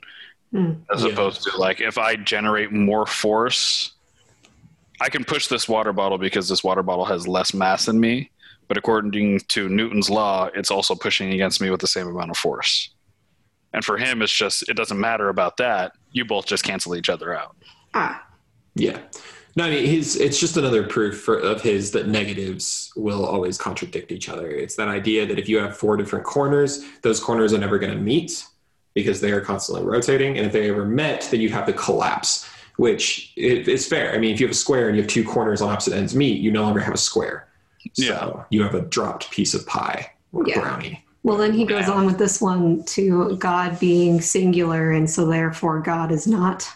Hmm. 0.53 0.73
As 0.93 1.03
Yeah. 1.05 1.11
opposed 1.13 1.43
to 1.45 1.57
like, 1.57 1.81
if 1.81 1.99
I 1.99 2.17
generate 2.17 2.73
more 2.73 3.07
force, 3.07 3.93
I 5.01 5.09
can 5.09 5.25
push 5.25 5.49
this 5.49 5.69
water 5.69 5.93
bottle 5.93 6.19
because 6.19 6.49
this 6.49 6.63
water 6.63 6.83
bottle 6.83 7.05
has 7.05 7.27
less 7.27 7.53
mass 7.55 7.87
than 7.87 7.99
me. 7.99 8.31
But 8.69 8.77
according 8.77 9.41
to 9.41 9.69
Newton's 9.69 10.11
law, 10.11 10.49
it's 10.55 10.71
also 10.71 10.95
pushing 10.95 11.33
against 11.33 11.61
me 11.61 11.71
with 11.71 11.81
the 11.81 11.87
same 11.87 12.09
amount 12.09 12.31
of 12.31 12.37
force. 12.37 12.91
And 13.73 13.85
for 13.85 13.99
him, 13.99 14.23
it's 14.23 14.33
just, 14.33 14.69
it 14.69 14.75
doesn't 14.75 14.99
matter 14.99 15.29
about 15.29 15.57
that. 15.57 15.93
You 16.13 16.25
both 16.25 16.47
just 16.47 16.65
cancel 16.65 16.95
each 16.95 17.09
other 17.09 17.35
out. 17.35 17.57
Ah, 17.93 18.25
Yeah. 18.75 19.01
No, 19.57 19.65
I 19.65 19.71
mean, 19.71 19.87
he's, 19.87 20.17
it's 20.17 20.41
just 20.41 20.57
another 20.57 20.85
proof 20.85 21.21
for, 21.21 21.39
of 21.39 21.63
his 21.63 21.93
that 21.93 22.09
negatives 22.09 22.93
will 22.97 23.25
always 23.25 23.57
contradict 23.57 24.11
each 24.11 24.29
other. 24.29 24.49
It's 24.49 24.75
that 24.77 24.89
idea 24.89 25.27
that 25.27 25.39
if 25.39 25.49
you 25.49 25.59
have 25.59 25.77
four 25.77 25.97
different 25.97 26.25
corners, 26.25 26.85
those 27.03 27.21
corners 27.21 27.53
are 27.53 27.59
never 27.59 27.79
going 27.79 27.93
to 27.93 28.01
meet 28.01 28.45
because 28.95 29.21
they 29.21 29.31
are 29.31 29.41
constantly 29.41 29.85
rotating. 29.85 30.39
And 30.39 30.47
if 30.47 30.53
they 30.53 30.69
ever 30.69 30.85
met, 30.85 31.29
then 31.31 31.41
you'd 31.41 31.53
have 31.53 31.67
to 31.67 31.73
collapse, 31.73 32.49
which 32.77 33.33
it, 33.37 33.69
is 33.69 33.87
fair. 33.87 34.13
I 34.13 34.19
mean, 34.19 34.35
if 34.35 34.41
you 34.41 34.47
have 34.47 34.55
a 34.55 34.59
square 34.59 34.89
and 34.89 34.97
you 34.97 35.03
have 35.03 35.11
two 35.11 35.25
corners 35.25 35.63
on 35.63 35.71
opposite 35.71 35.95
ends 35.95 36.17
meet, 36.17 36.41
you 36.41 36.51
no 36.51 36.63
longer 36.63 36.81
have 36.81 36.95
a 36.95 36.99
square. 36.99 37.49
So 37.93 38.05
Yeah. 38.05 38.45
you 38.51 38.63
have 38.63 38.75
a 38.75 38.81
dropped 38.81 39.31
piece 39.31 39.55
of 39.55 39.67
pie 39.67 40.11
or 40.33 40.45
Yeah. 40.47 40.61
brownie. 40.61 41.05
Well, 41.23 41.37
then 41.39 41.53
he 41.53 41.65
goes 41.65 41.89
on 41.89 42.05
with 42.05 42.19
this 42.19 42.41
one 42.41 42.85
to 42.85 43.37
God 43.37 43.79
being 43.81 44.21
singular, 44.21 44.91
and 44.93 45.09
so 45.09 45.27
therefore 45.27 45.81
God 45.81 46.13
is 46.13 46.27
not. 46.27 46.69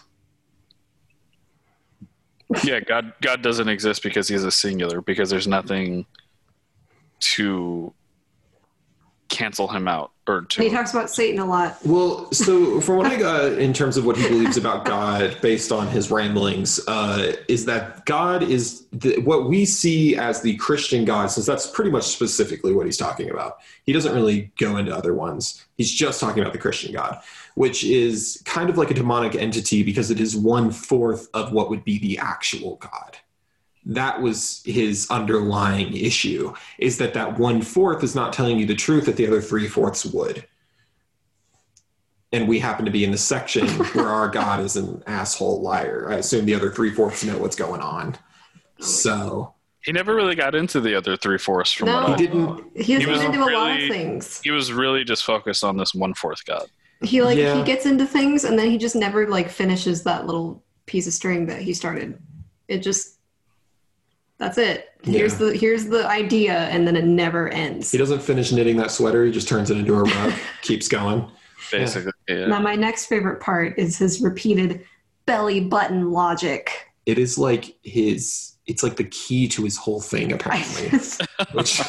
yeah, 2.63 2.79
God, 2.79 3.13
God 3.21 3.43
doesn't 3.43 3.69
exist 3.69 4.01
because 4.01 4.27
he's 4.27 4.43
a 4.43 4.49
singular, 4.49 5.01
because 5.01 5.29
there's 5.29 5.47
nothing 5.47 6.07
to 7.19 7.93
cancel 9.29 9.67
him 9.67 9.87
out 9.87 10.11
or 10.29 10.41
two. 10.43 10.63
He 10.63 10.69
talks 10.69 10.91
about 10.91 11.09
Satan 11.09 11.39
a 11.39 11.45
lot. 11.45 11.77
Well, 11.85 12.31
so 12.31 12.79
from 12.89 12.97
what 12.97 13.07
I 13.07 13.17
got 13.17 13.53
in 13.53 13.73
terms 13.73 13.97
of 13.97 14.05
what 14.05 14.17
he 14.17 14.27
believes 14.27 14.57
about 14.57 14.85
God, 14.85 15.37
based 15.41 15.71
on 15.71 15.87
his 15.87 16.11
ramblings, 16.11 16.79
uh, 16.87 17.33
is 17.47 17.65
that 17.65 18.05
God 18.05 18.43
is 18.43 18.85
the, 18.91 19.19
what 19.21 19.49
we 19.49 19.65
see 19.65 20.15
as 20.15 20.41
the 20.41 20.55
Christian 20.57 21.05
God, 21.05 21.27
since 21.27 21.45
that's 21.45 21.67
pretty 21.67 21.91
much 21.91 22.03
specifically 22.03 22.73
what 22.73 22.85
he's 22.85 22.97
talking 22.97 23.29
about. 23.29 23.57
He 23.83 23.93
doesn't 23.93 24.13
really 24.13 24.51
go 24.57 24.77
into 24.77 24.95
other 24.95 25.13
ones. 25.13 25.65
He's 25.77 25.91
just 25.91 26.19
talking 26.19 26.41
about 26.41 26.53
the 26.53 26.59
Christian 26.59 26.93
God, 26.93 27.21
which 27.55 27.83
is 27.83 28.41
kind 28.45 28.69
of 28.69 28.77
like 28.77 28.91
a 28.91 28.93
demonic 28.93 29.35
entity 29.35 29.83
because 29.83 30.11
it 30.11 30.19
is 30.19 30.35
one 30.35 30.71
fourth 30.71 31.27
of 31.33 31.51
what 31.51 31.69
would 31.69 31.83
be 31.83 31.99
the 31.99 32.17
actual 32.19 32.75
God. 32.77 33.17
That 33.89 34.21
was 34.21 34.61
his 34.65 35.07
underlying 35.09 35.95
issue 35.95 36.53
is 36.77 36.97
that 36.99 37.13
that 37.15 37.39
one 37.39 37.61
fourth 37.63 38.03
is 38.03 38.13
not 38.13 38.33
telling 38.33 38.59
you 38.59 38.65
the 38.67 38.75
truth 38.75 39.05
that 39.07 39.15
the 39.17 39.25
other 39.25 39.41
three 39.41 39.67
fourths 39.67 40.05
would 40.05 40.45
and 42.31 42.47
we 42.47 42.59
happen 42.59 42.85
to 42.85 42.91
be 42.91 43.03
in 43.03 43.09
the 43.11 43.17
section 43.17 43.67
where 43.93 44.07
our 44.07 44.27
God 44.29 44.59
is 44.59 44.75
an 44.75 45.01
asshole 45.07 45.61
liar. 45.61 46.07
I 46.11 46.15
assume 46.17 46.45
the 46.45 46.53
other 46.53 46.69
three 46.69 46.93
fourths 46.93 47.23
know 47.23 47.37
what's 47.39 47.55
going 47.55 47.81
on. 47.81 48.15
So 48.79 49.55
He 49.81 49.91
never 49.91 50.13
really 50.13 50.35
got 50.35 50.53
into 50.53 50.79
the 50.79 50.93
other 50.95 51.17
three 51.17 51.39
fourths 51.39 51.71
from 51.71 51.87
No, 51.87 51.95
what 51.95 52.09
I 52.11 52.15
He 52.17 52.27
didn't- 52.27 52.77
He 52.77 52.93
has 52.93 53.03
He 53.03 53.09
was 53.09 53.19
been 53.21 53.33
into 53.33 53.39
a 53.43 53.49
lot 53.49 53.71
of 53.71 53.77
really- 53.77 53.89
things. 53.89 54.39
He 54.43 54.51
was 54.51 54.71
really 54.71 55.03
just 55.03 55.23
focused 55.23 55.63
on 55.63 55.77
this 55.77 55.95
one 55.95 56.13
fourth 56.13 56.45
god. 56.45 56.67
He 57.01 57.23
like 57.23 57.37
Yeah. 57.39 57.55
he 57.57 57.63
gets 57.63 57.87
into 57.87 58.05
things 58.05 58.43
and 58.43 58.59
then 58.59 58.69
he 58.69 58.77
just 58.77 58.95
never 58.95 59.27
like 59.27 59.49
finishes 59.49 60.03
that 60.03 60.27
little 60.27 60.63
piece 60.85 61.07
of 61.07 61.13
string 61.13 61.47
that 61.47 61.63
he 61.63 61.73
started. 61.73 62.19
It 62.67 62.79
just 62.83 63.17
that's 64.39 64.57
it. 64.57 64.89
Here's 65.03 65.35
the 65.35 65.55
here's 65.55 65.85
the 65.85 66.07
idea 66.07 66.53
and 66.53 66.87
then 66.87 66.95
it 66.95 67.05
never 67.05 67.49
ends. 67.49 67.91
he 67.91 67.97
doesn't 67.97 68.21
finish 68.21 68.51
knitting 68.51 68.77
that 68.77 68.89
sweater. 68.89 69.25
He 69.25 69.31
just 69.31 69.47
turns 69.47 69.69
it 69.69 69.77
into 69.77 69.93
a 69.93 70.03
rug, 70.03 70.33
keeps 70.61 70.87
going. 70.87 71.29
Basically, 71.71 72.13
yeah. 72.27 72.47
Now 72.47 72.59
my 72.59 72.75
next 72.75 73.05
favorite 73.05 73.41
part 73.41 73.77
is 73.77 73.97
his 73.97 74.21
repeated 74.21 74.85
belly 75.25 75.59
button 75.59 76.11
logic. 76.11 76.89
It 77.05 77.19
is 77.19 77.37
like 77.37 77.77
his. 77.83 78.53
It's 78.65 78.81
like 78.81 78.95
the 78.95 79.05
key 79.05 79.47
to 79.49 79.63
his 79.63 79.77
whole 79.77 79.99
thing, 79.99 80.31
apparently. 80.31 80.89
which 81.53 81.81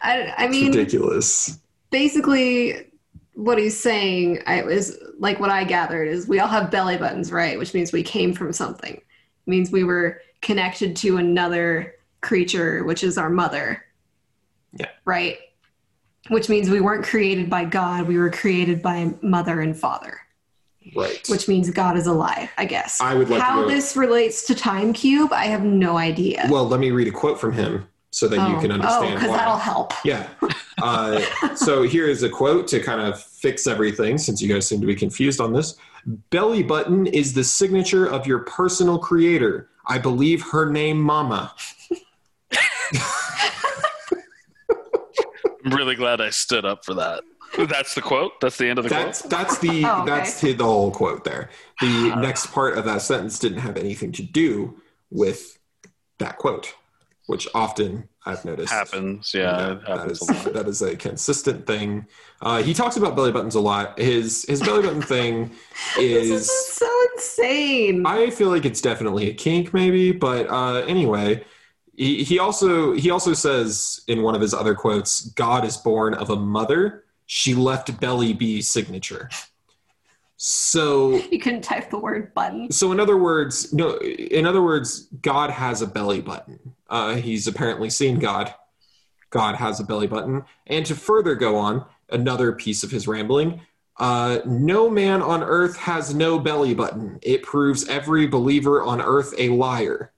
I, 0.00 0.34
I 0.36 0.48
mean, 0.48 0.72
ridiculous. 0.72 1.58
basically 1.90 2.90
what 3.34 3.58
he's 3.58 3.78
saying 3.78 4.40
I, 4.46 4.62
is 4.62 4.98
like 5.18 5.40
what 5.40 5.50
I 5.50 5.64
gathered 5.64 6.08
is 6.08 6.28
we 6.28 6.38
all 6.38 6.48
have 6.48 6.70
belly 6.70 6.96
buttons, 6.96 7.32
right? 7.32 7.58
Which 7.58 7.72
means 7.72 7.92
we 7.92 8.02
came 8.02 8.32
from 8.32 8.52
something. 8.52 8.94
It 8.94 9.02
means 9.46 9.70
we 9.70 9.84
were 9.84 10.20
connected 10.44 10.94
to 10.96 11.16
another 11.16 11.94
creature, 12.20 12.84
which 12.84 13.02
is 13.02 13.18
our 13.18 13.30
mother. 13.30 13.82
Yeah. 14.78 14.86
Right? 15.04 15.38
Which 16.28 16.48
means 16.48 16.70
we 16.70 16.80
weren't 16.80 17.04
created 17.04 17.50
by 17.50 17.64
God, 17.64 18.06
we 18.06 18.16
were 18.18 18.30
created 18.30 18.80
by 18.82 19.12
mother 19.22 19.60
and 19.60 19.76
father, 19.76 20.18
Right. 20.96 21.20
which 21.28 21.48
means 21.48 21.68
God 21.70 21.96
is 21.96 22.06
alive, 22.06 22.48
I 22.56 22.64
guess. 22.64 23.00
I 23.00 23.14
would 23.14 23.28
like 23.28 23.40
to 23.40 23.44
How 23.44 23.60
know- 23.62 23.68
this 23.68 23.96
relates 23.96 24.46
to 24.46 24.54
Time 24.54 24.92
Cube, 24.92 25.32
I 25.32 25.46
have 25.46 25.64
no 25.64 25.96
idea. 25.96 26.46
Well, 26.48 26.66
let 26.68 26.80
me 26.80 26.90
read 26.92 27.08
a 27.08 27.10
quote 27.10 27.40
from 27.40 27.52
him 27.52 27.86
so 28.10 28.28
that 28.28 28.36
you 28.48 28.58
can 28.60 28.70
understand. 28.70 28.84
oh, 28.86 29.08
understand 29.08 29.14
because 29.20 29.36
that'll 29.36 29.58
help. 29.58 29.92
Yeah. 30.04 30.28
Uh, 30.82 31.20
so 31.56 31.82
here 31.82 32.06
is 32.08 32.22
a 32.22 32.28
quote 32.28 32.66
to 32.68 32.80
kind 32.80 33.00
of 33.00 33.20
fix 33.22 33.66
everything, 33.66 34.18
since 34.18 34.40
you 34.40 34.52
guys 34.52 34.66
seem 34.66 34.80
to 34.80 34.86
be 34.86 34.94
confused 34.94 35.40
on 35.40 35.52
this. 35.52 35.76
Belly 36.30 36.62
button 36.62 37.06
is 37.06 37.32
the 37.34 37.44
signature 37.44 38.06
of 38.06 38.26
your 38.26 38.40
personal 38.40 38.98
creator. 38.98 39.68
I 39.86 39.98
believe 39.98 40.42
her 40.50 40.70
name 40.70 41.00
Mama. 41.00 41.54
I'm 45.64 45.72
really 45.72 45.94
glad 45.94 46.20
I 46.20 46.30
stood 46.30 46.64
up 46.64 46.84
for 46.84 46.94
that. 46.94 47.22
That's 47.56 47.94
the 47.94 48.02
quote. 48.02 48.32
That's 48.40 48.58
the 48.58 48.68
end 48.68 48.78
of 48.78 48.84
the 48.84 48.90
That's 48.90 49.20
quote. 49.22 49.30
that's 49.30 49.58
the 49.58 49.84
Oh, 49.84 50.02
okay. 50.02 50.10
that's 50.10 50.40
the, 50.40 50.52
the 50.54 50.64
whole 50.64 50.90
quote 50.90 51.24
there. 51.24 51.50
The 51.80 52.10
uh-huh. 52.10 52.20
next 52.20 52.46
part 52.52 52.76
of 52.76 52.84
that 52.84 53.00
sentence 53.00 53.38
didn't 53.38 53.58
have 53.60 53.76
anything 53.76 54.12
to 54.12 54.22
do 54.22 54.80
with 55.10 55.58
that 56.18 56.36
quote, 56.38 56.74
which 57.26 57.46
often 57.54 58.08
I've 58.26 58.44
noticed 58.44 58.72
Happens. 58.72 59.32
Yeah, 59.34 59.42
Yeah, 59.42 59.72
it 59.72 59.80
that 59.86 59.98
happens 59.98 60.22
is 60.22 60.28
a 60.28 60.32
lot. 60.32 60.44
that 60.54 60.68
is 60.68 60.82
a 60.82 60.96
consistent 60.96 61.66
thing. 61.66 62.06
Uh, 62.40 62.62
he 62.62 62.72
talks 62.74 62.96
about 62.96 63.14
belly 63.16 63.32
buttons 63.32 63.54
a 63.54 63.60
lot. 63.60 63.98
His 63.98 64.44
his 64.48 64.60
belly 64.60 64.82
button 64.82 65.02
thing 65.02 65.50
This 65.96 66.28
is 66.28 66.48
is 66.48 66.68
so 66.68 67.06
insane. 67.14 68.06
I 68.06 68.30
feel 68.30 68.48
like 68.48 68.64
it's 68.64 68.80
definitely 68.80 69.28
a 69.28 69.34
kink, 69.34 69.74
maybe. 69.74 70.12
But 70.12 70.48
uh, 70.48 70.84
anyway, 70.86 71.44
he, 71.96 72.24
he 72.24 72.38
also 72.38 72.92
he 72.92 73.10
also 73.10 73.34
says 73.34 74.02
in 74.08 74.22
one 74.22 74.34
of 74.34 74.40
his 74.40 74.54
other 74.54 74.74
quotes, 74.74 75.26
"God 75.30 75.64
is 75.64 75.76
born 75.76 76.14
of 76.14 76.30
a 76.30 76.36
mother. 76.36 77.04
She 77.26 77.54
left 77.54 78.00
belly 78.00 78.32
be 78.32 78.62
signature." 78.62 79.28
So 80.36 81.16
you 81.30 81.38
couldn't 81.38 81.62
type 81.62 81.90
the 81.90 81.98
word 81.98 82.34
button. 82.34 82.70
so 82.70 82.92
in 82.92 83.00
other 83.00 83.16
words, 83.16 83.72
no. 83.72 83.96
In 83.98 84.46
other 84.46 84.62
words, 84.62 85.08
God 85.22 85.50
has 85.50 85.82
a 85.82 85.86
belly 85.86 86.20
button. 86.20 86.74
Uh, 86.88 87.16
he's 87.16 87.46
apparently 87.46 87.90
seen 87.90 88.18
God. 88.18 88.54
God 89.30 89.56
has 89.56 89.80
a 89.80 89.84
belly 89.84 90.06
button. 90.06 90.44
And 90.66 90.86
to 90.86 90.94
further 90.94 91.34
go 91.34 91.56
on, 91.56 91.84
another 92.10 92.52
piece 92.52 92.84
of 92.84 92.90
his 92.90 93.08
rambling. 93.08 93.60
Uh, 93.98 94.40
no 94.44 94.90
man 94.90 95.22
on 95.22 95.42
earth 95.42 95.76
has 95.76 96.14
no 96.14 96.38
belly 96.38 96.74
button. 96.74 97.18
It 97.22 97.42
proves 97.42 97.88
every 97.88 98.26
believer 98.26 98.82
on 98.82 99.00
earth 99.00 99.34
a 99.38 99.50
liar. 99.50 100.12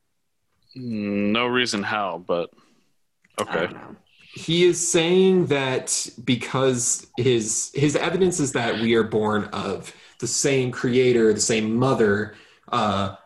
No 0.74 1.46
reason 1.46 1.82
how, 1.82 2.22
but 2.26 2.50
I 3.38 3.42
okay. 3.42 3.52
don't 3.60 3.72
know. 3.74 3.96
He 4.34 4.64
is 4.64 4.86
saying 4.86 5.46
that 5.46 6.08
because 6.24 7.06
his 7.16 7.70
his 7.74 7.96
evidence 7.96 8.38
is 8.38 8.52
that 8.52 8.74
we 8.80 8.94
are 8.94 9.02
born 9.02 9.44
of 9.44 9.94
the 10.18 10.26
same 10.26 10.70
creator, 10.70 11.32
the 11.32 11.40
same 11.40 11.74
mother, 11.74 12.34
uh, 12.70 13.16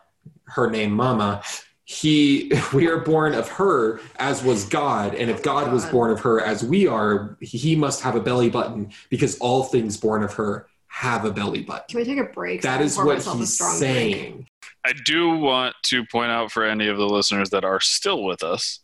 her 0.45 0.69
name 0.69 0.91
Mama. 0.91 1.43
He 1.91 2.51
we 2.73 2.87
are 2.87 2.97
born 2.99 3.33
of 3.33 3.49
her 3.49 3.99
as 4.15 4.41
was 4.43 4.63
God, 4.65 5.13
and 5.13 5.29
if 5.29 5.43
God 5.43 5.71
was 5.73 5.85
born 5.85 6.11
of 6.11 6.21
her 6.21 6.39
as 6.41 6.63
we 6.63 6.87
are, 6.87 7.37
he 7.41 7.75
must 7.75 8.01
have 8.01 8.15
a 8.15 8.21
belly 8.21 8.49
button 8.49 8.91
because 9.09 9.37
all 9.39 9.63
things 9.63 9.97
born 9.97 10.23
of 10.23 10.33
her 10.33 10.67
have 10.87 11.25
a 11.25 11.31
belly 11.31 11.63
button. 11.63 11.85
Can 11.89 11.99
we 11.99 12.05
take 12.05 12.17
a 12.17 12.31
break? 12.31 12.61
so 12.63 12.69
I 12.69 12.71
That 12.71 12.77
can 12.77 12.85
is 12.85 12.97
what 12.97 13.21
he's 13.39 13.53
strong 13.53 13.77
drink? 13.77 13.79
saying. 13.79 14.47
I 14.85 14.93
do 15.05 15.37
want 15.37 15.75
to 15.87 16.05
point 16.05 16.31
out 16.31 16.51
for 16.51 16.63
any 16.63 16.87
of 16.87 16.97
the 16.97 17.05
listeners 17.07 17.49
that 17.49 17.65
are 17.65 17.79
still 17.81 18.23
with 18.23 18.41
us, 18.41 18.79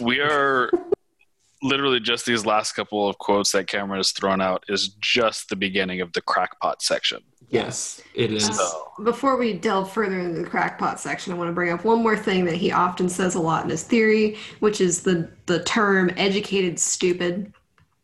we 0.00 0.20
are 0.20 0.70
literally 1.62 2.00
just 2.00 2.24
these 2.24 2.46
last 2.46 2.72
couple 2.72 3.06
of 3.08 3.18
quotes 3.18 3.52
that 3.52 3.66
Cameron 3.66 3.98
has 3.98 4.12
thrown 4.12 4.40
out 4.40 4.64
is 4.68 4.88
just 5.00 5.48
the 5.50 5.56
beginning 5.56 6.00
of 6.00 6.12
the 6.14 6.22
crackpot 6.22 6.80
section. 6.82 7.20
Yes, 7.50 8.00
it 8.14 8.32
is. 8.32 8.46
So 8.46 8.92
Before 9.02 9.36
we 9.36 9.52
delve 9.52 9.92
further 9.92 10.20
into 10.20 10.40
the 10.40 10.48
crackpot 10.48 11.00
section, 11.00 11.32
I 11.32 11.36
want 11.36 11.48
to 11.48 11.52
bring 11.52 11.72
up 11.72 11.84
one 11.84 12.00
more 12.00 12.16
thing 12.16 12.44
that 12.44 12.54
he 12.54 12.70
often 12.70 13.08
says 13.08 13.34
a 13.34 13.40
lot 13.40 13.64
in 13.64 13.70
his 13.70 13.82
theory, 13.82 14.36
which 14.60 14.80
is 14.80 15.02
the 15.02 15.28
the 15.46 15.62
term 15.64 16.12
"educated 16.16 16.78
stupid," 16.78 17.52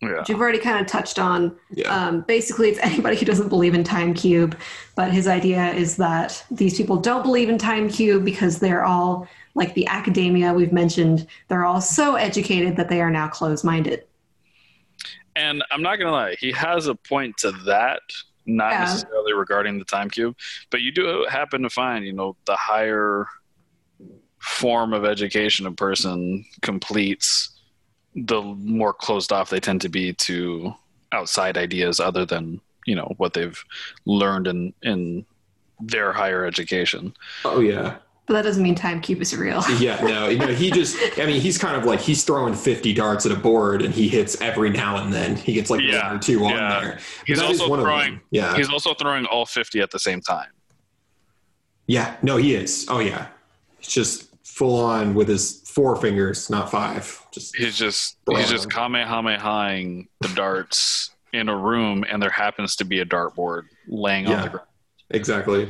yeah. 0.02 0.18
which 0.18 0.28
you've 0.28 0.40
already 0.40 0.58
kind 0.58 0.80
of 0.80 0.88
touched 0.88 1.20
on. 1.20 1.56
Yeah. 1.70 1.88
Um, 1.94 2.22
basically, 2.22 2.70
it's 2.70 2.78
anybody 2.82 3.16
who 3.16 3.24
doesn't 3.24 3.48
believe 3.48 3.74
in 3.74 3.84
time 3.84 4.14
cube, 4.14 4.58
but 4.96 5.12
his 5.12 5.28
idea 5.28 5.72
is 5.72 5.96
that 5.96 6.44
these 6.50 6.76
people 6.76 6.96
don't 6.96 7.22
believe 7.22 7.48
in 7.48 7.56
time 7.56 7.88
cube 7.88 8.24
because 8.24 8.58
they're 8.58 8.84
all 8.84 9.28
like 9.54 9.74
the 9.74 9.86
academia 9.86 10.52
we've 10.52 10.72
mentioned. 10.72 11.26
They're 11.46 11.64
all 11.64 11.80
so 11.80 12.16
educated 12.16 12.76
that 12.76 12.88
they 12.88 13.00
are 13.00 13.10
now 13.10 13.28
closed-minded. 13.28 14.04
And 15.36 15.62
I'm 15.70 15.82
not 15.82 15.96
gonna 15.96 16.10
lie, 16.10 16.36
he 16.40 16.50
has 16.52 16.88
a 16.88 16.94
point 16.94 17.36
to 17.38 17.52
that, 17.66 18.00
not 18.46 18.72
Yeah. 18.72 18.80
necessarily 18.80 19.32
regarding 19.32 19.78
the 19.78 19.84
time 19.84 20.08
cube, 20.08 20.36
but 20.70 20.80
you 20.80 20.92
do 20.92 21.26
happen 21.28 21.62
to 21.62 21.70
find, 21.70 22.04
you 22.04 22.12
know, 22.12 22.36
the 22.46 22.56
higher 22.56 23.26
form 24.38 24.92
of 24.92 25.04
education 25.04 25.66
a 25.66 25.72
person 25.72 26.44
completes, 26.62 27.50
the 28.14 28.40
more 28.40 28.92
closed 28.92 29.32
off 29.32 29.50
they 29.50 29.60
tend 29.60 29.80
to 29.80 29.88
be 29.88 30.12
to 30.12 30.72
outside 31.12 31.58
ideas 31.58 32.00
other 32.00 32.24
than, 32.24 32.60
you 32.86 32.94
know, 32.94 33.12
what 33.16 33.32
they've 33.34 33.62
learned 34.04 34.46
in 34.46 34.72
in 34.82 35.26
their 35.80 36.12
higher 36.12 36.44
education. 36.46 37.12
Oh 37.44 37.60
yeah. 37.60 37.96
But 38.26 38.34
that 38.34 38.42
doesn't 38.42 38.62
mean 38.62 38.74
time 38.74 39.00
cube 39.00 39.22
is 39.22 39.36
real. 39.36 39.62
Yeah, 39.78 40.00
no, 40.02 40.30
no, 40.34 40.46
he 40.48 40.70
just, 40.70 40.96
I 41.18 41.26
mean, 41.26 41.40
he's 41.40 41.58
kind 41.58 41.76
of 41.76 41.84
like, 41.84 42.00
he's 42.00 42.24
throwing 42.24 42.54
50 42.54 42.92
darts 42.92 43.24
at 43.24 43.30
a 43.32 43.36
board 43.36 43.82
and 43.82 43.94
he 43.94 44.08
hits 44.08 44.40
every 44.40 44.70
now 44.70 44.96
and 44.96 45.12
then. 45.12 45.36
He 45.36 45.52
gets 45.52 45.70
like 45.70 45.80
Yeah, 45.80 46.08
one 46.08 46.16
or 46.16 46.18
two 46.20 46.44
on 46.44 46.56
there. 46.56 46.92
But 46.94 47.02
He's 47.26 47.40
also 47.40 47.68
one 47.68 47.80
throwing 47.80 48.14
them. 48.14 48.20
Yeah. 48.30 48.56
he's 48.56 48.68
also 48.68 48.94
throwing 48.94 49.26
all 49.26 49.46
50 49.46 49.80
at 49.80 49.90
the 49.92 49.98
same 50.00 50.20
time. 50.20 50.48
Yeah, 51.86 52.16
no, 52.22 52.36
he 52.36 52.54
is. 52.54 52.86
Oh, 52.88 52.98
yeah. 52.98 53.28
He's 53.78 53.88
just 53.88 54.28
full 54.44 54.80
on 54.82 55.14
with 55.14 55.28
his 55.28 55.62
four 55.66 55.94
fingers, 55.96 56.50
not 56.50 56.70
five. 56.70 57.22
Just, 57.30 57.54
He's 57.56 57.76
just 57.78 58.16
Bro. 58.24 58.36
he's 58.36 58.50
just 58.50 58.68
kamehamehaing 58.70 60.08
the 60.20 60.28
darts 60.28 61.10
in 61.32 61.48
a 61.48 61.56
room, 61.56 62.04
and 62.10 62.20
there 62.22 62.30
happens 62.30 62.74
to 62.76 62.84
be 62.84 63.00
a 63.00 63.04
dartboard 63.04 63.64
laying 63.86 64.26
on 64.26 64.42
the 64.42 64.48
ground. 64.48 64.66
exactly. 65.10 65.68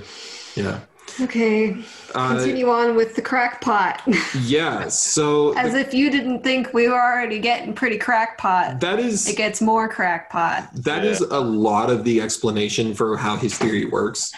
Yeah. 0.54 0.80
Okay, 1.20 1.76
Uh, 2.14 2.34
continue 2.36 2.68
on 2.68 2.94
with 2.94 3.14
the 3.16 3.22
crackpot. 3.22 4.02
yeah. 4.42 4.88
So 4.88 5.56
As 5.56 5.74
if 5.74 5.94
you 5.94 6.10
didn't 6.10 6.42
think 6.42 6.72
we 6.74 6.88
were 6.88 7.00
already 7.00 7.38
getting 7.38 7.72
pretty 7.74 7.98
crackpot. 7.98 8.80
that 8.80 8.98
is 8.98 9.26
It 9.28 9.36
gets 9.36 9.60
more 9.62 9.88
crackpot. 9.88 10.68
That 10.74 11.04
is 11.04 11.20
a 11.20 11.40
lot 11.40 11.90
of 11.90 12.04
the 12.04 12.20
explanation 12.20 12.94
for 12.94 13.16
how 13.16 13.36
his 13.36 13.56
theory 13.56 13.86
works. 13.86 14.32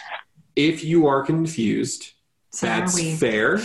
If 0.55 0.83
you 0.83 1.07
are 1.07 1.21
confused, 1.23 2.11
So 2.51 2.65
that's 2.65 2.99
are 2.99 3.15
fair. 3.17 3.59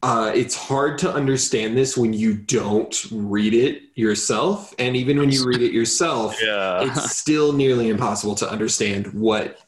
Uh, 0.00 0.30
it's 0.32 0.54
hard 0.54 0.96
to 0.98 1.12
understand 1.12 1.76
this 1.76 1.96
when 1.96 2.12
you 2.12 2.32
don't 2.34 3.04
read 3.10 3.52
it 3.52 3.82
yourself, 3.96 4.72
and 4.78 4.94
even 4.96 5.18
when 5.18 5.28
you 5.30 5.44
read 5.44 5.60
it 5.60 5.72
yourself, 5.72 6.36
Yeah. 6.42 6.82
it's 6.84 7.16
still 7.16 7.52
nearly 7.52 7.88
impossible 7.88 8.36
to 8.36 8.48
understand 8.48 9.12
what 9.12 9.58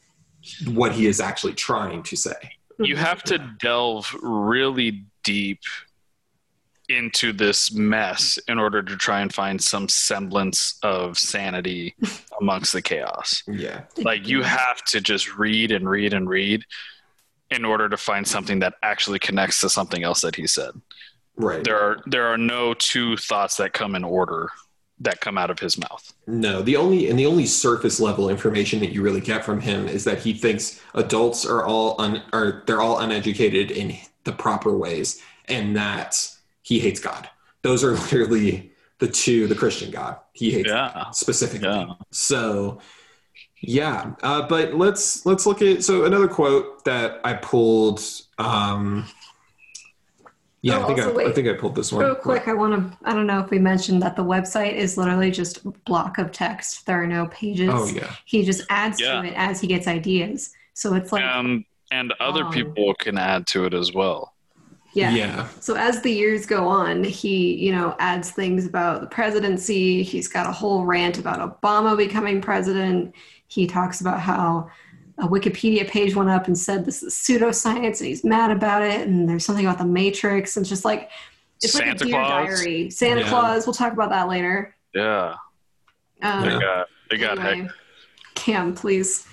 what 0.72 0.92
he 0.92 1.07
is 1.07 1.20
actually 1.20 1.53
trying 1.55 2.03
to 2.05 2.16
say. 2.16 2.33
You 2.87 2.97
have 2.97 3.23
to 3.25 3.38
delve 3.59 4.14
really 4.23 5.05
deep 5.23 5.61
into 6.88 7.33
this 7.33 7.73
mess 7.73 8.38
in 8.49 8.59
order 8.59 8.83
to 8.83 8.97
try 8.97 9.21
and 9.21 9.33
find 9.33 9.62
some 9.62 9.88
semblance 9.88 10.79
of 10.83 11.16
sanity 11.16 11.95
amongst 12.40 12.73
the 12.73 12.83
chaos. 12.83 13.43
Yeah, 13.47 13.83
Like 13.99 14.27
you 14.27 14.43
have 14.43 14.83
to 14.87 15.01
just 15.01 15.37
read 15.37 15.71
and 15.71 15.88
read 15.88 16.12
and 16.12 16.29
read 16.29 16.64
in 17.51 17.64
order 17.64 17.88
to 17.88 17.97
find 17.97 18.27
something 18.27 18.59
that 18.61 18.75
actually 18.83 19.19
connects 19.19 19.61
to 19.61 19.69
something 19.69 20.03
else 20.03 20.21
that 20.23 20.37
he 20.37 20.47
said. 20.47 20.71
right. 21.37 21.62
There 21.64 21.79
are 21.79 21.99
there 22.07 22.27
are 22.27 22.38
no 22.38 22.75
two 22.75 23.16
thoughts 23.16 23.57
that 23.57 23.73
come 23.73 23.95
in 23.95 24.05
order 24.05 24.51
that 25.01 25.21
come 25.21 25.39
out 25.39 25.51
of 25.51 25.59
his 25.59 25.79
mouth. 25.79 26.13
No, 26.27 26.63
the 26.63 26.77
only 26.77 27.09
and 27.09 27.19
the 27.19 27.27
only 27.27 27.47
surface 27.47 27.99
level 28.01 28.29
information 28.29 28.81
that 28.81 28.93
you 28.93 29.03
really 29.03 29.21
get 29.21 29.45
from 29.45 29.61
him 29.61 29.89
is 29.89 30.05
that 30.05 30.19
he 30.19 30.33
thinks 30.35 30.81
adults 30.95 31.47
are 31.47 31.65
all 31.65 32.01
un, 32.01 32.23
are 32.33 32.63
they're 32.67 32.81
all 32.83 32.99
uneducated 32.99 33.71
in 33.71 33.97
the 34.25 34.33
proper 34.33 34.77
ways, 34.77 35.21
and 35.47 35.75
that 35.77 36.17
he 36.63 36.79
hates 36.79 37.01
God. 37.01 37.29
Those 37.63 37.83
are 37.83 37.93
literally 38.13 38.73
the 38.99 39.09
two, 39.09 39.47
the 39.47 39.55
Christian 39.55 39.91
God 39.91 40.19
he 40.33 40.51
hates 40.51 40.69
Yeah. 40.69 41.11
specifically. 41.11 41.69
Yeah. 41.69 41.95
So, 42.11 42.81
yeah, 43.63 44.13
uh, 44.23 44.47
but 44.49 44.75
let's 44.75 45.25
let's 45.27 45.47
look 45.47 45.63
at 45.63 45.83
so 45.83 46.05
another 46.05 46.29
quote 46.29 46.85
that 46.85 47.21
I 47.25 47.35
pulled. 47.35 48.03
Um, 48.39 49.07
yeah, 50.62 50.79
Oh, 50.79 50.83
I 50.83 50.87
think 50.87 50.99
I, 50.99 51.03
also, 51.05 51.12
I 51.14 51.16
wait. 51.25 51.35
think 51.35 51.49
I 51.49 51.53
pulled 51.55 51.75
this 51.75 51.92
one. 51.92 52.05
Real 52.05 52.14
quick, 52.14 52.49
I 52.49 52.53
want 52.55 52.75
to. 52.92 52.99
I 53.05 53.14
don't 53.14 53.27
know 53.27 53.40
if 53.40 53.51
we 53.51 53.59
mentioned 53.59 54.03
that 54.03 54.16
the 54.16 54.25
website 54.25 54.75
is 54.75 54.96
literally 54.96 55.31
just 55.31 55.64
a 55.64 55.70
block 55.87 56.18
of 56.18 56.33
text. 56.33 56.87
There 56.87 57.03
are 57.03 57.07
no 57.07 57.27
pages. 57.29 57.70
Oh 57.73 57.87
yeah, 57.87 58.14
He 58.27 58.44
just 58.44 58.62
adds 58.70 59.01
Yeah. 59.01 59.23
to 59.23 59.29
it 59.29 59.35
as 59.37 59.61
he 59.61 59.66
gets 59.66 59.87
ideas. 59.87 60.53
So 60.75 60.94
it's 60.94 61.12
like, 61.12 61.25
Um, 61.25 61.64
and 61.90 62.12
other 62.20 62.44
Wow. 62.44 62.51
people 62.51 62.94
can 62.94 63.18
add 63.18 63.46
to 63.49 63.64
it 63.64 63.75
as 63.75 63.92
well. 63.92 64.35
yeah. 64.92 65.11
yeah. 65.14 65.49
So 65.61 65.75
as 65.77 66.03
the 66.03 66.11
years 66.12 66.46
go 66.46 66.66
on, 66.68 67.05
he, 67.05 67.55
you 67.55 67.73
know, 67.73 67.94
adds 67.99 68.31
things 68.31 68.66
about 68.66 69.01
the 69.01 69.07
presidency. 69.07 70.03
He's 70.03 70.29
got 70.29 70.46
a 70.46 70.53
whole 70.53 70.85
rant 70.85 71.18
about 71.18 71.38
Obama 71.62 71.96
becoming 71.96 72.40
president. 72.40 73.14
He 73.49 73.66
talks 73.66 74.01
about 74.01 74.20
how 74.20 74.68
a 75.20 75.28
Wikipedia 75.28 75.87
page 75.88 76.14
went 76.14 76.30
up 76.30 76.46
and 76.46 76.56
said 76.59 76.85
this 76.85 77.02
is 77.02 77.14
pseudoscience 77.14 77.98
and 78.00 78.06
he's 78.09 78.24
mad 78.24 78.50
about 78.50 78.83
it. 78.83 79.06
And 79.06 79.28
there's 79.28 79.44
something 79.44 79.66
about 79.66 79.78
the 79.78 79.85
Matrix. 79.85 80.56
And 80.56 80.62
it's 80.64 80.70
just 80.70 80.85
like, 80.85 81.11
it's 81.62 81.74
like 81.74 81.85
Santa 81.85 82.04
a 82.04 82.06
dear 82.06 82.14
Claus. 82.14 82.30
diary. 82.61 82.90
Santa 82.90 83.20
Yeah. 83.20 83.28
Claus. 83.28 83.66
We'll 83.66 83.74
talk 83.74 83.92
about 83.92 84.11
that 84.11 84.28
later. 84.28 84.74
Yeah. 84.94 85.35
Um, 86.22 86.42
They 86.42 86.59
got 86.59 86.87
they 87.11 87.16
got 87.18 87.38
anyway, 87.38 87.62
heck. 87.66 87.70
Cam, 88.35 88.74
please 88.74 89.26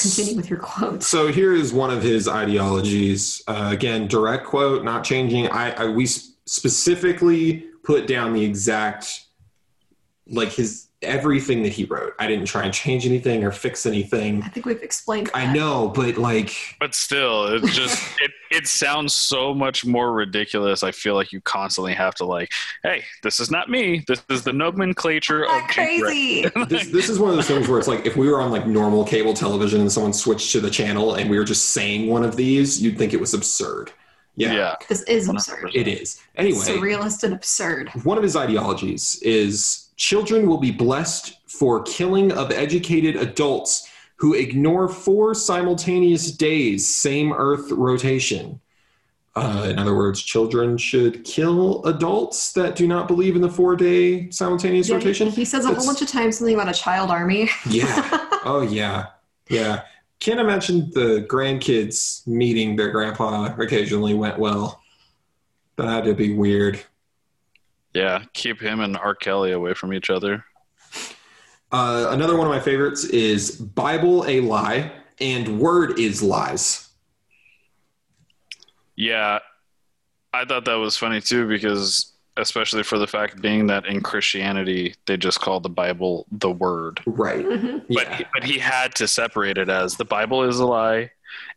continue 0.00 0.36
with 0.36 0.48
your 0.48 0.58
quotes. 0.60 1.06
So 1.06 1.28
here 1.28 1.52
is 1.52 1.72
one 1.72 1.90
of 1.90 2.02
his 2.02 2.28
ideologies. 2.28 3.42
Uh, 3.48 3.70
again, 3.72 4.06
direct 4.06 4.46
quote, 4.46 4.84
not 4.84 5.02
changing. 5.04 5.48
I, 5.48 5.72
I 5.72 5.86
we 5.88 6.04
s- 6.04 6.32
specifically 6.46 7.66
put 7.82 8.06
down 8.06 8.32
the 8.32 8.44
exact, 8.44 9.24
like 10.28 10.50
his 10.50 10.86
everything 11.02 11.62
that 11.62 11.72
he 11.72 11.84
wrote. 11.84 12.14
I 12.18 12.26
didn't 12.26 12.44
try 12.46 12.64
and 12.64 12.74
change 12.74 13.06
anything 13.06 13.42
or 13.44 13.50
fix 13.52 13.86
anything. 13.86 14.42
I 14.42 14.48
think 14.48 14.66
we've 14.66 14.82
explained. 14.82 15.30
I 15.32 15.50
know, 15.52 15.88
but 15.94 16.18
like, 16.18 16.54
But 16.78 16.94
still, 16.94 17.46
it 17.46 17.64
just 17.72 18.02
it, 18.20 18.30
it 18.50 18.66
sounds 18.66 19.14
so 19.14 19.54
much 19.54 19.84
more 19.86 20.12
ridiculous. 20.12 20.82
I 20.82 20.92
feel 20.92 21.14
like 21.14 21.32
you 21.32 21.40
constantly 21.40 21.94
have 21.94 22.14
to 22.16 22.24
like, 22.26 22.50
hey, 22.82 23.04
this 23.22 23.40
is 23.40 23.50
not 23.50 23.70
me. 23.70 24.04
This 24.06 24.22
is 24.28 24.42
the 24.44 24.52
nomenclature 24.52 25.46
Not 25.46 25.64
of 25.64 25.70
Jake 25.70 26.02
Ray." 26.02 26.42
crazy. 26.50 26.50
this, 26.68 26.88
this 26.88 27.08
is 27.08 27.18
one 27.18 27.30
of 27.30 27.36
those 27.36 27.46
things 27.48 27.66
where 27.68 27.78
it's 27.78 27.88
like 27.88 28.04
if 28.06 28.16
we 28.16 28.28
were 28.28 28.40
on 28.40 28.50
like 28.50 28.66
normal 28.66 29.04
cable 29.04 29.32
television 29.34 29.80
and 29.80 29.90
someone 29.90 30.12
switched 30.12 30.52
to 30.52 30.60
the 30.60 30.70
channel 30.70 31.14
and 31.14 31.30
we 31.30 31.38
were 31.38 31.44
just 31.44 31.70
saying 31.70 32.08
one 32.08 32.24
of 32.24 32.36
these, 32.36 32.82
you'd 32.82 32.98
think 32.98 33.12
it 33.14 33.20
was 33.20 33.32
absurd. 33.34 33.90
Yeah, 34.36 34.52
Yeah. 34.52 34.76
this 34.88 35.02
is 35.02 35.28
absurd. 35.28 35.70
it 35.74 35.88
is. 35.88 36.20
Anyway, 36.36 36.58
Surrealist 36.58 37.24
and 37.24 37.34
absurd. 37.34 37.90
one 38.04 38.16
of 38.16 38.22
his 38.22 38.36
ideologies 38.36 39.18
is 39.22 39.88
children 40.04 40.48
will 40.48 40.56
be 40.56 40.70
blessed 40.70 41.36
for 41.46 41.82
killing 41.82 42.32
of 42.32 42.50
educated 42.50 43.16
adults 43.16 43.86
who 44.16 44.32
ignore 44.32 44.88
four 44.88 45.34
simultaneous 45.34 46.32
days 46.32 46.88
same 46.88 47.34
earth 47.34 47.70
rotation. 47.70 48.58
Uh, 49.36 49.66
in 49.68 49.78
other 49.78 49.94
words 49.94 50.22
children 50.22 50.78
should 50.78 51.22
kill 51.24 51.84
adults 51.84 52.52
that 52.54 52.74
do 52.76 52.88
not 52.88 53.08
believe 53.08 53.36
in 53.36 53.42
the 53.42 53.48
four 53.50 53.76
day 53.76 54.30
simultaneous 54.30 54.88
Yeah, 54.88 54.96
rotation. 54.96 55.28
he 55.28 55.44
says 55.44 55.66
a 55.66 55.74
whole 55.74 55.84
bunch 55.84 56.00
of 56.00 56.08
times 56.08 56.38
something 56.38 56.54
about 56.54 56.70
a 56.70 56.72
child 56.78 57.10
army. 57.10 57.50
yeah. 57.68 58.26
Oh 58.42 58.62
yeah. 58.62 59.08
Yeah. 59.50 59.82
Can't 60.18 60.40
imagine 60.40 60.90
the 60.92 61.26
grandkids 61.28 62.26
meeting 62.26 62.74
their 62.76 62.90
grandpa 62.90 63.54
occasionally 63.58 64.14
went 64.14 64.38
well. 64.38 64.80
That'd 65.76 66.16
be 66.16 66.32
weird 66.32 66.80
Yeah. 67.94 68.24
Keep 68.34 68.60
him 68.60 68.80
and 68.80 68.96
R. 68.96 69.14
Kelly 69.14 69.52
away 69.52 69.74
from 69.74 69.92
each 69.92 70.10
other. 70.10 70.44
Uh, 71.72 72.08
another 72.10 72.36
one 72.36 72.46
of 72.46 72.52
my 72.52 72.60
favorites 72.60 73.04
is 73.04 73.52
Bible 73.56 74.24
a 74.26 74.40
lie 74.40 74.92
and 75.20 75.60
word 75.60 75.98
is 75.98 76.22
lies. 76.22 76.88
Yeah. 78.96 79.38
I 80.32 80.44
thought 80.44 80.64
that 80.66 80.74
was 80.74 80.96
funny 80.96 81.20
too 81.20 81.48
because 81.48 82.12
especially 82.36 82.82
for 82.82 82.98
the 82.98 83.06
fact 83.06 83.40
being 83.42 83.66
that 83.66 83.86
in 83.86 84.00
Christianity 84.00 84.94
they 85.06 85.16
just 85.16 85.40
call 85.40 85.60
the 85.60 85.68
Bible 85.68 86.26
the 86.30 86.50
word. 86.50 87.00
Right. 87.06 87.44
Mhm. 87.44 87.84
But 87.88 88.06
Yeah. 88.08 88.16
he, 88.18 88.24
but 88.32 88.44
he 88.44 88.58
had 88.58 88.94
to 88.96 89.08
separate 89.08 89.58
it 89.58 89.68
as 89.68 89.96
the 89.96 90.04
Bible 90.04 90.44
is 90.44 90.58
a 90.60 90.66
lie 90.66 91.10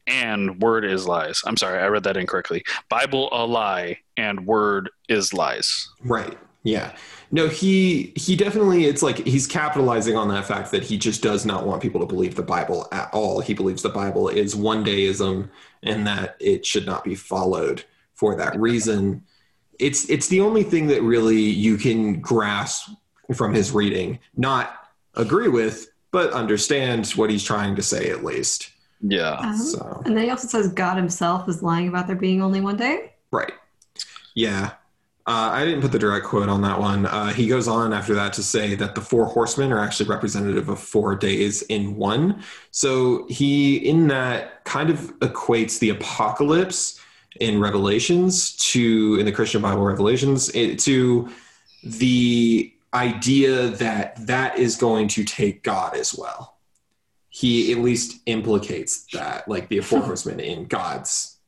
and 0.07 0.59
word 0.61 0.85
is 0.85 1.07
lies. 1.07 1.41
I'm 1.45 1.57
sorry, 1.57 1.79
I 1.79 1.87
read 1.87 2.03
that 2.03 2.17
incorrectly. 2.17 2.63
Bible 2.89 3.29
a 3.31 3.45
lie 3.45 3.99
and 4.17 4.45
word 4.45 4.89
is 5.09 5.33
lies. 5.33 5.89
Right. 6.03 6.37
Yeah. 6.63 6.93
No, 7.31 7.47
he 7.47 8.13
he 8.15 8.35
definitely 8.35 8.85
it's 8.85 9.03
like 9.03 9.17
he's 9.25 9.47
capitalizing 9.47 10.15
on 10.15 10.29
that 10.29 10.45
fact 10.45 10.71
that 10.71 10.83
he 10.83 10.97
just 10.97 11.21
does 11.21 11.45
not 11.45 11.65
want 11.65 11.81
people 11.81 11.99
to 11.99 12.05
believe 12.05 12.35
the 12.35 12.43
Bible 12.43 12.87
at 12.91 13.09
all. 13.11 13.41
He 13.41 13.53
believes 13.53 13.81
the 13.81 13.89
Bible 13.89 14.29
is 14.29 14.55
one 14.55 14.85
dayism 14.85 15.49
and 15.81 16.07
that 16.07 16.37
it 16.39 16.65
should 16.65 16.85
not 16.85 17.03
be 17.03 17.15
followed 17.15 17.83
for 18.13 18.35
that 18.35 18.57
reason. 18.59 19.23
It's 19.79 20.09
it's 20.09 20.27
the 20.27 20.41
only 20.41 20.63
thing 20.63 20.87
that 20.87 21.01
really 21.01 21.41
you 21.41 21.75
can 21.77 22.21
grasp 22.21 22.89
from 23.33 23.53
his 23.53 23.71
reading, 23.71 24.19
not 24.37 24.87
agree 25.15 25.47
with, 25.47 25.89
but 26.11 26.31
understand 26.33 27.07
what 27.11 27.29
he's 27.29 27.43
trying 27.43 27.75
to 27.75 27.81
say 27.81 28.09
at 28.09 28.23
least. 28.23 28.69
Yeah. 29.03 29.33
Um, 29.33 29.57
So 29.57 30.01
and 30.05 30.15
then 30.15 30.23
he 30.23 30.29
also 30.29 30.47
says 30.47 30.69
God 30.69 30.95
himself 30.95 31.47
is 31.49 31.61
lying 31.61 31.89
about 31.89 32.07
there 32.07 32.15
being 32.15 32.41
only 32.41 32.61
one 32.61 32.77
day. 32.77 33.13
Right. 33.31 33.51
Yeah. 34.33 34.71
Uh, 35.25 35.51
I 35.53 35.63
didn't 35.63 35.81
put 35.81 35.93
the 35.93 35.99
direct 35.99 36.25
quote 36.25 36.49
on 36.49 36.61
that 36.63 36.79
one. 36.79 37.05
Uh, 37.05 37.27
he 37.27 37.47
goes 37.47 37.67
on 37.67 37.93
after 37.93 38.13
that 38.15 38.33
to 38.33 38.43
say 38.43 38.75
that 38.75 38.93
the 38.93 39.01
four 39.01 39.25
horsemen 39.25 39.71
are 39.71 39.79
actually 39.79 40.09
representative 40.09 40.67
of 40.67 40.79
four 40.79 41.15
days 41.15 41.61
in 41.63 41.95
one. 41.95 42.43
So 42.71 43.25
he, 43.29 43.77
in 43.77 44.07
that, 44.07 44.65
kind 44.65 44.89
of 44.89 45.17
equates 45.19 45.79
the 45.79 45.91
apocalypse 45.91 46.99
in 47.39 47.59
Revelations 47.59 48.55
to, 48.71 49.17
in 49.17 49.25
the 49.25 49.31
Christian 49.31 49.61
Bible 49.61 49.83
Revelations, 49.83 50.49
it, 50.49 50.77
to 50.79 51.29
the 51.83 52.73
idea 52.93 53.69
that 53.69 54.27
that 54.27 54.59
is 54.59 54.75
going 54.75 55.07
to 55.09 55.23
take 55.23 55.63
God 55.63 55.95
as 55.95 56.13
well. 56.13 56.52
He 57.35 57.71
at 57.71 57.79
least 57.79 58.21
implicates 58.27 59.07
that, 59.11 59.47
like 59.47 59.67
the 59.67 59.79
four 59.79 60.01
horsemen 60.01 60.39
in 60.39 60.65
God's 60.65 61.39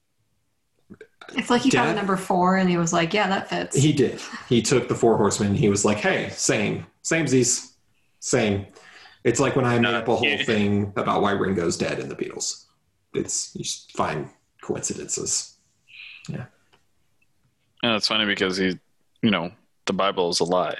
It's 1.35 1.51
like 1.51 1.61
he 1.61 1.69
found 1.69 1.95
number 1.95 2.17
four 2.17 2.57
and 2.57 2.67
he 2.67 2.77
was 2.77 2.91
like, 2.91 3.13
yeah, 3.13 3.27
that 3.27 3.49
fits. 3.49 3.75
He 3.77 3.93
did. 3.93 4.19
He 4.49 4.63
took 4.63 4.87
the 4.87 4.95
four 4.95 5.15
horsemen. 5.15 5.53
He 5.53 5.69
was 5.69 5.85
like, 5.85 5.97
"Hey, 5.97 6.29
same, 6.31 6.87
same 7.03 7.27
Z's, 7.27 7.73
same." 8.19 8.65
It's 9.23 9.39
like 9.39 9.55
when 9.55 9.65
I 9.65 9.77
made 9.77 9.93
up 9.93 10.07
a 10.07 10.15
whole 10.15 10.37
thing 10.43 10.91
about 10.95 11.21
why 11.21 11.33
Ringo's 11.33 11.77
dead 11.77 11.99
in 11.99 12.09
the 12.09 12.15
Beatles. 12.15 12.65
It's 13.13 13.55
you 13.55 13.63
just 13.63 13.91
find 13.91 14.27
coincidences. 14.61 15.57
Yeah. 16.27 16.45
And 17.83 17.93
it's 17.95 18.07
funny 18.07 18.25
because 18.25 18.57
he, 18.57 18.79
you 19.21 19.29
know, 19.29 19.51
the 19.85 19.93
Bible 19.93 20.29
is 20.31 20.39
a 20.39 20.45
lie, 20.45 20.77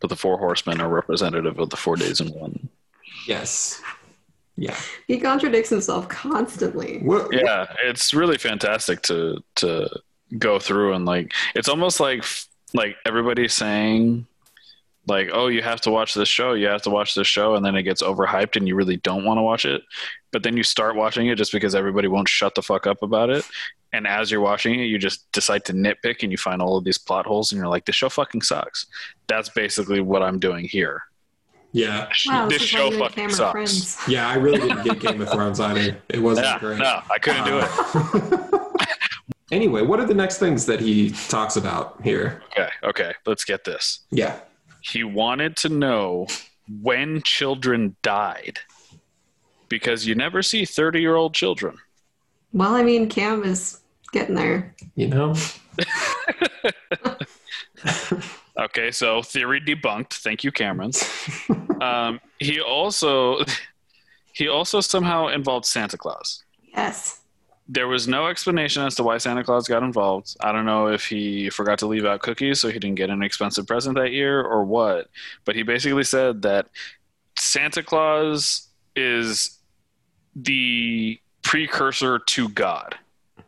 but 0.00 0.08
the 0.08 0.16
four 0.16 0.38
horsemen 0.38 0.80
are 0.80 0.88
representative 0.88 1.58
of 1.58 1.68
the 1.68 1.76
four 1.76 1.96
days 1.96 2.20
in 2.20 2.28
one. 2.28 2.70
Yes, 3.26 3.82
Yeah. 4.60 4.76
He 5.06 5.18
contradicts 5.18 5.70
himself 5.70 6.06
constantly. 6.10 6.98
What, 6.98 7.32
Yeah, 7.32 7.66
it's 7.82 8.12
really 8.12 8.36
fantastic 8.36 9.00
to 9.02 9.42
to 9.56 9.88
go 10.38 10.58
through 10.58 10.92
and 10.92 11.06
like 11.06 11.32
it's 11.54 11.68
almost 11.68 11.98
like 11.98 12.24
like 12.74 12.94
everybody's 13.06 13.54
saying 13.54 14.26
like 15.08 15.30
oh 15.32 15.48
you 15.48 15.60
have 15.60 15.80
to 15.80 15.90
watch 15.90 16.14
this 16.14 16.28
show 16.28 16.52
you 16.52 16.68
have 16.68 16.82
to 16.82 16.90
watch 16.90 17.16
this 17.16 17.26
show 17.26 17.56
and 17.56 17.64
then 17.64 17.74
it 17.74 17.82
gets 17.82 18.00
overhyped 18.00 18.54
and 18.54 18.68
you 18.68 18.76
really 18.76 18.98
don't 18.98 19.24
want 19.24 19.38
to 19.38 19.42
watch 19.42 19.64
it. 19.64 19.80
But 20.30 20.42
then 20.42 20.58
you 20.58 20.62
start 20.62 20.94
watching 20.94 21.26
it 21.28 21.36
just 21.36 21.52
because 21.52 21.74
everybody 21.74 22.06
won't 22.06 22.28
shut 22.28 22.54
the 22.54 22.62
fuck 22.62 22.86
up 22.86 23.02
about 23.02 23.30
it. 23.30 23.44
And 23.94 24.06
as 24.06 24.30
you're 24.30 24.42
watching 24.42 24.78
it 24.78 24.84
you 24.84 24.98
just 24.98 25.32
decide 25.32 25.64
to 25.64 25.72
nitpick 25.72 26.22
and 26.22 26.30
you 26.30 26.36
find 26.36 26.60
all 26.60 26.76
of 26.76 26.84
these 26.84 26.98
plot 26.98 27.24
holes 27.24 27.50
and 27.50 27.58
you're 27.58 27.66
like 27.66 27.86
this 27.86 27.96
show 27.96 28.10
fucking 28.10 28.42
sucks. 28.42 28.84
That's 29.26 29.48
basically 29.48 30.02
what 30.02 30.22
i'm 30.22 30.38
doing 30.38 30.66
here 30.66 31.04
Yeah. 31.72 32.08
Wow, 32.26 32.48
this 32.48 32.58
this, 32.60 32.68
show 32.68 32.90
fucking 32.90 33.30
sucks 33.30 33.52
friends. 33.52 33.98
Yeah, 34.08 34.28
I 34.28 34.34
really 34.34 34.58
didn't 34.58 34.82
get 34.84 34.98
Game 35.00 35.20
of 35.20 35.30
Thrones 35.30 35.60
either. 35.60 35.96
It 36.08 36.20
wasn't 36.20 36.46
yeah 36.48 36.58
great. 36.58 36.78
no 36.78 37.00
i 37.10 37.18
couldn't 37.18 37.44
do 37.44 37.58
it 37.58 37.64
it. 37.64 38.42
Uh, 38.42 38.84
anyway, 39.52 39.82
what 39.82 40.00
are 40.00 40.06
the 40.06 40.14
next 40.14 40.38
things 40.38 40.66
that 40.66 40.80
he 40.80 41.10
talks 41.28 41.56
about 41.56 42.00
here? 42.02 42.42
okay 42.52 42.68
okay 42.82 43.12
let's 43.26 43.44
get 43.44 43.64
this 43.64 44.00
Yeah. 44.10 44.40
he 44.80 45.04
wanted 45.04 45.56
to 45.58 45.68
know 45.68 46.26
when 46.82 47.22
children 47.22 47.94
died 48.02 48.58
because 49.68 50.06
you 50.06 50.14
never 50.16 50.42
see 50.42 50.64
30 50.64 51.00
year 51.00 51.14
old 51.16 51.34
children 51.34 51.76
Well, 52.52 52.74
I 52.74 52.82
mean, 52.82 53.08
Cam 53.08 53.44
is 53.44 53.80
getting 54.12 54.34
there. 54.34 54.74
You 54.96 55.06
know? 55.08 55.34
okay 58.60 58.90
so 58.90 59.22
theory 59.22 59.60
debunked. 59.60 60.12
Thank 60.14 60.44
you 60.44 60.52
cameron. 60.52 60.92
Um, 61.80 62.20
he 62.38 62.60
also 62.60 63.42
he 64.34 64.48
also 64.48 64.82
somehow 64.82 65.28
involved 65.28 65.64
santa 65.64 65.96
claus. 65.96 66.44
Yes. 66.76 67.20
there 67.68 67.88
was 67.88 68.06
no 68.06 68.26
explanation 68.26 68.82
as 68.82 68.94
to 68.96 69.02
why 69.02 69.16
santa 69.16 69.42
claus 69.42 69.66
got 69.66 69.82
involved. 69.82 70.36
I 70.42 70.52
don't 70.52 70.66
know 70.66 70.88
if 70.88 71.06
he 71.06 71.48
forgot 71.48 71.78
to 71.78 71.86
leave 71.86 72.04
out 72.04 72.20
cookies 72.20 72.60
so 72.60 72.68
he 72.68 72.78
didn't 72.78 72.96
get 72.96 73.08
an 73.08 73.22
expensive 73.22 73.66
present 73.66 73.96
that 73.96 74.12
year 74.12 74.42
or 74.42 74.64
what 74.64 75.08
but 75.46 75.56
he 75.56 75.62
basically 75.62 76.04
said 76.04 76.42
that 76.42 76.66
santa 77.38 77.82
claus 77.82 78.68
is 78.94 79.58
the 80.36 81.18
precursor 81.42 82.18
to 82.18 82.48
god 82.50 82.96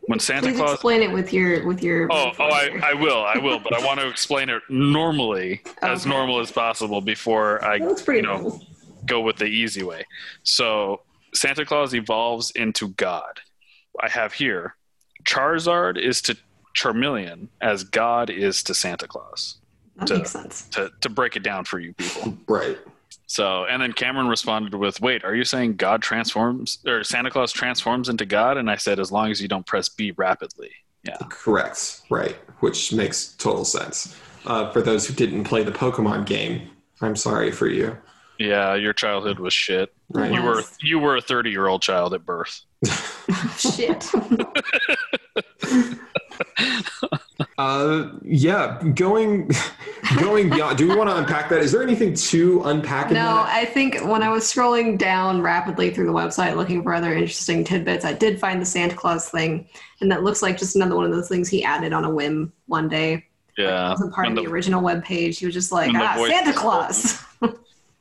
when 0.07 0.19
santa 0.19 0.47
Please 0.47 0.57
claus 0.57 0.73
explain 0.73 1.01
it 1.01 1.11
with 1.11 1.31
your 1.33 1.65
with 1.65 1.81
your. 1.81 2.11
Oh, 2.11 2.31
oh, 2.37 2.43
I. 2.43 2.79
I 2.83 2.93
will, 2.93 3.23
I 3.23 3.37
will, 3.37 3.59
but 3.59 3.73
I 3.73 3.85
want 3.85 3.99
to 3.99 4.07
explain 4.09 4.49
it 4.49 4.61
normally, 4.69 5.61
as 5.81 6.05
normal 6.05 6.39
as 6.39 6.51
possible, 6.51 6.99
before 7.01 7.63
I 7.63 7.79
That 7.79 7.87
looks 7.87 8.01
pretty 8.01 8.19
you 8.21 8.27
know, 8.27 8.33
normal. 8.41 8.65
go 9.05 9.21
with 9.21 9.37
the 9.37 9.45
easy 9.45 9.83
way. 9.83 10.05
So 10.43 11.01
Santa 11.33 11.65
Claus 11.65 11.93
evolves 11.95 12.51
into 12.51 12.89
God. 12.89 13.39
I 14.01 14.09
have 14.09 14.33
here 14.33 14.75
Charizard 15.23 15.97
is 15.97 16.21
to 16.23 16.35
Charmeleon 16.75 17.47
as 17.61 17.83
God 17.83 18.29
is 18.29 18.61
to 18.63 18.73
Santa 18.73 19.07
Claus. 19.07 19.57
That 19.97 20.07
to- 20.07 20.17
makes 20.17 20.31
sense. 20.31 20.63
To 20.71 20.91
to 21.01 21.09
break 21.09 21.35
it 21.35 21.43
down 21.43 21.63
for 21.65 21.79
you 21.79 21.93
people. 21.93 22.37
Right. 22.47 22.77
So 23.33 23.65
and 23.65 23.81
then 23.81 23.93
Cameron 23.93 24.27
responded 24.27 24.75
with, 24.75 25.01
"Wait, 25.01 25.23
are 25.23 25.33
you 25.33 25.43
saying 25.43 25.77
God 25.77 26.03
transforms 26.03 26.77
or 26.85 27.03
Santa 27.03 27.31
Claus 27.31 27.51
transforms 27.51 28.07
into 28.07 28.27
God?" 28.27 28.57
And 28.57 28.69
I 28.69 28.75
said, 28.75 28.99
"As 28.99 29.11
long 29.11 29.31
as 29.31 29.41
you 29.41 29.47
don't 29.47 29.65
press 29.65 29.89
B 29.89 30.13
rapidly." 30.15 30.69
Yeah. 31.03 31.17
Correct. 31.29 32.01
Right. 32.11 32.35
Which 32.59 32.93
makes 32.93 33.33
total 33.33 33.65
sense. 33.65 34.15
Uh, 34.45 34.69
for 34.69 34.83
those 34.83 35.07
who 35.07 35.15
didn't 35.15 35.45
play 35.45 35.63
the 35.63 35.71
Pokemon 35.71 36.27
game, 36.27 36.69
I'm 37.01 37.15
sorry 37.15 37.51
for 37.51 37.67
you. 37.67 37.97
Yeah, 38.37 38.75
your 38.75 38.93
childhood 38.93 39.39
was 39.39 39.51
shit. 39.51 39.91
Right. 40.09 40.31
You 40.31 40.43
were 40.43 40.61
you 40.81 40.99
were 40.99 41.17
a 41.17 41.21
30 41.21 41.49
year 41.49 41.65
old 41.65 41.81
child 41.81 42.13
at 42.13 42.27
birth. 42.27 42.61
Shit. 43.57 44.11
Uh, 47.57 48.09
yeah. 48.23 48.81
Going, 48.95 49.49
going 50.19 50.49
beyond. 50.49 50.77
Do 50.77 50.87
we 50.89 50.95
want 50.95 51.09
to 51.09 51.15
unpack 51.17 51.49
that? 51.49 51.59
Is 51.59 51.71
there 51.71 51.83
anything 51.83 52.13
to 52.15 52.61
unpack 52.65 53.09
in 53.09 53.13
No, 53.15 53.21
that? 53.21 53.49
I 53.49 53.65
think 53.65 53.99
when 54.05 54.23
I 54.23 54.29
was 54.29 54.43
scrolling 54.43 54.97
down 54.97 55.41
rapidly 55.41 55.91
through 55.91 56.07
the 56.07 56.13
website 56.13 56.55
looking 56.55 56.81
for 56.83 56.93
other 56.93 57.13
interesting 57.13 57.63
tidbits, 57.63 58.05
I 58.05 58.13
did 58.13 58.39
find 58.39 58.59
the 58.61 58.65
Santa 58.65 58.95
Claus 58.95 59.29
thing, 59.29 59.67
and 60.01 60.11
that 60.11 60.23
looks 60.23 60.41
like 60.41 60.57
just 60.57 60.75
another 60.75 60.95
one 60.95 61.05
of 61.05 61.11
those 61.11 61.29
things 61.29 61.47
he 61.47 61.63
added 61.63 61.93
on 61.93 62.05
a 62.05 62.09
whim 62.09 62.51
one 62.65 62.89
day. 62.89 63.13
It 63.57 63.63
Yeah. 63.63 63.89
wasn't 63.91 64.13
part 64.13 64.25
when 64.27 64.31
of 64.37 64.43
the, 64.43 64.49
the- 64.49 64.53
original 64.53 64.81
web 64.81 65.03
page. 65.03 65.37
He 65.39 65.45
was 65.45 65.53
just 65.53 65.71
like, 65.71 65.91
ah, 65.93 66.25
Santa 66.27 66.53
Claus. 66.53 67.23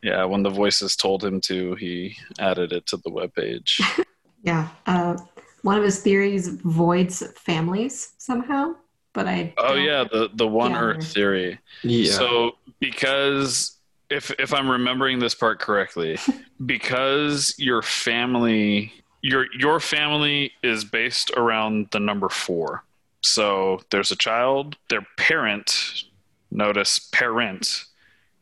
Yeah, 0.02 0.24
when 0.24 0.42
the 0.42 0.50
voices 0.50 0.96
told 0.96 1.22
him 1.22 1.40
to, 1.42 1.76
he 1.76 2.16
added 2.40 2.72
it 2.72 2.86
to 2.86 2.96
the 2.96 3.10
webpage. 3.10 3.80
yeah. 4.42 4.68
Uh, 4.86 5.16
one 5.62 5.78
of 5.78 5.84
his 5.84 6.00
theories 6.00 6.48
voids 6.48 7.22
families 7.36 8.14
somehow, 8.18 8.74
but 9.12 9.26
I. 9.26 9.54
Oh 9.58 9.74
yeah, 9.74 10.04
the 10.04 10.30
the 10.34 10.46
one 10.46 10.72
Yeah. 10.72 10.80
Earth 10.80 11.12
theory. 11.12 11.58
Yeah. 11.82 12.12
So 12.12 12.52
because 12.80 13.76
if 14.10 14.30
if 14.38 14.52
I'm 14.52 14.68
remembering 14.68 15.18
this 15.18 15.34
part 15.34 15.58
correctly, 15.58 16.18
because 16.66 17.54
your 17.58 17.82
family 17.82 18.92
your 19.22 19.46
your 19.58 19.80
family 19.80 20.52
is 20.62 20.84
based 20.84 21.30
around 21.36 21.88
the 21.92 22.00
number 22.00 22.28
4. 22.28 22.84
So 23.20 23.80
there's 23.90 24.10
a 24.10 24.16
child, 24.16 24.76
their 24.90 25.06
parent, 25.16 26.04
notice 26.50 26.98
parent. 26.98 27.84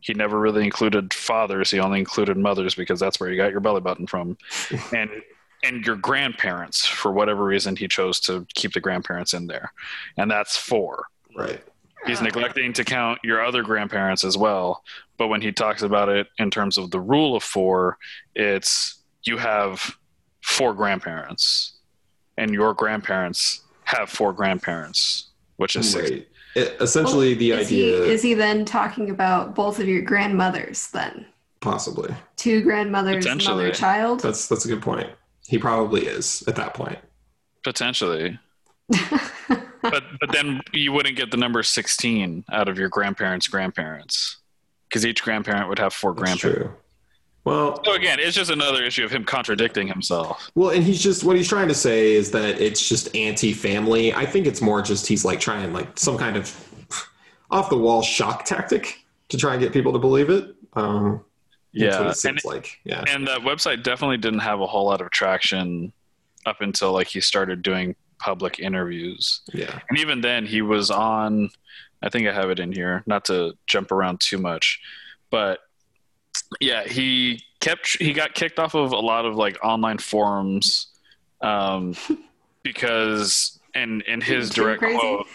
He 0.01 0.15
never 0.15 0.41
really 0.41 0.65
included 0.65 1.13
fathers, 1.13 1.71
he 1.71 1.79
only 1.79 1.99
included 1.99 2.39
mothers 2.39 2.75
because 2.75 2.99
that's 2.99 3.21
where 3.21 3.31
you 3.31 3.37
got 3.37 3.51
your 3.51 3.61
belly 3.61 3.83
button 3.83 4.07
from. 4.07 4.39
and 4.95 5.11
and 5.63 5.85
your 5.85 5.97
grandparents 5.97 6.87
for 6.87 7.13
whatever 7.13 7.45
reason 7.45 7.77
he 7.77 7.87
chose 7.89 8.19
to 8.21 8.47
keep 8.55 8.73
the 8.73 8.81
grandparents 8.81 9.35
in 9.35 9.47
there. 9.47 9.73
And 10.17 10.31
that's 10.31 10.57
4 10.57 11.05
right. 11.37 11.63
he's 12.07 12.21
neglecting 12.23 12.73
to 12.73 12.85
count 12.85 13.19
your 13.23 13.45
other 13.45 13.63
grandparents 13.63 14.25
as 14.25 14.37
well 14.37 14.83
but 15.19 15.29
when 15.29 15.41
he 15.41 15.53
talks 15.53 15.83
about 15.83 16.09
it 16.09 16.27
in 16.39 16.51
terms 16.51 16.77
of 16.79 16.91
the 16.91 16.99
rule 17.01 17.37
of 17.37 17.43
four 17.43 17.97
it's 18.35 19.03
you 19.25 19.37
have 19.37 19.95
four 20.43 20.73
grandparents 20.75 21.79
and 22.39 22.53
your 22.53 22.75
grandparents 22.75 23.61
have 23.85 24.09
four 24.11 24.33
grandparents 24.33 25.29
which 25.57 25.77
is 25.77 25.91
six 25.93 26.11
It- 26.11 26.77
essentially, 26.81 27.35
the 27.35 27.53
is 27.53 27.67
idea, 27.69 28.05
He, 28.05 28.11
is 28.11 28.23
he 28.23 28.35
then 28.35 28.65
talking 28.65 29.11
about 29.11 29.55
both 29.55 29.79
of 29.79 29.87
your 29.87 30.03
grandmothers 30.03 30.89
then? 30.91 31.27
possibly. 31.61 32.13
Two 32.37 32.63
grandmothers, 32.63 33.25
Potentially. 33.25 33.65
mother, 33.67 33.75
child? 33.75 34.19
That's 34.21 34.49
that's 34.49 34.65
a 34.65 34.69
good 34.69 34.83
point. 34.83 35.09
He 35.51 35.59
probably 35.59 36.07
is 36.07 36.45
at 36.47 36.55
that 36.57 36.75
point. 36.75 36.99
potentially 37.65 38.39
but 39.83 40.05
but 40.21 40.33
then 40.33 40.61
you 40.73 40.93
wouldn't 40.93 41.17
get 41.17 41.31
the 41.31 41.37
number 41.37 41.63
16 41.63 42.45
out 42.53 42.69
of 42.69 42.79
your 42.79 42.89
grandparents 42.89 43.49
grandparents 43.49 44.39
because 44.89 45.05
each 45.05 45.23
grandparent 45.23 45.69
would 45.69 45.79
have 45.79 45.93
four 45.93 46.13
That's 46.13 46.23
grandparents 46.23 46.63
true. 46.63 46.77
Well, 47.45 47.83
so 47.85 47.95
again 47.95 48.19
it's 48.21 48.37
just 48.37 48.51
another 48.51 48.83
issue 48.83 49.05
of 49.05 49.11
him 49.11 49.25
contradicting 49.25 49.89
himself 49.89 50.51
well, 50.55 50.71
and 50.71 50.85
he's 50.85 51.03
just 51.03 51.25
what 51.25 51.37
he's 51.37 51.49
trying 51.49 51.69
to 51.69 51.75
say 51.75 52.13
is 52.15 52.31
that 52.31 52.61
it's 52.61 52.89
just 52.89 53.15
anti-family. 53.15 54.15
I 54.15 54.27
think 54.27 54.47
it's 54.47 54.61
more 54.61 54.83
just 54.83 55.07
he's 55.07 55.25
like 55.25 55.41
trying 55.41 55.73
like 55.73 55.99
some 55.99 56.17
kind 56.17 56.37
of 56.37 56.55
off 57.51 57.71
the 57.71 57.79
wall 57.79 58.03
shock 58.03 58.45
tactic 58.45 59.05
to 59.29 59.37
try 59.37 59.55
and 59.55 59.63
get 59.63 59.73
people 59.73 59.93
to 59.93 59.99
believe 59.99 60.31
it. 60.31 60.55
Um, 60.75 61.03
that's 61.03 61.15
what 61.15 61.30
yeah 61.73 62.09
it 62.09 62.17
seems 62.17 62.45
like. 62.45 62.79
Yeah. 62.85 63.05
and 63.09 63.27
that 63.29 63.41
website 63.41 63.83
definitely 63.83 64.17
didn't 64.19 64.41
have 64.41 64.61
a 64.61 64.67
whole 64.67 64.87
lot 64.87 65.01
of 65.01 65.11
traction 65.11 65.93
up 66.47 66.61
until 66.61 66.93
like 66.93 67.07
he 67.09 67.21
started 67.21 67.63
doing 67.63 67.95
public 68.19 68.59
interviews 68.59 69.41
Yeah. 69.53 69.79
and 69.89 69.99
even 69.99 70.21
then 70.21 70.47
he 70.47 70.63
was 70.63 70.91
on 70.91 71.51
i 72.03 72.09
think 72.09 72.27
i 72.29 72.33
have 72.33 72.51
it 72.51 72.59
in 72.61 72.73
here 72.73 73.03
not 73.07 73.25
to 73.27 73.55
jump 73.67 73.93
around 73.93 74.21
too 74.21 74.39
much 74.39 74.81
but 75.31 75.61
yeah 76.61 76.85
he 76.85 77.43
kept 77.61 77.97
he 77.99 78.13
got 78.13 78.35
kicked 78.35 78.59
off 78.59 78.75
of 78.75 78.93
a 78.93 78.97
lot 78.99 79.25
of 79.25 79.37
like 79.37 79.57
online 79.65 79.99
forums 79.99 80.89
um 81.41 81.95
because 82.63 83.59
and 83.75 84.03
in 84.03 84.21
his 84.21 84.51
direct 84.51 84.81
crazy? 84.81 84.99
quote 84.99 85.27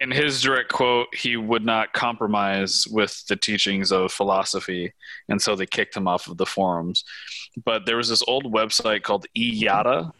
in 0.00 0.10
his 0.10 0.40
direct 0.40 0.72
quote, 0.72 1.14
he 1.14 1.36
would 1.36 1.64
not 1.64 1.92
compromise 1.92 2.86
with 2.90 3.26
the 3.26 3.36
teachings 3.36 3.92
of 3.92 4.10
philosophy, 4.10 4.92
and 5.28 5.40
so 5.40 5.54
they 5.54 5.66
kicked 5.66 5.96
him 5.96 6.08
off 6.08 6.26
of 6.26 6.38
the 6.38 6.46
forums. 6.46 7.04
But 7.64 7.84
there 7.84 7.98
was 7.98 8.08
this 8.08 8.22
old 8.26 8.50
website 8.52 9.02
called 9.02 9.26
eYada, 9.36 10.12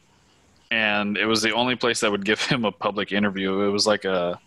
and 0.71 1.17
it 1.17 1.27
was 1.27 1.41
the 1.41 1.55
only 1.55 1.77
place 1.77 2.01
that 2.01 2.11
would 2.11 2.27
give 2.27 2.43
him 2.47 2.65
a 2.65 2.73
public 2.73 3.11
interview. 3.11 3.63
It 3.63 3.71
was 3.71 3.87
like 3.87 4.05
a 4.05 4.39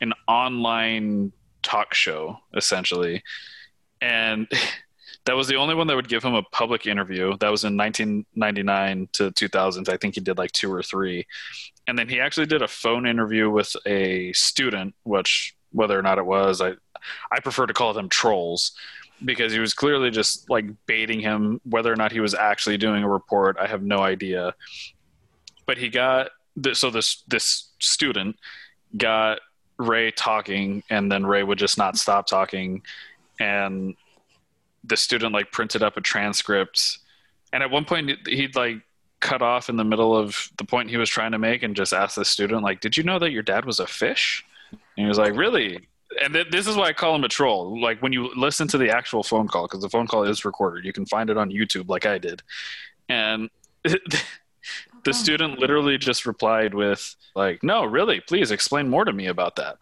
an 0.00 0.12
online 0.28 1.32
talk 1.62 1.94
show, 1.94 2.38
essentially, 2.54 3.22
and 4.02 4.46
that 5.26 5.36
was 5.36 5.48
the 5.48 5.56
only 5.56 5.74
one 5.74 5.86
that 5.86 5.96
would 5.96 6.08
give 6.08 6.22
him 6.22 6.34
a 6.34 6.42
public 6.42 6.86
interview. 6.86 7.36
That 7.38 7.50
was 7.50 7.64
in 7.64 7.76
1999 7.76 9.08
to 9.12 9.30
2000. 9.30 9.88
I 9.88 9.96
think 9.96 10.14
he 10.14 10.20
did 10.20 10.38
like 10.38 10.52
two 10.52 10.72
or 10.72 10.82
three 10.82 11.26
and 11.86 11.98
then 11.98 12.08
he 12.08 12.20
actually 12.20 12.46
did 12.46 12.62
a 12.62 12.68
phone 12.68 13.06
interview 13.06 13.50
with 13.50 13.74
a 13.86 14.32
student 14.32 14.94
which 15.02 15.54
whether 15.72 15.98
or 15.98 16.02
not 16.02 16.16
it 16.16 16.24
was 16.24 16.62
i 16.62 16.72
i 17.30 17.40
prefer 17.40 17.66
to 17.66 17.74
call 17.74 17.92
them 17.92 18.08
trolls 18.08 18.72
because 19.24 19.52
he 19.52 19.58
was 19.58 19.74
clearly 19.74 20.10
just 20.10 20.48
like 20.50 20.66
baiting 20.86 21.20
him. 21.20 21.60
Whether 21.64 21.92
or 21.92 21.96
not 21.96 22.12
he 22.12 22.20
was 22.20 22.34
actually 22.34 22.78
doing 22.78 23.02
a 23.02 23.08
report, 23.08 23.56
I 23.58 23.66
have 23.66 23.82
no 23.82 24.00
idea. 24.00 24.54
But 25.66 25.78
he 25.78 25.88
got 25.88 26.30
so 26.72 26.90
this 26.90 27.22
this 27.28 27.70
student 27.80 28.36
got 28.96 29.40
Ray 29.78 30.10
talking, 30.10 30.82
and 30.90 31.10
then 31.10 31.26
Ray 31.26 31.42
would 31.42 31.58
just 31.58 31.78
not 31.78 31.96
stop 31.96 32.26
talking, 32.26 32.82
and 33.40 33.94
the 34.86 34.96
student 34.96 35.32
like 35.32 35.52
printed 35.52 35.82
up 35.82 35.96
a 35.96 36.00
transcript, 36.00 36.98
and 37.52 37.62
at 37.62 37.70
one 37.70 37.84
point 37.84 38.10
he'd 38.26 38.56
like 38.56 38.78
cut 39.20 39.40
off 39.40 39.68
in 39.70 39.76
the 39.76 39.84
middle 39.84 40.14
of 40.14 40.50
the 40.58 40.64
point 40.64 40.90
he 40.90 40.98
was 40.98 41.08
trying 41.08 41.32
to 41.32 41.38
make 41.38 41.62
and 41.62 41.74
just 41.74 41.94
asked 41.94 42.16
the 42.16 42.24
student 42.26 42.62
like 42.62 42.80
did 42.80 42.94
you 42.94 43.02
know 43.02 43.18
that 43.18 43.30
your 43.30 43.42
dad 43.42 43.64
was 43.64 43.80
a 43.80 43.86
fish 43.86 44.44
and 44.70 44.80
he 44.96 45.06
was 45.06 45.16
like 45.16 45.34
really 45.34 45.88
and 46.22 46.34
th- 46.34 46.50
this 46.50 46.66
is 46.66 46.76
why 46.76 46.84
I 46.84 46.92
call 46.92 47.14
him 47.14 47.24
a 47.24 47.28
troll. 47.28 47.80
Like 47.80 48.02
when 48.02 48.12
you 48.12 48.32
listen 48.34 48.68
to 48.68 48.78
the 48.78 48.90
actual 48.90 49.22
phone 49.22 49.48
call, 49.48 49.66
because 49.66 49.82
the 49.82 49.88
phone 49.88 50.06
call 50.06 50.24
is 50.24 50.44
recorded, 50.44 50.84
you 50.84 50.92
can 50.92 51.06
find 51.06 51.30
it 51.30 51.36
on 51.36 51.50
YouTube, 51.50 51.88
like 51.88 52.06
I 52.06 52.18
did. 52.18 52.42
And 53.08 53.50
the 53.82 55.12
student 55.12 55.58
literally 55.58 55.98
just 55.98 56.26
replied 56.26 56.74
with, 56.74 57.14
"Like, 57.34 57.62
no, 57.62 57.84
really, 57.84 58.20
please 58.20 58.50
explain 58.50 58.88
more 58.88 59.04
to 59.04 59.12
me 59.12 59.26
about 59.26 59.56
that." 59.56 59.78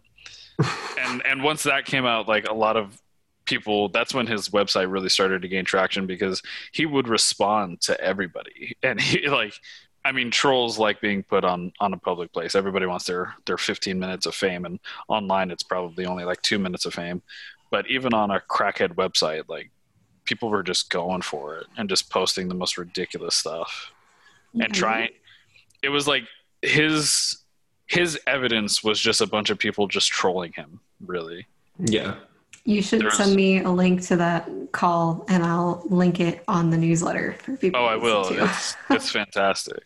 and 0.99 1.25
and 1.25 1.43
once 1.43 1.63
that 1.63 1.85
came 1.85 2.05
out, 2.05 2.27
like 2.27 2.47
a 2.47 2.53
lot 2.53 2.77
of 2.77 2.99
people, 3.45 3.89
that's 3.89 4.13
when 4.13 4.27
his 4.27 4.49
website 4.49 4.91
really 4.91 5.09
started 5.09 5.41
to 5.41 5.47
gain 5.47 5.65
traction 5.65 6.05
because 6.07 6.41
he 6.71 6.85
would 6.85 7.07
respond 7.07 7.81
to 7.81 7.99
everybody, 8.01 8.75
and 8.83 8.99
he 8.99 9.27
like 9.27 9.53
I 10.05 10.11
mean, 10.11 10.31
trolls 10.31 10.77
like 10.77 10.99
being 10.99 11.23
put 11.23 11.45
on 11.45 11.71
on 11.79 11.93
a 11.93 11.97
public 11.97 12.33
place. 12.33 12.55
Everybody 12.55 12.85
wants 12.85 13.05
their 13.05 13.35
their 13.45 13.57
15 13.57 13.97
minutes 13.97 14.25
of 14.25 14.35
fame, 14.35 14.65
and 14.65 14.79
online 15.07 15.49
it's 15.51 15.63
probably 15.63 16.05
only 16.05 16.25
like 16.25 16.41
two 16.41 16.59
minutes 16.59 16.85
of 16.85 16.93
fame. 16.93 17.21
But 17.71 17.89
even 17.89 18.13
on 18.13 18.29
a 18.29 18.41
crackhead 18.49 18.95
website, 18.95 19.43
like 19.47 19.71
people 20.25 20.49
were 20.49 20.61
just 20.63 20.89
going 20.89 21.21
for 21.21 21.57
it 21.57 21.67
and 21.77 21.89
just 21.89 22.09
posting 22.09 22.47
the 22.47 22.53
most 22.55 22.77
ridiculous 22.77 23.35
stuff 23.35 23.91
and 24.53 24.63
Mhm. 24.71 24.73
trying. 24.73 25.09
It 25.81 25.89
was 25.89 26.07
like 26.07 26.23
his 26.61 27.37
his 27.87 28.19
evidence 28.27 28.83
was 28.83 28.99
just 28.99 29.21
a 29.21 29.27
bunch 29.27 29.49
of 29.49 29.57
people 29.59 29.87
just 29.87 30.09
trolling 30.09 30.51
him. 30.53 30.79
Really, 31.05 31.45
Yeah. 31.79 32.15
You 32.65 32.81
should 32.81 33.01
There's- 33.01 33.17
send 33.17 33.35
me 33.35 33.59
a 33.59 33.69
link 33.69 34.01
to 34.03 34.15
that 34.17 34.49
call, 34.71 35.25
and 35.27 35.43
I'll 35.43 35.83
link 35.85 36.19
it 36.19 36.43
on 36.47 36.69
the 36.69 36.77
newsletter 36.77 37.33
for 37.39 37.57
people. 37.57 37.81
Oh, 37.81 37.85
I 37.85 37.95
will. 37.97 38.25
It's, 38.29 38.75
it's 38.89 39.11
fantastic. 39.11 39.83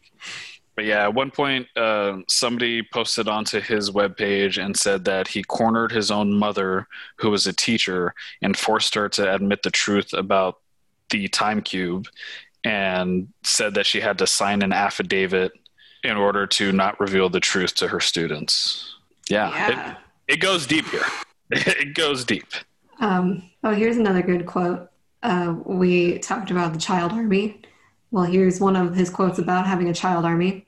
But 0.76 0.86
yeah, 0.86 1.06
at 1.06 1.16
one 1.16 1.32
point, 1.32 1.68
uh, 1.76 2.18
somebody 2.28 2.84
posted 2.84 3.28
onto 3.28 3.60
his 3.60 3.90
webpage 3.90 4.64
and 4.64 4.78
said 4.78 5.06
that 5.06 5.28
he 5.28 5.42
cornered 5.42 5.92
his 5.92 6.12
own 6.12 6.32
mother, 6.38 6.88
who 7.16 7.32
was 7.32 7.48
a 7.48 7.54
teacher, 7.54 8.14
and 8.44 8.56
forced 8.56 8.94
her 8.94 9.10
to 9.10 9.34
admit 9.34 9.64
the 9.64 9.72
truth 9.72 10.14
about 10.14 10.60
the 11.10 11.28
time 11.30 11.62
cube, 11.64 12.08
and 12.64 13.28
said 13.44 13.74
that 13.74 13.88
she 13.88 14.00
had 14.02 14.20
to 14.20 14.28
sign 14.28 14.62
an 14.62 14.72
affidavit 14.72 15.52
in 16.04 16.16
order 16.16 16.46
to 16.46 16.72
not 16.72 17.00
reveal 17.00 17.28
the 17.28 17.40
truth 17.40 17.74
to 17.74 17.88
her 17.88 18.00
students. 18.00 18.94
Yeah, 19.30 19.50
yeah. 19.50 19.92
It, 20.28 20.34
it 20.36 20.38
goes 20.42 20.68
deep 20.68 20.86
here. 20.90 21.06
It 21.52 21.94
goes 21.96 22.26
deep. 22.26 22.48
Um, 23.00 23.50
oh, 23.64 23.74
here's 23.74 23.98
another 23.98 24.22
good 24.22 24.46
quote. 24.46 24.90
Uh, 25.24 25.56
we 25.66 26.20
talked 26.20 26.52
about 26.52 26.74
the 26.74 26.80
child 26.80 27.12
army. 27.12 27.62
Well, 28.12 28.24
here's 28.24 28.60
one 28.60 28.76
of 28.76 28.96
his 28.96 29.10
quotes 29.10 29.40
about 29.40 29.68
having 29.68 29.90
a 29.90 29.94
child 29.94 30.26
army. 30.26 30.66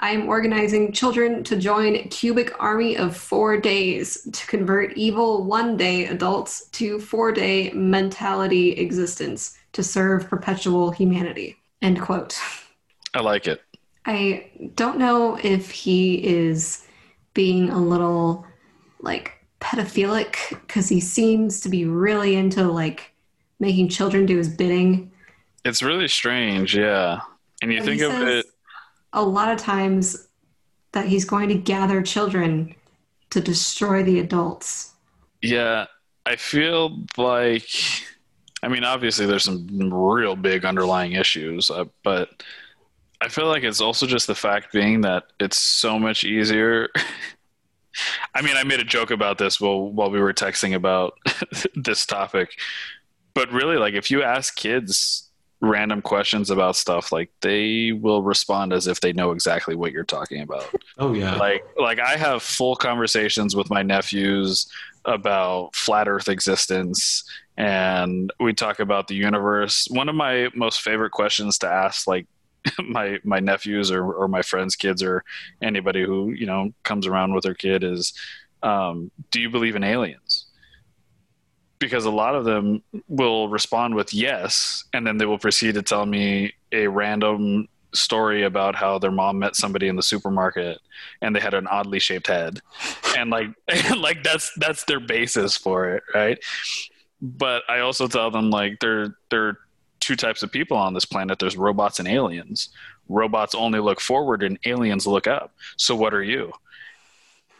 I 0.00 0.10
am 0.10 0.28
organizing 0.28 0.92
children 0.92 1.44
to 1.44 1.56
join 1.56 2.08
cubic 2.08 2.60
army 2.60 2.96
of 2.96 3.16
four 3.16 3.58
days 3.58 4.28
to 4.32 4.46
convert 4.46 4.96
evil 4.96 5.44
one 5.44 5.76
day 5.76 6.06
adults 6.06 6.66
to 6.70 6.98
four 6.98 7.32
day 7.32 7.70
mentality 7.70 8.72
existence 8.72 9.56
to 9.72 9.82
serve 9.82 10.28
perpetual 10.28 10.90
humanity. 10.90 11.56
End 11.80 12.00
quote. 12.00 12.38
I 13.14 13.20
like 13.20 13.46
it. 13.46 13.62
I 14.04 14.50
don't 14.74 14.98
know 14.98 15.38
if 15.42 15.70
he 15.70 16.24
is 16.26 16.84
being 17.32 17.70
a 17.70 17.78
little 17.78 18.44
like 19.00 19.43
pedophilic 19.60 20.36
because 20.50 20.88
he 20.88 21.00
seems 21.00 21.60
to 21.60 21.68
be 21.68 21.84
really 21.84 22.36
into 22.36 22.64
like 22.64 23.14
making 23.60 23.88
children 23.88 24.26
do 24.26 24.36
his 24.36 24.48
bidding. 24.48 25.10
It's 25.64 25.82
really 25.82 26.08
strange, 26.08 26.76
yeah. 26.76 27.20
And 27.62 27.72
you 27.72 27.82
think 27.82 28.02
of 28.02 28.12
it 28.22 28.46
a 29.12 29.22
lot 29.22 29.50
of 29.50 29.58
times 29.58 30.28
that 30.92 31.06
he's 31.06 31.24
going 31.24 31.48
to 31.48 31.54
gather 31.54 32.02
children 32.02 32.74
to 33.30 33.40
destroy 33.40 34.02
the 34.02 34.18
adults. 34.20 34.92
Yeah, 35.40 35.86
I 36.26 36.36
feel 36.36 37.04
like, 37.16 37.68
I 38.62 38.68
mean, 38.68 38.84
obviously 38.84 39.26
there's 39.26 39.44
some 39.44 39.66
real 39.92 40.36
big 40.36 40.64
underlying 40.64 41.12
issues, 41.12 41.70
uh, 41.70 41.84
but 42.02 42.42
I 43.20 43.28
feel 43.28 43.46
like 43.46 43.62
it's 43.62 43.80
also 43.80 44.06
just 44.06 44.26
the 44.26 44.34
fact 44.34 44.72
being 44.72 45.00
that 45.02 45.24
it's 45.40 45.58
so 45.58 45.98
much 45.98 46.24
easier. 46.24 46.90
I 48.34 48.42
mean, 48.42 48.56
I 48.56 48.64
made 48.64 48.80
a 48.80 48.84
joke 48.84 49.10
about 49.10 49.38
this 49.38 49.60
while 49.60 49.90
while 49.90 50.10
we 50.10 50.20
were 50.20 50.32
texting 50.32 50.74
about 50.74 51.18
this 51.74 52.06
topic, 52.06 52.58
but 53.34 53.50
really, 53.52 53.76
like, 53.76 53.94
if 53.94 54.10
you 54.10 54.22
ask 54.22 54.56
kids 54.56 55.30
random 55.60 56.02
questions 56.02 56.50
about 56.50 56.76
stuff, 56.76 57.10
like 57.10 57.30
they 57.40 57.92
will 57.92 58.22
respond 58.22 58.72
as 58.72 58.86
if 58.86 59.00
they 59.00 59.12
know 59.12 59.30
exactly 59.30 59.74
what 59.74 59.92
you're 59.92 60.04
talking 60.04 60.42
about. 60.42 60.66
Oh 60.98 61.14
yeah. 61.14 61.36
like 61.36 61.64
like 61.78 61.98
i 61.98 62.16
have 62.16 62.42
full 62.42 62.76
conversations 62.76 63.56
with 63.56 63.70
my 63.70 63.82
nephews 63.82 64.66
about 65.06 65.74
flat 65.74 66.06
earth 66.06 66.28
existence 66.28 67.24
and 67.56 68.32
we 68.40 68.52
talk 68.52 68.80
about 68.80 69.06
the 69.06 69.14
universe. 69.14 69.86
One 69.90 70.08
of 70.08 70.14
my 70.14 70.48
most 70.54 70.80
favorite 70.80 71.10
questions 71.10 71.58
to 71.58 71.68
ask 71.68 72.06
like 72.06 72.26
my 72.88 73.18
my 73.24 73.40
nephews 73.40 73.90
or, 73.90 74.12
or 74.12 74.28
my 74.28 74.42
friends 74.42 74.76
kids 74.76 75.02
or 75.02 75.24
anybody 75.62 76.04
who 76.04 76.32
you 76.32 76.46
know 76.46 76.70
comes 76.82 77.06
around 77.06 77.34
with 77.34 77.44
their 77.44 77.54
kid 77.54 77.84
is 77.84 78.12
um, 78.64 79.10
do 79.30 79.40
you 79.40 79.50
believe 79.50 79.76
in 79.76 79.84
aliens? 79.84 80.46
Because 81.78 82.06
a 82.06 82.10
lot 82.10 82.34
of 82.34 82.44
them 82.44 82.82
will 83.08 83.48
respond 83.48 83.94
with 83.94 84.14
yes 84.14 84.84
and 84.94 85.06
then 85.06 85.18
they 85.18 85.26
will 85.26 85.38
proceed 85.38 85.74
to 85.74 85.82
tell 85.82 86.06
me 86.06 86.54
a 86.72 86.86
random 86.86 87.68
story 87.92 88.42
about 88.42 88.74
how 88.74 88.98
their 88.98 89.10
mom 89.10 89.38
met 89.38 89.54
somebody 89.54 89.86
in 89.86 89.94
the 89.94 90.02
supermarket 90.02 90.78
and 91.20 91.36
they 91.36 91.40
had 91.40 91.54
an 91.54 91.66
oddly 91.66 91.98
shaped 91.98 92.26
head. 92.26 92.60
And 93.16 93.30
like 93.30 93.48
and 93.68 94.00
like 94.00 94.24
that's 94.24 94.50
that's 94.56 94.84
their 94.84 95.00
basis 95.00 95.56
for 95.56 95.94
it 95.94 96.02
right? 96.14 96.38
But 97.20 97.62
i 97.68 97.80
also 97.80 98.06
tell 98.06 98.30
them 98.30 98.50
like 98.50 98.80
there 98.80 99.16
there 99.30 99.48
are 99.48 99.58
two 100.04 100.16
types 100.16 100.42
of 100.42 100.52
people 100.52 100.76
on 100.76 100.94
this 100.94 101.04
planet 101.04 101.38
there's 101.38 101.56
robots 101.56 101.98
and 101.98 102.08
aliens 102.08 102.70
robots 103.08 103.54
only 103.54 103.80
look 103.80 104.00
forward 104.00 104.42
and 104.42 104.58
aliens 104.66 105.06
look 105.06 105.26
up 105.26 105.52
so 105.76 105.94
what 105.94 106.14
are 106.14 106.22
you 106.22 106.52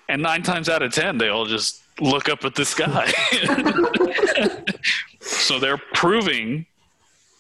and 0.09 0.23
nine 0.23 0.43
times 0.43 0.69
out 0.69 0.83
of 0.83 0.93
ten 0.93 1.19
they 1.19 1.29
all 1.29 1.47
just 1.47 1.83
look 2.01 2.29
up 2.29 2.45
at 2.45 2.55
the 2.55 2.65
sky 2.65 3.11
so 5.21 5.59
they're 5.59 5.81
proving 5.95 6.67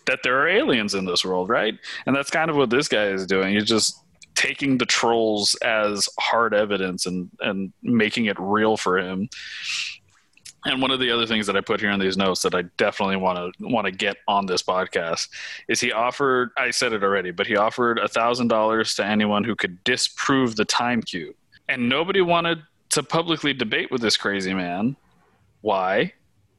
that 0.06 0.20
there 0.22 0.40
are 0.40 0.48
aliens 0.48 0.94
in 0.94 1.04
this 1.04 1.24
world, 1.24 1.48
right? 1.48 1.78
And 2.06 2.14
that's 2.14 2.30
kind 2.30 2.50
of 2.50 2.56
what 2.56 2.70
this 2.70 2.88
guy 2.88 3.06
is 3.06 3.26
doing. 3.26 3.54
He's 3.54 3.64
just 3.64 4.00
taking 4.34 4.78
the 4.78 4.86
trolls 4.86 5.54
as 5.56 6.08
hard 6.18 6.54
evidence 6.54 7.06
and 7.06 7.30
and 7.40 7.72
making 7.82 8.26
it 8.26 8.36
real 8.38 8.76
for 8.76 8.98
him. 8.98 9.28
And 10.66 10.80
one 10.80 10.90
of 10.90 11.00
the 11.00 11.10
other 11.10 11.26
things 11.26 11.46
that 11.46 11.56
I 11.56 11.60
put 11.60 11.80
here 11.80 11.90
in 11.90 12.00
these 12.00 12.16
notes 12.16 12.42
that 12.42 12.54
I 12.54 12.62
definitely 12.78 13.16
want 13.16 13.54
to 13.58 13.66
want 13.66 13.86
to 13.86 13.90
get 13.90 14.16
on 14.26 14.46
this 14.46 14.62
podcast 14.62 15.28
is 15.68 15.80
he 15.80 15.92
offered 15.92 16.50
I 16.56 16.70
said 16.70 16.92
it 16.92 17.04
already, 17.04 17.30
but 17.30 17.46
he 17.46 17.56
offered 17.56 17.98
a 17.98 18.08
thousand 18.08 18.48
dollars 18.48 18.94
to 18.94 19.04
anyone 19.04 19.44
who 19.44 19.54
could 19.54 19.82
disprove 19.84 20.56
the 20.56 20.64
time 20.64 21.02
cube. 21.02 21.36
And 21.68 21.88
nobody 21.88 22.20
wanted 22.20 22.62
to 22.90 23.02
publicly 23.02 23.52
debate 23.52 23.90
with 23.90 24.00
this 24.00 24.16
crazy 24.16 24.54
man. 24.54 24.96
Why? 25.60 26.12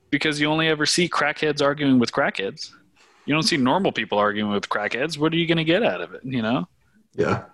Because 0.09 0.39
you 0.39 0.47
only 0.47 0.67
ever 0.67 0.85
see 0.85 1.09
crackheads 1.09 1.61
arguing 1.61 1.99
with 1.99 2.11
crackheads 2.11 2.71
you 3.25 3.33
don't 3.33 3.43
see 3.43 3.57
normal 3.57 3.91
people 3.91 4.17
arguing 4.17 4.51
with 4.51 4.69
crackheads. 4.69 5.17
What 5.17 5.33
are 5.33 5.37
you 5.37 5.47
going 5.47 5.57
to 5.57 5.63
get 5.63 5.83
out 5.83 6.01
of 6.01 6.13
it? 6.13 6.21
You 6.23 6.41
know? 6.41 6.67
Yeah. 7.15 7.45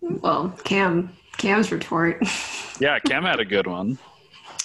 Well, 0.00 0.50
Cam, 0.64 1.12
Cam's 1.38 1.70
retort. 1.70 2.22
Yeah, 2.80 2.98
Cam 2.98 3.24
had 3.24 3.40
a 3.40 3.44
good 3.44 3.66
one. 3.66 3.98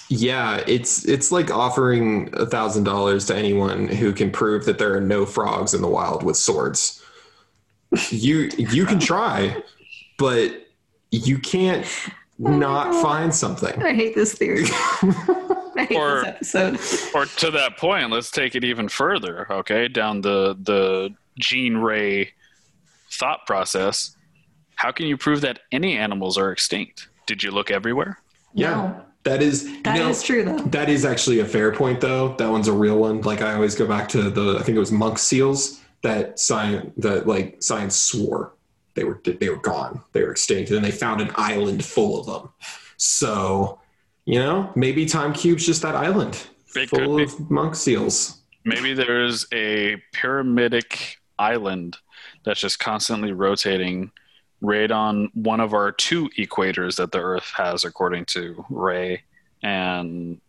Yeah, 0.10 0.64
it's 0.68 1.06
it's 1.06 1.32
like 1.32 1.50
offering 1.50 2.30
a 2.34 2.46
thousand 2.46 2.84
dollars 2.84 3.26
to 3.26 3.36
anyone 3.36 3.88
who 3.88 4.14
can 4.14 4.32
prove 4.32 4.66
that 4.66 4.78
there 4.78 4.94
are 4.96 5.02
no 5.02 5.26
frogs 5.26 5.74
in 5.74 5.82
the 5.82 5.88
wild 5.88 6.22
with 6.24 6.38
swords. 6.38 7.02
You 8.10 8.50
you 8.58 8.86
can 8.86 9.00
try, 9.00 9.64
but 10.18 10.68
you 11.12 11.40
can't 11.40 11.86
oh 12.46 12.50
not 12.58 12.94
find 13.02 13.34
something. 13.34 13.82
I 13.82 13.94
hate 13.94 14.14
this 14.16 14.34
theory. 14.34 14.66
I 15.78 15.86
hate 15.90 15.98
Or- 15.98 16.24
this 16.40 16.54
episode. 16.54 17.16
Or 17.16 17.26
to 17.26 17.52
that 17.52 17.78
point, 17.78 18.12
let's 18.12 18.30
take 18.32 18.56
it 18.56 18.64
even 18.64 18.90
further. 18.90 19.52
Okay, 19.52 19.88
down 19.88 20.22
the 20.22 20.56
the 20.62 21.16
Gene 21.40 21.78
Ray 21.78 22.32
thought 23.12 23.46
process. 23.48 24.16
How 24.76 24.92
can 24.92 25.08
you 25.08 25.16
prove 25.18 25.42
that 25.42 25.60
any 25.72 25.98
animals 25.98 26.38
are 26.38 26.52
extinct? 26.52 27.08
Did 27.28 27.42
you 27.42 27.52
look 27.52 27.72
everywhere? 27.72 28.20
Yeah. 28.54 28.72
No. 28.72 29.05
That 29.26 29.42
is 29.42 29.64
That 29.82 29.98
you 29.98 30.08
is 30.08 30.22
know, 30.22 30.26
true, 30.26 30.44
though. 30.46 30.60
That 30.70 30.88
is 30.90 31.04
actually 31.04 31.40
a 31.40 31.46
fair 31.46 31.72
point, 31.74 32.00
though. 32.00 32.36
That 32.38 32.50
one's 32.50 32.68
a 32.68 32.74
real 32.74 32.98
one. 33.00 33.22
Like 33.22 33.42
I 33.42 33.54
always 33.56 33.76
go 33.76 33.88
back 33.88 34.08
to 34.10 34.30
the 34.30 34.58
I 34.60 34.64
think 34.64 34.76
it 34.76 34.80
was 34.80 34.92
monk 34.92 35.18
seals 35.18 35.82
that 36.04 36.40
science 36.40 36.92
that 36.98 37.26
like 37.28 37.62
science 37.62 37.96
swore 37.96 38.54
they 38.94 39.04
were 39.04 39.20
they 39.26 39.50
were 39.50 39.58
gone, 39.58 40.02
they 40.14 40.22
were 40.22 40.32
extinct, 40.32 40.70
and 40.70 40.78
then 40.78 40.84
they 40.84 40.92
found 40.92 41.20
an 41.22 41.32
island 41.36 41.84
full 41.84 42.20
of 42.20 42.26
them. 42.28 42.50
So 42.98 43.80
you 44.26 44.40
know 44.40 44.72
maybe 44.76 45.06
time 45.06 45.34
cube's 45.34 45.66
just 45.66 45.82
that 45.82 45.96
island 45.96 46.46
It 46.76 46.90
full 46.90 47.00
could 47.00 47.18
be. 47.18 47.24
of 47.24 47.52
monk 47.52 47.76
seals. 47.76 48.42
Maybe 48.64 48.94
there's 48.94 49.46
a 49.54 49.98
pyramidic 50.14 51.18
island 51.38 51.98
that's 52.44 52.60
just 52.60 52.80
constantly 52.80 53.32
rotating 53.32 54.12
right 54.62 54.90
on 54.92 55.30
one 55.34 55.60
of 55.60 55.74
our 55.74 55.92
two 55.92 56.30
equators 56.38 56.96
that 56.98 57.12
the 57.12 57.20
Earth 57.20 57.52
has, 57.56 57.84
according 57.84 58.26
to 58.26 58.66
Ray. 58.70 59.24
And 59.64 60.40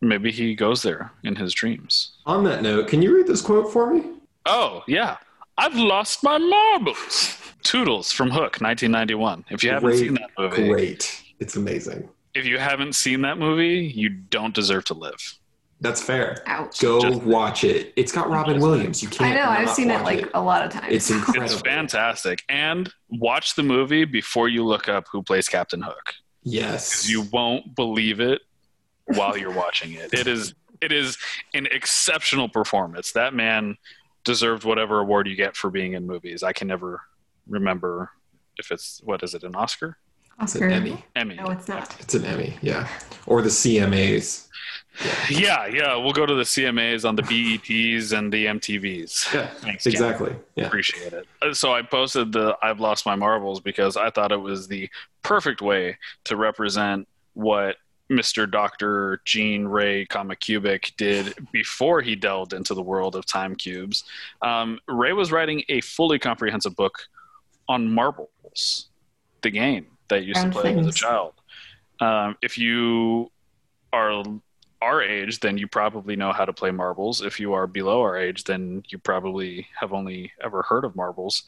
maybe 0.00 0.30
he 0.30 0.54
goes 0.54 0.82
there 0.82 1.12
in 1.22 1.36
his 1.36 1.52
dreams. 1.54 2.12
On 2.26 2.44
that 2.44 2.62
note, 2.62 2.88
can 2.88 3.02
you 3.02 3.14
read 3.14 3.26
this 3.26 3.40
quote 3.42 3.72
for 3.72 3.92
me? 3.92 4.04
Oh, 4.46 4.82
yeah. 4.86 5.16
I've 5.56 5.74
lost 5.76 6.22
my 6.24 6.38
marbles. 6.38 7.38
Tootles 7.64 8.12
from 8.12 8.28
Hook, 8.30 8.60
1991. 8.60 9.44
If 9.50 9.62
you 9.64 9.70
haven't 9.70 9.88
Great, 9.90 9.98
seen 9.98 10.14
that 10.14 10.30
movie, 10.38 10.68
Great, 10.68 11.22
it's 11.40 11.56
amazing. 11.56 12.08
if 12.34 12.44
you 12.44 12.58
haven't 12.58 12.94
seen 12.94 13.22
that 13.22 13.38
movie, 13.38 13.90
you 13.94 14.10
don't 14.10 14.54
deserve 14.54 14.84
to 14.86 14.94
live. 14.94 15.38
That's 15.84 16.02
fair. 16.02 16.42
Ouch. 16.46 16.80
Go 16.80 16.98
Just- 17.00 17.22
watch 17.22 17.62
it. 17.62 17.92
It's 17.94 18.10
got 18.10 18.30
Robin 18.30 18.58
Williams. 18.58 19.02
You 19.02 19.08
can't. 19.10 19.32
I 19.32 19.34
know. 19.36 19.48
I've 19.50 19.68
seen 19.70 19.90
it 19.90 19.94
watch 20.02 20.04
like 20.04 20.30
a 20.32 20.40
lot 20.40 20.64
of 20.64 20.72
times. 20.72 20.86
It's 20.92 21.10
incredible. 21.16 21.44
It's 21.44 21.60
fantastic. 21.60 22.42
And 22.48 22.90
watch 23.10 23.54
the 23.54 23.62
movie 23.62 24.06
before 24.06 24.48
you 24.48 24.64
look 24.64 24.88
up 24.88 25.04
who 25.12 25.22
plays 25.22 25.46
Captain 25.46 25.82
Hook. 25.82 26.14
Yes. 26.42 27.08
you 27.08 27.22
won't 27.32 27.74
believe 27.76 28.18
it 28.20 28.40
while 29.04 29.36
you're 29.36 29.52
watching 29.52 29.92
it. 29.92 30.12
It 30.14 30.26
is 30.26 30.54
it 30.80 30.90
is 30.90 31.18
an 31.52 31.66
exceptional 31.70 32.48
performance. 32.48 33.12
That 33.12 33.34
man 33.34 33.76
deserved 34.24 34.64
whatever 34.64 35.00
award 35.00 35.26
you 35.28 35.36
get 35.36 35.54
for 35.56 35.68
being 35.70 35.92
in 35.92 36.06
movies. 36.06 36.42
I 36.42 36.54
can 36.54 36.66
never 36.68 37.02
remember 37.46 38.10
if 38.56 38.70
it's 38.70 39.00
what 39.04 39.22
is 39.22 39.34
it 39.34 39.42
an 39.42 39.54
Oscar? 39.54 39.98
It's 40.40 40.54
Oscar. 40.56 40.66
an 40.66 40.72
Emmy. 40.72 41.04
Emmy. 41.14 41.34
No, 41.36 41.46
it's 41.50 41.68
not. 41.68 41.94
It's 42.00 42.14
an 42.14 42.24
Emmy. 42.24 42.56
Yeah. 42.62 42.88
Or 43.26 43.42
the 43.42 43.48
CMAs. 43.50 44.43
Yeah, 45.28 45.66
yeah. 45.66 45.96
We'll 45.96 46.12
go 46.12 46.24
to 46.26 46.34
the 46.34 46.42
CMAs 46.42 47.06
on 47.08 47.16
the 47.16 47.22
BETs 47.22 48.12
and 48.12 48.32
the 48.32 48.46
MTVs. 48.46 49.34
Yeah. 49.34 49.46
Thanks, 49.48 49.84
Ken. 49.84 49.92
Exactly. 49.92 50.36
Yeah. 50.54 50.66
Appreciate 50.66 51.12
it. 51.12 51.26
Uh, 51.42 51.52
So 51.52 51.74
I 51.74 51.82
posted 51.82 52.32
the 52.32 52.56
I've 52.62 52.80
lost 52.80 53.04
my 53.06 53.16
marbles 53.16 53.60
because 53.60 53.96
I 53.96 54.10
thought 54.10 54.32
it 54.32 54.36
was 54.40 54.68
the 54.68 54.88
perfect 55.22 55.60
way 55.62 55.98
to 56.24 56.36
represent 56.36 57.08
what 57.34 57.76
Mr. 58.10 58.48
Dr. 58.48 59.20
Gene 59.24 59.64
Ray 59.64 60.06
Kamacubic 60.06 60.94
did 60.96 61.34
before 61.52 62.02
he 62.02 62.14
delved 62.14 62.52
into 62.52 62.74
the 62.74 62.82
world 62.82 63.16
of 63.16 63.24
time 63.26 63.56
cubes. 63.56 64.04
Um, 64.42 64.78
Ray 64.86 65.12
was 65.12 65.32
writing 65.32 65.64
a 65.68 65.80
fully 65.80 66.18
comprehensive 66.18 66.76
book 66.76 66.98
on 67.68 67.90
marbles, 67.90 68.88
the 69.42 69.50
game 69.50 69.86
that 70.08 70.20
you 70.22 70.28
used 70.28 70.40
Round 70.40 70.52
to 70.52 70.60
play 70.60 70.78
as 70.78 70.86
a 70.86 70.92
child. 70.92 71.32
Um, 72.00 72.36
if 72.42 72.58
you 72.58 73.32
are 73.92 74.22
our 74.84 75.02
age, 75.02 75.40
then 75.40 75.56
you 75.56 75.66
probably 75.66 76.14
know 76.14 76.32
how 76.32 76.44
to 76.44 76.52
play 76.52 76.70
marbles. 76.70 77.22
If 77.22 77.40
you 77.40 77.54
are 77.54 77.66
below 77.66 78.02
our 78.02 78.16
age, 78.16 78.44
then 78.44 78.82
you 78.88 78.98
probably 78.98 79.66
have 79.80 79.92
only 79.92 80.32
ever 80.42 80.62
heard 80.62 80.84
of 80.84 80.94
marbles. 80.94 81.44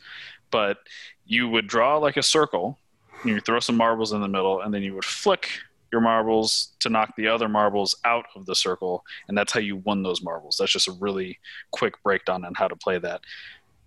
But 0.50 0.78
you 1.26 1.48
would 1.48 1.66
draw 1.66 1.98
like 1.98 2.16
a 2.16 2.22
circle, 2.22 2.78
you 3.24 3.40
throw 3.40 3.60
some 3.60 3.76
marbles 3.76 4.12
in 4.12 4.20
the 4.20 4.28
middle, 4.28 4.62
and 4.62 4.72
then 4.72 4.82
you 4.82 4.94
would 4.94 5.04
flick 5.04 5.50
your 5.92 6.00
marbles 6.00 6.72
to 6.80 6.88
knock 6.88 7.14
the 7.16 7.28
other 7.28 7.48
marbles 7.48 7.94
out 8.04 8.26
of 8.34 8.46
the 8.46 8.54
circle, 8.54 9.04
and 9.28 9.36
that's 9.36 9.52
how 9.52 9.60
you 9.60 9.76
won 9.76 10.02
those 10.02 10.22
marbles. 10.22 10.56
That's 10.58 10.72
just 10.72 10.88
a 10.88 10.92
really 10.92 11.38
quick 11.70 12.02
breakdown 12.02 12.44
on 12.44 12.54
how 12.54 12.68
to 12.68 12.76
play 12.76 12.98
that. 12.98 13.20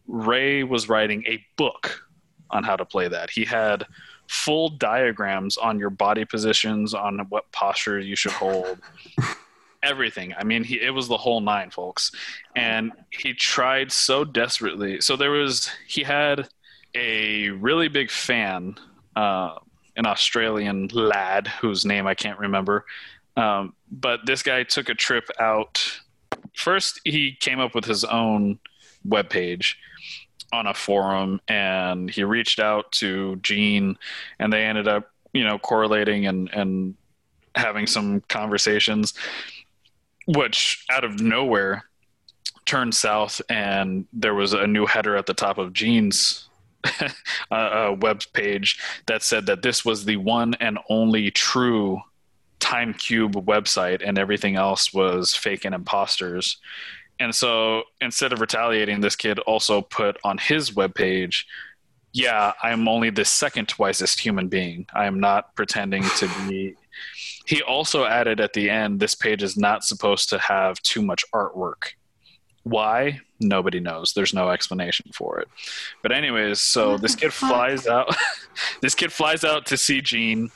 Ray 0.08 0.64
was 0.64 0.90
writing 0.90 1.24
a 1.28 1.44
book 1.58 2.02
on 2.52 2.64
how 2.64 2.76
to 2.76 2.86
play 2.86 3.08
that. 3.08 3.30
He 3.30 3.46
had 3.46 3.86
full 4.28 4.70
diagrams 4.70 5.58
on 5.58 5.80
your 5.80 5.90
body 5.90 6.24
positions, 6.24 6.94
on 6.94 7.20
what 7.30 7.52
posture 7.52 8.00
you 8.00 8.16
should 8.16 8.32
hold, 8.32 8.80
everything. 9.84 10.34
I 10.38 10.44
mean, 10.44 10.64
he, 10.64 10.80
it 10.80 10.92
was 10.92 11.08
the 11.08 11.18
whole 11.18 11.42
nine, 11.42 11.72
folks. 11.72 12.12
And 12.56 12.92
he 13.10 13.34
tried 13.34 13.92
so 13.92 14.24
desperately. 14.24 15.02
So 15.02 15.16
there 15.16 15.32
was, 15.32 15.70
he 15.88 16.04
had 16.04 16.48
a 16.94 17.50
really 17.50 17.88
big 17.88 18.12
fan, 18.12 18.76
uh, 19.16 19.56
an 19.96 20.06
Australian 20.06 20.88
lad 20.94 21.48
whose 21.48 21.84
name 21.84 22.06
I 22.06 22.14
can't 22.14 22.40
remember. 22.40 22.86
Um, 23.36 23.74
but 23.92 24.22
this 24.26 24.44
guy 24.44 24.64
took 24.64 24.90
a 24.90 24.96
trip 24.96 25.28
out. 25.40 26.02
First, 26.56 27.02
he 27.04 27.36
came 27.40 27.60
up 27.60 27.74
with 27.74 27.86
his 27.86 28.04
own 28.04 28.60
webpage 29.08 29.76
on 30.52 30.68
a 30.68 30.74
forum 30.74 31.40
and 31.48 32.10
he 32.10 32.24
reached 32.24 32.60
out 32.60 32.92
to 32.94 33.36
Gene 33.38 33.98
and 34.40 34.52
they 34.52 34.64
ended 34.64 34.88
up, 34.88 35.12
you 35.34 35.44
know, 35.44 35.60
correlating 35.60 36.28
and, 36.28 36.50
and 36.54 36.96
having 37.56 37.88
some 37.88 38.22
conversations, 38.22 39.14
which 40.28 40.86
out 40.92 41.04
of 41.04 41.20
nowhere 41.20 41.84
turned 42.66 42.94
south 42.94 43.42
and 43.50 44.06
there 44.14 44.36
was 44.36 44.54
a 44.54 44.68
new 44.68 44.86
header 44.86 45.16
at 45.16 45.26
the 45.26 45.34
top 45.34 45.58
of 45.58 45.74
Gene's 45.74 46.50
uh, 47.02 47.54
uh, 47.54 47.96
web 48.00 48.22
page 48.34 48.80
that 49.08 49.24
said 49.24 49.46
that 49.48 49.62
this 49.62 49.84
was 49.84 50.06
the 50.06 50.18
one 50.18 50.54
and 50.56 50.80
only 50.90 51.32
true 51.32 52.02
time 52.60 52.94
cube 52.94 53.34
website 53.46 54.02
and 54.06 54.18
everything 54.20 54.56
else 54.56 54.94
was 54.94 55.34
fake 55.34 55.66
and 55.66 55.74
imposters 55.74 56.58
and 57.20 57.34
so 57.34 57.84
instead 58.02 58.34
of 58.34 58.42
retaliating 58.42 59.02
this 59.02 59.16
kid 59.16 59.40
also 59.40 59.82
put 59.82 60.18
on 60.24 60.38
his 60.38 60.72
webpage 60.72 61.44
yeah 62.14 62.54
i'm 62.64 62.88
only 62.88 63.10
the 63.10 63.26
second 63.26 63.72
wisest 63.78 64.20
human 64.20 64.48
being. 64.48 64.86
I 64.94 65.06
am 65.06 65.20
not 65.20 65.56
pretending 65.56 66.04
to 66.04 66.30
be 66.50 66.76
he 67.46 67.64
also 67.64 68.06
added 68.06 68.40
at 68.40 68.54
the 68.54 68.70
end 68.70 69.00
this 69.00 69.16
page 69.16 69.42
is 69.42 69.58
not 69.58 69.84
supposed 69.84 70.30
to 70.30 70.38
have 70.38 70.80
too 70.82 71.02
much 71.02 71.26
artwork. 71.34 71.94
Why? 72.64 73.22
Nobody 73.40 73.80
knows. 73.80 74.14
There's 74.14 74.34
no 74.34 74.50
explanation 74.50 75.10
for 75.14 75.40
it. 75.40 75.48
But 76.04 76.12
anyways 76.12 76.60
so 76.60 76.98
this 76.98 77.16
kid 77.16 77.34
flies 77.34 77.88
out 77.88 78.16
this 78.82 78.96
kid 78.96 79.12
flies 79.12 79.44
out 79.44 79.66
to 79.68 79.78
see 79.78 80.02
gene 80.02 80.50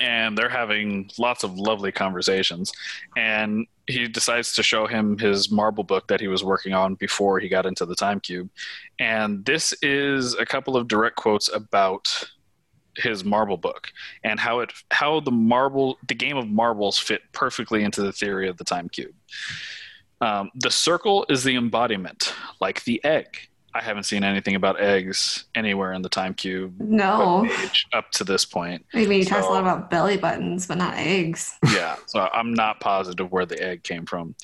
and 0.00 0.36
they're 0.36 0.48
having 0.48 1.10
lots 1.18 1.44
of 1.44 1.56
lovely 1.56 1.92
conversations. 1.92 2.72
And 3.16 3.66
he 3.86 4.08
decides 4.08 4.54
to 4.54 4.62
show 4.62 4.86
him 4.86 5.18
his 5.18 5.50
marble 5.50 5.84
book 5.84 6.08
that 6.08 6.20
he 6.20 6.28
was 6.28 6.42
working 6.42 6.72
on 6.72 6.94
before 6.94 7.38
he 7.38 7.48
got 7.48 7.66
into 7.66 7.84
the 7.84 7.94
time 7.94 8.20
cube. 8.20 8.48
And 8.98 9.44
this 9.44 9.74
is 9.82 10.34
a 10.34 10.46
couple 10.46 10.76
of 10.76 10.88
direct 10.88 11.16
quotes 11.16 11.48
about 11.52 12.08
his 12.96 13.24
marble 13.24 13.56
book 13.56 13.90
and 14.22 14.38
how 14.38 14.60
it 14.60 14.72
how 14.92 15.18
the 15.18 15.30
marble 15.30 15.98
the 16.06 16.14
game 16.14 16.36
of 16.36 16.46
marbles 16.48 16.96
fit 16.96 17.22
perfectly 17.32 17.82
into 17.82 18.02
the 18.02 18.12
theory 18.12 18.48
of 18.48 18.56
the 18.56 18.64
time 18.64 18.88
cube. 18.88 19.14
Um, 20.20 20.50
the 20.54 20.70
circle 20.70 21.26
is 21.28 21.42
the 21.42 21.56
embodiment 21.56 22.32
like 22.60 22.84
the 22.84 23.04
egg 23.04 23.48
i 23.74 23.82
haven't 23.82 24.04
seen 24.04 24.24
anything 24.24 24.54
about 24.54 24.80
eggs 24.80 25.44
anywhere 25.54 25.92
in 25.92 26.02
the 26.02 26.08
time 26.08 26.34
cube. 26.34 26.74
No. 26.78 27.48
up 27.92 28.10
to 28.12 28.24
this 28.24 28.44
point. 28.44 28.84
I 28.94 29.06
mean, 29.06 29.20
he 29.20 29.24
talks 29.24 29.46
a 29.46 29.50
lot 29.50 29.60
about 29.60 29.90
belly 29.90 30.16
buttons, 30.16 30.66
but 30.66 30.78
not 30.78 30.94
eggs. 30.96 31.56
yeah 31.72 31.96
so 32.06 32.28
i'm 32.32 32.54
not 32.54 32.80
positive 32.80 33.30
where 33.32 33.46
the 33.46 33.60
egg 33.62 33.82
came 33.82 34.06
from. 34.06 34.34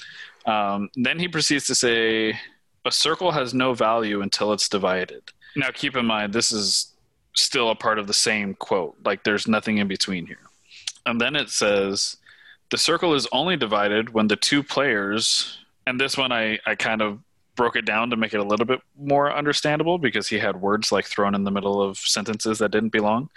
Um, 0.47 0.89
then 0.95 1.18
he 1.18 1.28
proceeds 1.28 1.66
to 1.66 1.74
say 1.74 2.39
a 2.85 2.91
circle 2.91 3.31
has 3.31 3.53
no 3.53 3.74
value 3.74 4.22
until 4.22 4.53
it's 4.53 4.68
divided. 4.68 5.22
Now 5.57 5.70
keep 5.72 5.97
in 5.97 6.07
mind 6.07 6.33
this 6.33 6.53
is 6.53 6.95
still 7.37 7.70
a 7.70 7.74
part 7.74 7.99
of 7.99 8.07
the 8.07 8.14
same 8.14 8.55
quote. 8.55 8.97
Like 9.05 9.24
there's 9.24 9.47
nothing 9.47 9.78
in 9.78 9.89
between 9.89 10.26
here. 10.26 10.39
And 11.07 11.20
then 11.20 11.37
it 11.37 11.51
says 11.51 12.16
the 12.70 12.78
circle 12.78 13.14
is 13.14 13.26
only 13.33 13.57
divided 13.57 14.14
when 14.14 14.28
the 14.28 14.37
two 14.37 14.62
players 14.62 15.59
and 15.87 16.01
this 16.01 16.16
one 16.16 16.33
i, 16.33 16.59
I 16.66 16.74
kind 16.74 17.03
of 17.03 17.18
broke 17.57 17.76
it 17.76 17.84
down 17.84 18.11
to 18.11 18.16
make 18.16 18.32
it 18.32 18.40
a 18.40 18.44
little 18.44 18.66
bit 18.66 18.80
more 18.98 19.32
understandable 19.32 19.98
because 19.98 20.28
he 20.28 20.38
had 20.38 20.61
words 20.61 20.92
like 20.92 21.07
thrown 21.07 21.34
in 21.34 21.44
the 21.44 21.51
middle 21.51 21.82
of 21.82 21.98
sentences 21.98 22.59
that 22.59 22.70
didn't 22.70 22.90
belong 22.90 23.28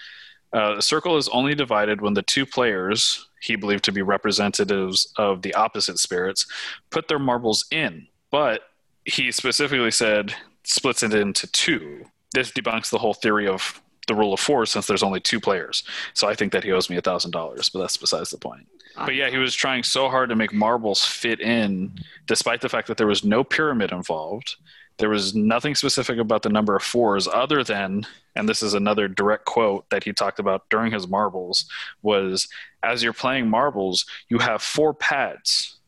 uh, 0.53 0.75
the 0.75 0.81
circle 0.81 1.17
is 1.17 1.27
only 1.29 1.55
divided 1.55 1.99
when 1.99 2.13
the 2.13 2.21
two 2.21 2.45
players, 2.45 3.27
he 3.41 3.55
believed 3.55 3.83
to 3.83 3.91
be 3.91 4.03
representatives 4.03 5.11
of 5.17 5.41
the 5.41 5.53
opposite 5.55 5.97
spirits, 5.97 6.45
put 6.91 7.07
their 7.07 7.19
marbles 7.19 7.65
in. 7.71 8.07
But 8.29 8.61
he 9.05 9.31
specifically 9.31 9.91
said 9.91 10.33
splits 10.63 11.03
it 11.03 11.13
into 11.13 11.47
two. 11.47 12.05
This 12.33 12.51
debunks 12.51 12.89
the 12.89 12.99
whole 12.99 13.15
theory 13.15 13.47
of 13.47 13.81
the 14.07 14.15
rule 14.15 14.33
of 14.33 14.39
four 14.39 14.65
since 14.65 14.85
there's 14.85 15.03
only 15.03 15.19
two 15.19 15.39
players. 15.39 15.83
So 16.13 16.27
I 16.27 16.35
think 16.35 16.51
that 16.51 16.63
he 16.63 16.71
owes 16.71 16.89
me 16.89 16.97
a 16.97 17.01
thousand 17.01 17.31
dollars, 17.31 17.69
but 17.69 17.79
that's 17.79 17.97
besides 17.97 18.29
the 18.29 18.37
point. 18.37 18.67
But 18.95 19.15
yeah, 19.15 19.29
he 19.29 19.37
was 19.37 19.55
trying 19.55 19.83
so 19.83 20.09
hard 20.09 20.29
to 20.29 20.35
make 20.35 20.53
marbles 20.53 21.03
fit 21.03 21.39
in, 21.39 21.97
despite 22.27 22.61
the 22.61 22.69
fact 22.69 22.87
that 22.87 22.97
there 22.97 23.07
was 23.07 23.23
no 23.23 23.43
pyramid 23.43 23.91
involved. 23.91 24.55
there 24.99 25.09
was 25.09 25.33
nothing 25.33 25.73
specific 25.73 26.19
about 26.19 26.43
the 26.43 26.49
number 26.49 26.75
of 26.75 26.83
fours 26.83 27.27
other 27.27 27.63
than 27.63 28.05
and 28.35 28.47
this 28.47 28.61
is 28.61 28.75
another 28.75 29.07
direct 29.07 29.43
quote 29.45 29.89
that 29.89 30.03
he 30.03 30.13
talked 30.13 30.37
about 30.37 30.69
during 30.69 30.91
his 30.91 31.07
marbles 31.07 31.65
was 32.03 32.47
as 32.83 33.01
you're 33.01 33.11
playing 33.11 33.49
marbles 33.49 34.05
you 34.29 34.37
have 34.37 34.61
four 34.61 34.93
pads 34.93 35.79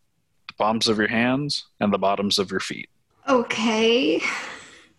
the 0.47 0.53
palms 0.55 0.87
of 0.87 0.97
your 0.97 1.07
hands 1.07 1.65
and 1.79 1.93
the 1.93 1.99
bottoms 1.99 2.39
of 2.39 2.49
your 2.49 2.59
feet 2.59 2.89
Okay. 3.29 4.19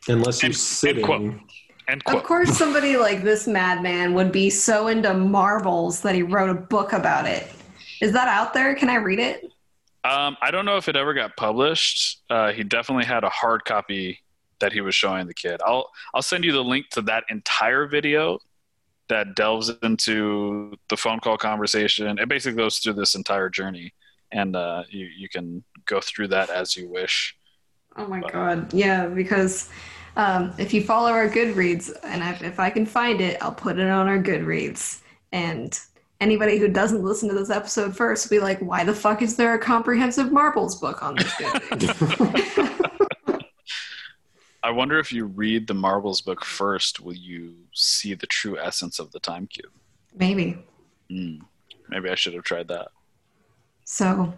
Unless 0.06 0.40
you're 0.42 0.46
And- 0.46 0.54
and 0.54 0.56
sitting. 0.56 1.04
quote. 1.04 1.34
end 1.88 2.02
Of 2.06 2.22
course, 2.22 2.56
somebody 2.56 2.96
like 2.96 3.24
this 3.24 3.48
madman 3.48 4.14
would 4.14 4.30
be 4.30 4.50
so 4.50 4.86
into 4.86 5.14
marbles 5.14 6.00
that 6.02 6.14
he 6.14 6.22
wrote 6.22 6.50
a 6.50 6.54
book 6.54 6.92
about 6.92 7.26
it. 7.26 7.48
Is 8.00 8.12
that 8.12 8.28
out 8.28 8.54
there? 8.54 8.74
Can 8.74 8.88
I 8.88 8.96
read 8.96 9.18
it? 9.18 9.50
um, 10.06 10.36
i 10.40 10.50
don't 10.50 10.64
know 10.64 10.76
if 10.76 10.88
it 10.88 10.96
ever 10.96 11.14
got 11.14 11.36
published 11.36 12.22
uh, 12.30 12.52
he 12.52 12.62
definitely 12.62 13.04
had 13.04 13.24
a 13.24 13.28
hard 13.28 13.64
copy 13.64 14.20
that 14.60 14.72
he 14.72 14.80
was 14.80 14.94
showing 14.94 15.26
the 15.26 15.34
kid 15.34 15.60
i'll 15.66 15.90
i'll 16.14 16.22
send 16.22 16.44
you 16.44 16.52
the 16.52 16.62
link 16.62 16.88
to 16.90 17.02
that 17.02 17.24
entire 17.28 17.86
video 17.86 18.38
that 19.08 19.34
delves 19.34 19.70
into 19.82 20.74
the 20.88 20.96
phone 20.96 21.18
call 21.18 21.36
conversation 21.36 22.18
it 22.18 22.28
basically 22.28 22.56
goes 22.56 22.78
through 22.78 22.92
this 22.92 23.14
entire 23.14 23.48
journey 23.48 23.92
and 24.32 24.56
uh, 24.56 24.82
you, 24.90 25.06
you 25.06 25.28
can 25.28 25.62
go 25.86 26.00
through 26.00 26.28
that 26.28 26.50
as 26.50 26.76
you 26.76 26.88
wish 26.88 27.36
Oh 27.98 28.06
my 28.06 28.20
god. 28.20 28.72
Yeah, 28.74 29.06
because 29.06 29.70
um, 30.16 30.52
if 30.58 30.74
you 30.74 30.82
follow 30.82 31.10
our 31.10 31.30
Goodreads, 31.30 31.90
and 32.02 32.22
if, 32.22 32.42
if 32.42 32.60
I 32.60 32.68
can 32.68 32.84
find 32.84 33.20
it, 33.22 33.38
I'll 33.40 33.54
put 33.54 33.78
it 33.78 33.88
on 33.88 34.06
our 34.06 34.18
Goodreads. 34.18 35.00
And 35.32 35.78
anybody 36.20 36.58
who 36.58 36.68
doesn't 36.68 37.02
listen 37.02 37.28
to 37.28 37.34
this 37.34 37.50
episode 37.50 37.96
first 37.96 38.30
will 38.30 38.36
be 38.36 38.42
like, 38.42 38.58
why 38.60 38.84
the 38.84 38.94
fuck 38.94 39.22
is 39.22 39.36
there 39.36 39.54
a 39.54 39.58
comprehensive 39.58 40.32
marbles 40.32 40.80
book 40.80 41.02
on 41.02 41.16
this 41.16 41.32
Goodreads? 41.34 42.82
I 44.62 44.70
wonder 44.70 44.98
if 44.98 45.12
you 45.12 45.26
read 45.26 45.68
the 45.68 45.74
Marbles 45.74 46.20
book 46.20 46.44
first, 46.44 46.98
will 46.98 47.14
you 47.14 47.54
see 47.72 48.14
the 48.14 48.26
true 48.26 48.58
essence 48.58 48.98
of 48.98 49.12
the 49.12 49.20
time 49.20 49.46
cube? 49.46 49.70
Maybe. 50.16 50.58
Hmm. 51.08 51.36
Maybe 51.88 52.10
I 52.10 52.16
should 52.16 52.34
have 52.34 52.42
tried 52.42 52.66
that. 52.66 52.88
So 53.84 54.34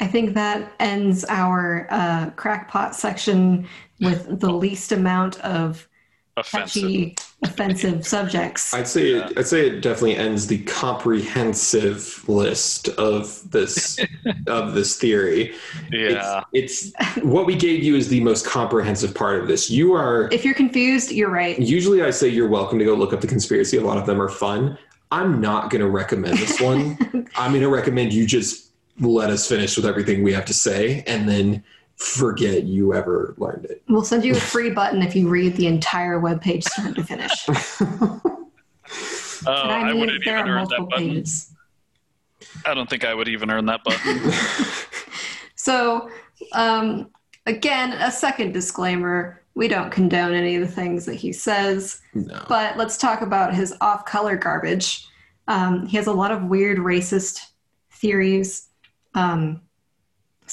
I 0.00 0.06
think 0.06 0.34
that 0.34 0.70
ends 0.78 1.24
our 1.28 1.88
uh, 1.90 2.30
crackpot 2.36 2.94
section 2.94 3.66
with 4.00 4.38
the 4.38 4.52
least 4.52 4.92
amount 4.92 5.40
of 5.40 5.88
Offensive. 6.36 6.82
touchy, 6.82 7.16
offensive 7.44 8.06
subjects. 8.06 8.74
I'd 8.74 8.88
say 8.88 9.12
it, 9.12 9.38
I'd 9.38 9.46
say 9.46 9.66
it 9.68 9.80
definitely 9.80 10.16
ends 10.16 10.46
the 10.46 10.58
comprehensive 10.64 12.28
list 12.28 12.88
of 12.88 13.50
this 13.50 13.98
of 14.46 14.74
this 14.74 14.98
theory. 14.98 15.54
Yeah. 15.92 16.42
It's, 16.52 16.92
it's 16.92 17.24
what 17.24 17.46
we 17.46 17.54
gave 17.54 17.82
you 17.82 17.94
is 17.96 18.08
the 18.08 18.20
most 18.20 18.46
comprehensive 18.46 19.14
part 19.14 19.40
of 19.40 19.46
this. 19.46 19.70
You 19.70 19.94
are 19.94 20.28
If 20.32 20.44
you're 20.44 20.54
confused, 20.54 21.12
you're 21.12 21.30
right. 21.30 21.58
usually 21.58 22.02
I 22.02 22.10
say 22.10 22.28
you're 22.28 22.48
welcome 22.48 22.78
to 22.78 22.84
go 22.84 22.94
look 22.94 23.12
up 23.12 23.20
the 23.20 23.26
conspiracy. 23.26 23.76
A 23.76 23.82
lot 23.82 23.98
of 23.98 24.06
them 24.06 24.20
are 24.20 24.28
fun. 24.28 24.76
I'm 25.12 25.40
not 25.40 25.70
going 25.70 25.82
to 25.82 25.88
recommend 25.88 26.38
this 26.38 26.60
one. 26.60 26.98
I'm 27.36 27.52
going 27.52 27.62
to 27.62 27.68
recommend 27.68 28.12
you 28.12 28.26
just 28.26 28.70
let 29.00 29.30
us 29.30 29.46
finish 29.48 29.76
with 29.76 29.86
everything 29.86 30.22
we 30.22 30.32
have 30.32 30.44
to 30.46 30.54
say 30.54 31.02
and 31.06 31.28
then 31.28 31.62
forget 31.96 32.64
you 32.64 32.94
ever 32.94 33.34
learned 33.38 33.66
it. 33.66 33.82
We'll 33.88 34.04
send 34.04 34.24
you 34.24 34.32
a 34.32 34.40
free 34.40 34.70
button 34.70 35.02
if 35.02 35.14
you 35.14 35.28
read 35.28 35.56
the 35.56 35.66
entire 35.66 36.20
webpage 36.20 36.64
start 36.64 36.94
to 36.96 37.04
finish. 37.04 37.32
Oh, 39.46 39.52
and 39.52 39.72
I, 39.72 39.90
I 39.90 39.92
wouldn't 39.92 40.22
even 40.26 40.48
earn 40.48 40.66
that 40.68 40.86
button. 40.88 41.08
pages. 41.08 41.52
I 42.64 42.72
don't 42.72 42.88
think 42.88 43.04
I 43.04 43.12
would 43.12 43.28
even 43.28 43.50
earn 43.50 43.66
that 43.66 43.84
button. 43.84 44.32
So, 45.64 46.10
um, 46.52 47.10
again, 47.46 47.94
a 47.94 48.10
second 48.10 48.52
disclaimer 48.52 49.40
we 49.54 49.66
don't 49.66 49.90
condone 49.90 50.34
any 50.34 50.56
of 50.56 50.60
the 50.60 50.68
things 50.68 51.06
that 51.06 51.14
he 51.14 51.32
says, 51.32 52.02
no. 52.12 52.44
but 52.50 52.76
let's 52.76 52.98
talk 52.98 53.22
about 53.22 53.54
his 53.54 53.74
off 53.80 54.04
color 54.04 54.36
garbage. 54.36 55.06
Um, 55.48 55.86
he 55.86 55.96
has 55.96 56.06
a 56.06 56.12
lot 56.12 56.32
of 56.32 56.44
weird 56.44 56.76
racist 56.76 57.46
theories. 57.92 58.68
Um, 59.14 59.62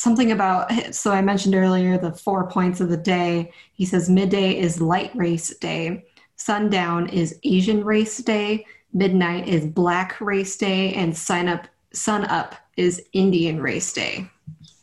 something 0.01 0.31
about, 0.31 0.71
so 0.95 1.11
I 1.11 1.21
mentioned 1.21 1.53
earlier 1.53 1.97
the 1.97 2.11
four 2.11 2.47
points 2.49 2.81
of 2.81 2.89
the 2.89 2.97
day. 2.97 3.51
He 3.73 3.85
says 3.85 4.09
midday 4.09 4.57
is 4.57 4.81
light 4.81 5.11
race 5.15 5.55
day, 5.57 6.05
sundown 6.35 7.07
is 7.09 7.39
Asian 7.43 7.83
race 7.83 8.17
day, 8.17 8.65
midnight 8.93 9.47
is 9.47 9.67
black 9.67 10.19
race 10.19 10.57
day, 10.57 10.93
and 10.93 11.15
sign 11.15 11.47
up, 11.47 11.67
sun 11.93 12.25
up 12.25 12.55
is 12.77 13.03
Indian 13.13 13.61
race 13.61 13.93
day. 13.93 14.27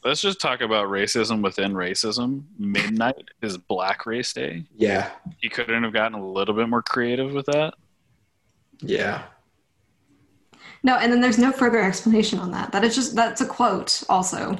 Let's 0.04 0.22
just 0.22 0.40
talk 0.40 0.60
about 0.60 0.86
racism 0.86 1.42
within 1.42 1.72
racism. 1.72 2.44
Midnight 2.56 3.30
is 3.42 3.58
Black 3.58 4.06
Race 4.06 4.32
Day. 4.32 4.64
Yeah. 4.76 5.10
He 5.38 5.48
couldn't 5.48 5.82
have 5.82 5.92
gotten 5.92 6.16
a 6.16 6.24
little 6.24 6.54
bit 6.54 6.68
more 6.68 6.82
creative 6.82 7.32
with 7.32 7.46
that. 7.46 7.74
Yeah. 8.80 9.24
No, 10.84 10.94
and 10.94 11.12
then 11.12 11.20
there's 11.20 11.36
no 11.36 11.50
further 11.50 11.82
explanation 11.82 12.38
on 12.38 12.52
that. 12.52 12.70
That 12.70 12.84
is 12.84 12.94
just 12.94 13.16
that's 13.16 13.40
a 13.40 13.46
quote 13.46 14.04
also. 14.08 14.56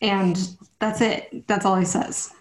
And 0.00 0.56
that's 0.78 1.00
it. 1.00 1.46
That's 1.46 1.64
all 1.64 1.76
he 1.76 1.84
says. 1.84 2.32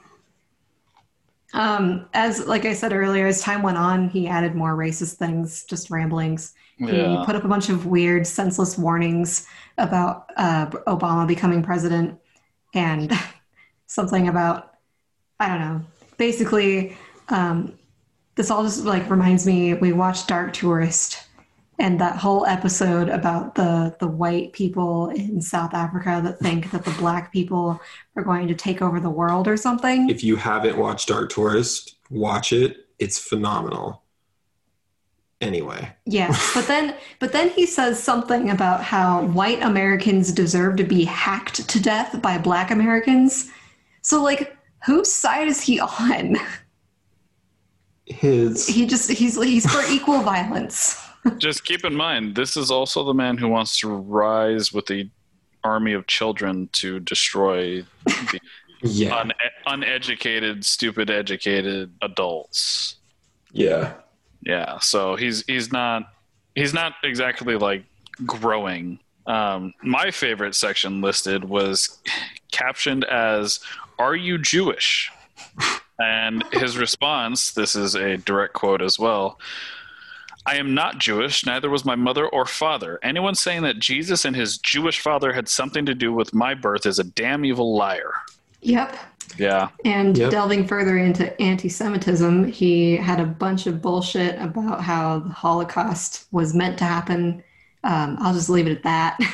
Um, 1.54 2.08
as 2.14 2.46
like 2.46 2.66
I 2.66 2.74
said 2.74 2.94
earlier, 2.94 3.26
as 3.28 3.42
time 3.42 3.64
went 3.64 3.78
on, 3.78 4.10
he 4.10 4.28
added 4.28 4.56
more 4.56 4.76
racist 4.76 5.16
things, 5.16 5.66
just 5.66 5.90
ramblings. 5.90 6.54
He 6.78 7.26
put 7.26 7.36
up 7.36 7.44
a 7.44 7.48
bunch 7.48 7.68
of 7.68 7.88
weird, 7.88 8.26
senseless 8.26 8.78
warnings 8.78 9.46
about 9.78 10.30
uh, 10.38 10.68
Obama 10.88 11.28
becoming 11.28 11.62
president 11.62 12.18
and 12.74 13.12
something 13.88 14.30
about, 14.30 14.76
I 15.42 15.50
don't 15.50 15.60
know. 15.60 15.82
Basically, 16.18 16.98
um, 17.28 17.78
this 18.36 18.50
all 18.50 18.64
just 18.64 18.86
like 18.86 19.10
reminds 19.10 19.46
me 19.46 19.74
we 19.74 19.92
watched 19.92 20.30
Dark 20.30 20.54
Tourist 20.54 21.26
and 21.80 22.00
that 22.00 22.18
whole 22.18 22.46
episode 22.46 23.08
about 23.10 23.56
the 23.56 23.96
the 24.00 24.08
white 24.08 24.52
people 24.54 25.10
in 25.10 25.42
South 25.42 25.74
Africa 25.74 26.22
that 26.24 26.40
think 26.40 26.72
that 26.72 26.84
the 26.84 26.92
black 26.92 27.32
people 27.32 27.80
are 28.16 28.24
going 28.24 28.48
to 28.50 28.54
take 28.54 28.82
over 28.82 29.00
the 29.00 29.10
world 29.10 29.48
or 29.48 29.56
something. 29.56 30.10
If 30.10 30.24
you 30.24 30.36
haven't 30.36 30.78
watched 30.78 31.08
Dark 31.08 31.32
Tourist, 31.32 31.96
watch 32.10 32.52
it. 32.52 32.88
It's 33.00 33.18
phenomenal. 33.18 34.04
Anyway, 35.42 35.90
Yeah, 36.06 36.38
but 36.54 36.68
then 36.68 36.96
but 37.20 37.32
then 37.32 37.50
he 37.50 37.66
says 37.66 38.02
something 38.02 38.50
about 38.50 38.84
how 38.84 39.24
white 39.28 39.64
Americans 39.64 40.34
deserve 40.34 40.76
to 40.78 40.84
be 40.84 41.06
hacked 41.06 41.68
to 41.70 41.82
death 41.82 42.22
by 42.22 42.38
black 42.38 42.72
Americans. 42.72 43.50
So 44.02 44.22
like 44.22 44.58
whose 44.86 45.10
side 45.10 45.48
is 45.48 45.62
he 45.62 45.80
on? 45.80 46.38
his 48.06 48.68
He 48.68 48.86
just 48.86 49.10
he's 49.10 49.42
he's 49.42 49.72
for 49.72 49.82
equal 49.90 50.22
violence. 50.22 51.02
Just 51.38 51.66
keep 51.66 51.84
in 51.84 51.96
mind, 51.96 52.36
this 52.36 52.56
is 52.56 52.72
also 52.72 53.04
the 53.04 53.14
man 53.14 53.38
who 53.38 53.48
wants 53.48 53.80
to 53.80 53.90
rise 53.90 54.72
with 54.72 54.86
the 54.86 55.10
army 55.64 55.94
of 55.94 56.08
children 56.08 56.70
to 56.72 57.00
destroy 57.02 57.84
the 58.06 58.40
yeah. 58.82 59.16
un- 59.16 59.34
uneducated, 59.66 60.64
stupid, 60.64 61.10
educated 61.10 61.92
adults. 62.02 62.96
Yeah. 63.52 63.94
Yeah, 64.46 64.80
so 64.80 65.16
he's 65.16 65.44
he's 65.48 65.72
not 65.72 66.14
he's 66.56 66.74
not 66.74 66.94
exactly 67.04 67.58
like 67.58 67.84
growing. 68.26 69.00
Um, 69.28 69.74
my 69.84 70.12
favorite 70.12 70.56
section 70.56 71.02
listed 71.02 71.44
was 71.44 72.00
captioned 72.52 73.04
as 73.04 73.60
"Are 74.00 74.16
you 74.16 74.38
Jewish?" 74.38 75.12
and 76.00 76.44
his 76.54 76.78
response. 76.78 77.52
This 77.52 77.76
is 77.76 77.96
a 77.96 78.18
direct 78.18 78.54
quote 78.54 78.82
as 78.82 78.98
well. 78.98 79.40
I 80.46 80.56
am 80.56 80.74
not 80.74 80.98
Jewish, 81.00 81.46
neither 81.46 81.70
was 81.70 81.86
my 81.86 81.96
mother 81.96 82.28
or 82.28 82.46
father. 82.46 83.00
Anyone 83.04 83.36
saying 83.36 83.62
that 83.64 83.80
Jesus 83.80 84.26
and 84.26 84.36
his 84.36 84.58
Jewish 84.58 85.00
father 85.00 85.34
had 85.34 85.48
something 85.48 85.86
to 85.86 85.94
do 85.94 86.12
with 86.14 86.34
my 86.34 86.54
birth 86.54 86.86
is 86.86 86.98
a 86.98 87.04
damn 87.04 87.46
evil 87.46 87.76
liar. 87.76 88.12
Yep. 88.62 88.96
Yeah. 89.38 89.70
And 89.86 90.18
Yep. 90.18 90.32
delving 90.32 90.68
further 90.68 90.98
into 90.98 91.40
anti 91.42 91.70
Semitism, 91.70 92.46
he 92.46 92.98
had 92.98 93.20
a 93.20 93.26
bunch 93.26 93.68
of 93.68 93.82
bullshit 93.82 94.42
about 94.42 94.82
how 94.82 95.20
the 95.20 95.30
Holocaust 95.30 96.26
was 96.32 96.54
meant 96.56 96.78
to 96.80 96.86
happen. 96.86 97.44
Um, 97.84 98.18
I'll 98.20 98.34
just 98.34 98.50
leave 98.50 98.68
it 98.68 98.72
at 98.78 98.84
that. 98.84 99.20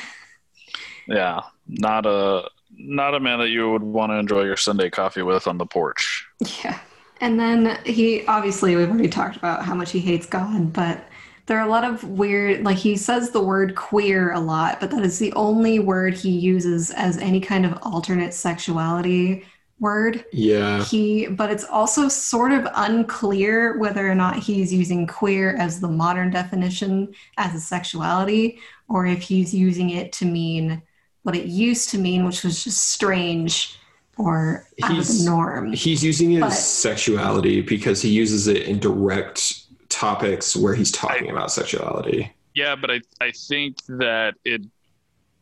Yeah. 1.07 1.41
Not 1.67 2.07
a 2.07 2.49
not 2.77 3.13
a 3.13 3.19
man 3.19 3.37
that 3.37 3.49
you 3.49 3.71
would 3.71 3.83
want 3.83 4.11
to 4.11 4.15
enjoy 4.15 4.41
your 4.43 4.57
Sunday 4.57 4.89
coffee 4.89 5.21
with 5.21 5.45
on 5.47 5.59
the 5.59 5.65
porch. 5.67 6.25
yeah. 6.63 6.79
And 7.22 7.39
then 7.39 7.80
he 7.86 8.26
obviously, 8.26 8.76
we've 8.76 8.89
already 8.89 9.07
talked 9.09 9.38
about 9.38 9.63
how 9.63 9.74
much 9.74 9.91
he 9.91 9.99
hates 9.99 10.26
God, 10.26 10.74
but 10.74 11.07
there 11.45 11.57
are 11.59 11.66
a 11.66 11.70
lot 11.70 11.84
of 11.84 12.03
weird, 12.03 12.63
like 12.63 12.78
he 12.78 12.97
says 12.97 13.30
the 13.32 13.41
word 13.41 13.76
queer 13.76 14.32
a 14.32 14.39
lot, 14.39 14.80
but 14.80 14.89
that 14.91 15.03
is 15.05 15.20
the 15.20 15.32
only 15.34 15.80
word 15.80 16.16
he 16.16 16.32
uses 16.32 16.91
as 16.91 17.18
any 17.18 17.39
kind 17.39 17.66
of 17.66 17.78
alternate 17.84 18.34
sexuality 18.34 19.45
word. 19.80 20.26
Yeah. 20.32 20.84
he 20.86 21.28
but 21.28 21.51
it's 21.51 21.66
also 21.66 22.07
sort 22.07 22.53
of 22.53 22.68
unclear 22.76 23.78
whether 23.78 24.09
or 24.09 24.16
not 24.16 24.38
he's 24.39 24.74
using 24.74 25.05
queer 25.05 25.55
as 25.57 25.80
the 25.82 25.88
modern 25.89 26.32
definition 26.32 27.13
as 27.38 27.53
a 27.53 27.59
sexuality 27.59 28.59
or 28.88 29.05
if 29.05 29.22
he's 29.22 29.53
using 29.53 29.89
it 29.89 30.13
to 30.13 30.26
mean 30.26 30.82
what 31.24 31.36
it 31.36 31.47
used 31.47 31.89
to 31.89 31.97
mean 31.97 32.26
which 32.26 32.43
was 32.43 32.63
just 32.63 32.89
strange 32.89 33.78
or 34.18 34.66
out 34.84 34.91
of 34.91 34.95
He's- 34.97 35.20
the 35.20 35.30
norm. 35.30 35.74
He's 35.74 36.03
using 36.03 36.32
his 36.32 36.41
But- 36.41 36.49
sexuality 36.51 37.61
because 37.61 38.01
he 38.01 38.09
uses 38.09 38.47
it 38.47 38.63
in 38.63 38.80
direct 38.80 39.61
topics 39.89 40.55
where 40.55 40.74
he's 40.76 40.91
talking 40.91 41.30
about 41.30 41.51
sexuality. 41.51 42.32
Yeah, 42.53 42.76
but 42.76 42.89
I 42.91 43.01
I 43.22 43.32
think 43.32 43.78
that 43.88 44.36
it 44.45 44.61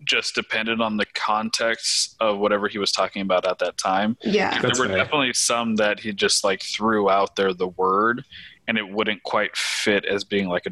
just 0.06 0.36
depended 0.36 0.82
on 0.82 0.98
the 0.98 1.06
context 1.14 2.16
of 2.20 2.38
whatever 2.38 2.68
he 2.68 2.78
was 2.78 2.92
talking 2.92 3.22
about 3.22 3.48
at 3.48 3.60
that 3.60 3.78
time. 3.78 4.18
Yeah. 4.22 4.60
That's 4.60 4.78
there 4.78 4.86
were 4.88 4.94
fair. 4.94 4.98
definitely 5.04 5.34
some 5.34 5.76
that 5.78 6.00
he 6.02 6.12
just 6.12 6.44
like 6.44 6.62
threw 6.62 7.10
out 7.10 7.36
there 7.38 7.54
the 7.54 7.70
word, 7.70 8.26
and 8.68 8.78
it 8.78 8.90
wouldn't 8.90 9.24
quite 9.24 9.56
fit 9.56 10.04
as 10.06 10.24
being 10.26 10.48
like 10.50 10.66
a 10.66 10.72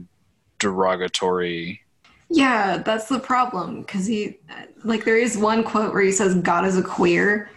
derogatory. 0.60 1.82
Yeah, 2.30 2.78
that's 2.78 3.08
the 3.08 3.20
problem 3.20 3.82
because 3.82 4.06
he, 4.06 4.38
like, 4.84 5.04
there 5.04 5.18
is 5.18 5.38
one 5.38 5.64
quote 5.64 5.93
where 5.93 6.02
he 6.02 6.12
says 6.14 6.34
God 6.36 6.66
is 6.66 6.78
a 6.78 6.82
queer, 6.84 7.49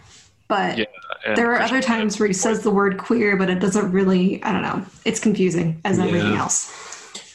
but 0.47 0.77
Yeah, 0.77 0.85
there 1.35 1.51
are 1.53 1.61
other 1.61 1.81
times 1.81 2.19
where 2.19 2.27
he 2.27 2.33
says 2.33 2.61
the 2.61 2.69
word 2.71 2.97
queer, 2.97 3.35
but 3.35 3.49
it 3.49 3.59
doesn't 3.59 3.91
really, 3.91 4.43
I 4.43 4.51
don't 4.51 4.61
know, 4.61 4.85
it's 5.05 5.19
confusing 5.19 5.81
as 5.85 5.97
everything 5.99 6.33
else. 6.35 6.71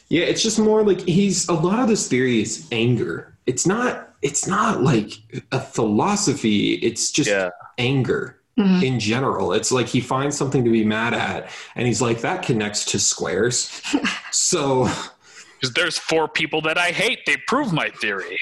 Yeah, 0.08 0.24
it's 0.24 0.42
just 0.42 0.58
more 0.58 0.82
like 0.82 1.00
he's 1.02 1.48
a 1.48 1.52
lot 1.52 1.80
of 1.80 1.88
this 1.88 2.08
theory 2.08 2.40
is 2.42 2.66
anger. 2.72 3.36
It's 3.46 3.66
not 3.66 4.08
it's 4.22 4.46
not 4.46 4.82
like 4.82 5.12
a 5.50 5.58
philosophy, 5.60 6.74
it's 6.74 7.10
just 7.10 7.30
Yeah. 7.30 7.50
anger 7.78 8.36
Mhm. 8.58 8.82
in 8.82 9.00
general. 9.00 9.52
It's 9.54 9.72
like 9.72 9.86
he 9.86 10.00
finds 10.00 10.36
something 10.36 10.62
to 10.64 10.70
be 10.70 10.84
mad 10.84 11.14
at 11.14 11.48
and 11.74 11.86
he's 11.86 12.02
like 12.02 12.20
that 12.20 12.42
connects 12.42 12.84
to 12.86 12.98
squares. 12.98 13.80
so 14.30 14.88
Because 15.58 15.72
there's 15.74 15.96
four 15.98 16.28
people 16.28 16.60
that 16.62 16.76
I 16.76 16.90
hate. 16.90 17.20
They 17.26 17.36
prove 17.46 17.72
my 17.72 17.88
theory. 17.90 18.38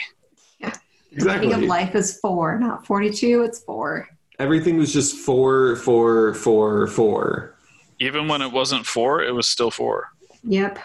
yeah 0.58 0.72
The 1.12 1.26
meaning 1.26 1.52
of 1.52 1.62
life 1.62 1.94
is 1.94 2.18
four, 2.20 2.58
not 2.58 2.86
42, 2.86 3.42
it's 3.42 3.60
four. 3.60 4.08
Everything 4.38 4.76
was 4.78 4.92
just 4.92 5.16
four, 5.16 5.76
four, 5.76 6.34
four, 6.34 6.86
four. 6.86 7.54
Even 7.98 8.28
when 8.28 8.40
it 8.42 8.52
wasn't 8.52 8.86
four, 8.86 9.22
it 9.22 9.34
was 9.34 9.48
still 9.48 9.70
four. 9.70 10.08
Yep. 10.44 10.78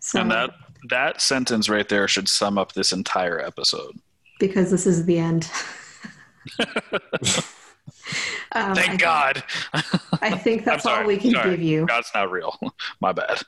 So, 0.00 0.20
And 0.20 0.30
that 0.30 0.50
that 0.90 1.20
sentence 1.20 1.68
right 1.68 1.88
there 1.88 2.06
should 2.06 2.28
sum 2.28 2.58
up 2.58 2.72
this 2.72 2.92
entire 2.92 3.40
episode. 3.40 3.98
because 4.38 4.70
this 4.70 4.86
is 4.86 5.04
the 5.06 5.18
end. 5.18 5.50
um, 8.52 8.74
Thank 8.74 8.90
I, 8.90 8.96
God. 8.96 9.42
I 10.20 10.36
think 10.36 10.60
I'm 10.60 10.64
that's 10.66 10.86
all 10.86 11.04
we 11.04 11.16
can 11.16 11.32
sorry. 11.32 11.50
give 11.50 11.62
you. 11.62 11.86
God's 11.86 12.10
not 12.14 12.30
real. 12.30 12.58
My 13.00 13.12
bad. 13.12 13.40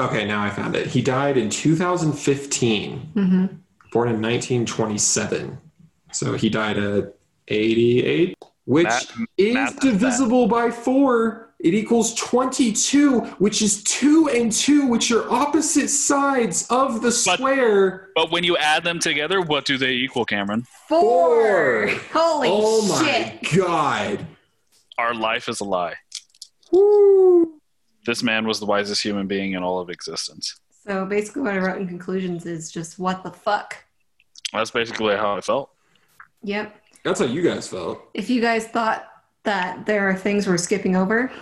Okay, 0.00 0.26
now 0.26 0.42
I 0.42 0.50
found 0.50 0.74
it. 0.74 0.86
He 0.86 1.02
died 1.02 1.36
in 1.36 1.50
2015, 1.50 2.98
hmm 3.14 3.46
born 3.92 4.08
in 4.08 4.22
1927. 4.22 5.58
So 6.12 6.32
he 6.32 6.48
died 6.48 6.78
at 6.78 7.14
88, 7.48 8.34
which 8.64 8.84
Matt- 8.84 9.28
is 9.36 9.54
math 9.54 9.80
divisible 9.80 10.46
by 10.46 10.70
4. 10.70 11.54
It 11.60 11.74
equals 11.74 12.14
22, 12.14 13.20
which 13.38 13.62
is 13.62 13.84
2 13.84 14.30
and 14.30 14.50
2, 14.50 14.86
which 14.86 15.12
are 15.12 15.30
opposite 15.30 15.88
sides 15.88 16.66
of 16.70 17.02
the 17.02 17.12
square. 17.12 18.10
But 18.16 18.32
when 18.32 18.42
you 18.42 18.56
add 18.56 18.82
them 18.82 18.98
together, 18.98 19.40
what 19.40 19.64
do 19.64 19.78
they 19.78 19.92
equal, 19.92 20.24
Cameron? 20.24 20.66
Four. 20.88 21.88
Holy 22.12 22.48
oh 22.50 22.88
my 22.88 23.04
shit. 23.04 23.56
god. 23.56 24.26
Our 24.98 25.14
life 25.14 25.48
is 25.48 25.60
a 25.60 25.64
lie. 25.64 25.94
Woo. 26.72 27.60
This 28.04 28.24
man 28.24 28.44
was 28.46 28.58
the 28.58 28.66
wisest 28.66 29.00
human 29.02 29.28
being 29.28 29.52
in 29.52 29.62
all 29.62 29.78
of 29.78 29.88
existence. 29.88 30.58
So 30.84 31.06
basically, 31.06 31.42
what 31.42 31.54
I 31.54 31.58
wrote 31.58 31.80
in 31.80 31.86
conclusions 31.86 32.44
is 32.44 32.72
just 32.72 32.98
what 32.98 33.22
the 33.22 33.30
fuck. 33.30 33.84
That's 34.52 34.72
basically 34.72 35.16
how 35.16 35.36
I 35.36 35.40
felt. 35.40 35.70
Yep. 36.42 36.74
That's 37.04 37.20
how 37.20 37.26
you 37.26 37.42
guys 37.42 37.68
felt. 37.68 38.02
If 38.14 38.30
you 38.30 38.40
guys 38.40 38.66
thought 38.68 39.08
that 39.44 39.86
there 39.86 40.08
are 40.08 40.14
things 40.14 40.46
we're 40.46 40.56
skipping 40.58 40.94
over, 40.96 41.32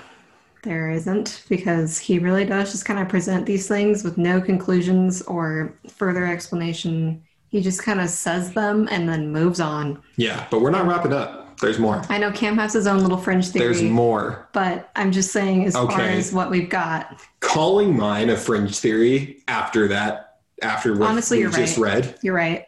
there 0.62 0.90
isn't, 0.90 1.44
because 1.48 1.98
he 1.98 2.18
really 2.18 2.44
does 2.44 2.70
just 2.72 2.84
kind 2.84 2.98
of 3.00 3.08
present 3.08 3.46
these 3.46 3.66
things 3.68 4.04
with 4.04 4.18
no 4.18 4.40
conclusions 4.40 5.22
or 5.22 5.74
further 5.88 6.26
explanation. 6.26 7.22
He 7.48 7.60
just 7.60 7.82
kind 7.82 8.00
of 8.00 8.08
says 8.08 8.52
them 8.52 8.88
and 8.90 9.08
then 9.08 9.32
moves 9.32 9.60
on. 9.60 10.02
Yeah, 10.16 10.46
but 10.50 10.60
we're 10.60 10.70
not 10.70 10.86
wrapping 10.86 11.12
up. 11.12 11.58
There's 11.60 11.78
more. 11.78 12.02
I 12.08 12.16
know 12.16 12.30
Cam 12.32 12.56
has 12.56 12.72
his 12.72 12.86
own 12.86 13.00
little 13.00 13.18
fringe 13.18 13.48
theory, 13.48 13.66
There's 13.66 13.82
more. 13.82 14.48
but 14.54 14.90
I'm 14.96 15.12
just 15.12 15.30
saying, 15.30 15.66
as 15.66 15.74
far 15.74 16.00
as 16.00 16.32
what 16.32 16.50
we've 16.50 16.70
got, 16.70 17.20
calling 17.40 17.94
mine 17.94 18.30
a 18.30 18.36
fringe 18.36 18.78
theory 18.78 19.42
after 19.46 19.86
that 19.88 20.38
after 20.62 20.94
what 20.96 21.08
Honestly, 21.10 21.38
we 21.38 21.42
you're 21.42 21.50
just 21.52 21.76
read 21.78 22.18
you're 22.22 22.34
right. 22.34 22.66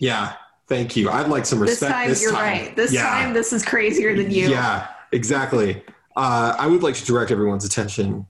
yeah 0.00 0.34
thank 0.66 0.96
you 0.96 1.10
i'd 1.10 1.28
like 1.28 1.46
some 1.46 1.58
respect. 1.60 2.08
This 2.08 2.20
time, 2.20 2.32
you're 2.34 2.40
right. 2.40 2.76
This 2.76 2.92
yeah. 2.92 3.02
time, 3.02 3.32
this 3.32 3.52
is 3.52 3.64
crazier 3.64 4.16
than 4.16 4.30
you. 4.30 4.48
yeah 4.48 4.88
exactly 5.12 5.82
uh, 6.16 6.54
i 6.58 6.66
would 6.66 6.82
like 6.82 6.94
to 6.96 7.04
direct 7.04 7.30
everyone's 7.30 7.64
attention 7.64 8.26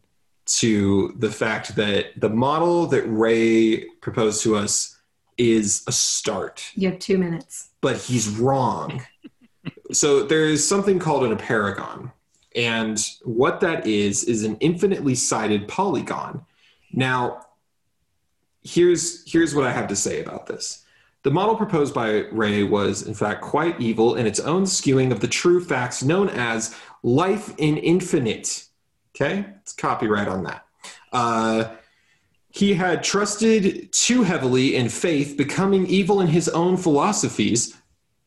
to 0.47 1.13
the 1.19 1.31
fact 1.31 1.75
that 1.77 2.19
the 2.21 2.29
model 2.29 2.87
that 2.87 3.03
ray 3.05 3.85
proposed 4.01 4.43
to 4.43 4.57
us 4.57 4.97
is 5.39 5.83
a 5.87 5.93
start 5.93 6.71
You 6.75 6.91
have 6.91 6.99
two 6.99 7.19
minutes. 7.19 7.71
but 7.81 7.97
he's 7.99 8.29
wrong. 8.29 9.03
so 9.93 10.23
there 10.23 10.47
is 10.47 10.67
something 10.67 10.99
called 10.99 11.25
an 11.25 11.37
apeirogon. 11.37 12.13
And 12.55 12.99
what 13.23 13.61
that 13.61 13.87
is, 13.87 14.25
is 14.25 14.45
an 14.45 14.57
infinitely 14.61 15.15
sided 15.15 15.69
polygon. 15.69 16.47
Now, 16.91 17.47
here's, 18.63 19.31
here's 19.31 19.55
what 19.55 19.67
I 19.67 19.73
have 19.73 19.89
to 19.89 19.97
say 19.97 20.23
about 20.23 20.47
this. 20.47 20.86
The 21.27 21.33
model 21.33 21.57
proposed 21.57 21.93
by 21.93 22.27
Ray 22.31 22.63
was, 22.63 23.03
in 23.03 23.13
fact, 23.13 23.43
quite 23.43 23.81
evil 23.81 24.15
in 24.15 24.29
its 24.29 24.39
own 24.39 24.63
skewing 24.63 25.11
of 25.11 25.19
the 25.19 25.27
true 25.27 25.61
facts 25.61 26.05
known 26.05 26.29
as 26.29 26.73
life 27.03 27.53
in 27.59 27.79
infinite. 27.79 28.69
Okay? 29.11 29.45
It's 29.61 29.73
copyright 29.73 30.29
on 30.29 30.45
that. 30.45 30.65
Uh, 31.13 31.75
he 32.51 32.75
had 32.75 33.03
trusted 33.03 33.93
too 33.93 34.23
heavily 34.23 34.77
in 34.77 34.89
faith, 34.89 35.37
becoming 35.37 35.89
evil 35.89 36.21
in 36.21 36.29
his 36.29 36.49
own 36.51 36.77
philosophies 36.77 37.77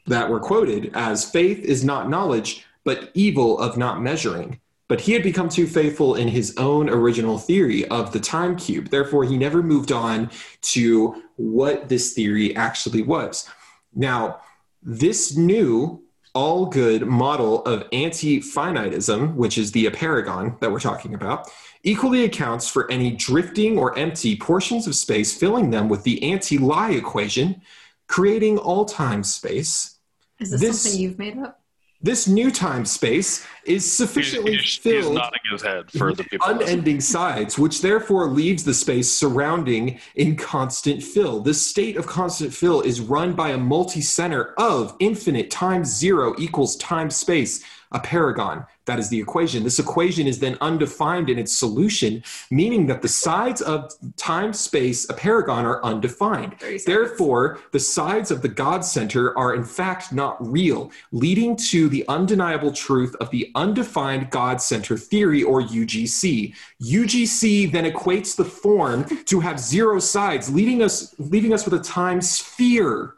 that 0.08 0.30
were 0.30 0.42
quoted 0.42 0.92
as 0.94 1.24
faith 1.24 1.60
is 1.60 1.86
not 1.86 2.10
knowledge, 2.10 2.66
but 2.84 3.12
evil 3.14 3.60
of 3.60 3.78
not 3.78 4.02
measuring. 4.02 4.60
But 4.90 5.02
he 5.02 5.14
had 5.14 5.24
become 5.24 5.48
too 5.48 5.68
faithful 5.68 6.16
in 6.16 6.28
his 6.28 6.58
own 6.58 6.90
original 6.90 7.38
theory 7.38 7.88
of 7.88 8.12
the 8.12 8.20
time 8.20 8.58
cube. 8.58 8.90
Therefore, 8.90 9.24
he 9.24 9.38
never 9.38 9.64
moved 9.64 9.92
on 9.94 10.32
to 10.74 11.24
what 11.38 11.88
this 11.88 12.14
theory 12.14 12.54
actually 12.56 13.04
was. 13.04 13.48
Now, 13.96 14.42
this 14.84 15.38
new 15.38 16.04
all 16.34 16.66
good 16.66 17.06
model 17.06 17.64
of 17.66 17.88
anti 17.92 18.40
finitism, 18.40 19.36
which 19.36 19.58
is 19.58 19.72
the 19.72 19.86
apeirogon 19.86 20.60
that 20.60 20.72
we're 20.72 20.80
talking 20.80 21.14
about, 21.14 21.50
equally 21.84 22.24
accounts 22.24 22.68
for 22.68 22.90
any 22.92 23.12
drifting 23.12 23.78
or 23.78 23.98
empty 23.98 24.36
portions 24.36 24.88
of 24.88 24.96
space, 24.96 25.36
filling 25.36 25.70
them 25.70 25.90
with 25.90 26.04
the 26.04 26.22
anti 26.24 26.58
lie 26.58 26.92
equation, 26.92 27.62
creating 28.08 28.58
all 28.58 28.86
time 28.86 29.24
space. 29.24 29.98
Is 30.40 30.52
this, 30.52 30.62
This- 30.62 30.82
something 30.82 31.00
you've 31.00 31.20
made 31.20 31.38
up? 31.38 31.59
This 32.02 32.30
new 32.30 32.50
time 32.50 32.86
space 32.86 33.46
is 33.66 33.90
sufficiently 33.90 34.54
he's, 34.54 34.62
he's 34.62 34.76
filled 34.78 35.16
nodding 35.16 35.42
his 35.52 35.62
head 35.62 35.92
for 35.92 36.14
the 36.14 36.24
people. 36.24 36.48
listening. 36.48 36.70
unending 36.70 37.02
sides, 37.02 37.60
which 37.60 37.82
therefore 37.82 38.28
leaves 38.28 38.64
the 38.64 38.74
space 38.74 39.12
surrounding 39.12 40.00
in 40.16 40.38
constant 40.38 41.04
fill. 41.04 41.42
This 41.42 41.66
state 41.66 41.98
of 41.98 42.08
constant 42.08 42.54
fill 42.54 42.80
is 42.80 43.02
run 43.02 43.34
by 43.34 43.50
a 43.50 43.58
multi 43.58 44.00
center 44.00 44.54
of 44.58 44.96
infinite 45.00 45.52
times 45.52 45.94
zero 45.94 46.36
equals 46.38 46.78
time 46.78 47.10
space, 47.10 47.66
a 47.92 48.00
paragon. 48.00 48.66
That 48.86 49.00
is 49.00 49.10
the 49.10 49.20
equation. 49.20 49.64
This 49.64 49.80
equation 49.80 50.28
is 50.28 50.40
then 50.40 50.58
undefined 50.62 51.30
in 51.30 51.38
its 51.38 51.58
solution, 51.58 52.24
meaning 52.52 52.88
that 52.88 53.02
the 53.02 53.08
sides 53.08 53.62
of 53.62 53.92
time 54.18 54.54
space, 54.54 55.10
a 55.10 55.14
paragon, 55.14 55.66
are 55.66 55.84
undefined. 55.84 56.56
Therefore, 56.86 57.60
the 57.72 57.80
sides 57.80 58.32
of 58.32 58.42
the 58.42 58.48
God 58.48 58.84
center 58.86 59.38
are 59.38 59.54
in 59.54 59.64
fact 59.64 60.12
not 60.12 60.38
real, 60.40 60.92
leading 61.12 61.56
to 61.70 61.90
the 61.90 62.04
undeniable 62.08 62.72
truth 62.72 63.16
of 63.20 63.30
the 63.32 63.52
undefined 63.56 64.30
God 64.32 64.62
center 64.62 64.98
theory 64.98 65.44
or 65.44 65.62
UGC. 65.62 66.56
UGC 66.82 67.72
then 67.72 67.86
equates 67.86 68.36
the 68.36 68.46
form 68.46 69.06
to 69.26 69.40
have 69.40 69.60
zero 69.60 70.00
sides, 70.00 70.54
leading 70.54 70.82
us 70.82 71.14
leaving 71.20 71.54
us 71.54 71.66
with 71.66 71.74
a 71.74 71.84
time 71.84 72.22
sphere. 72.22 73.16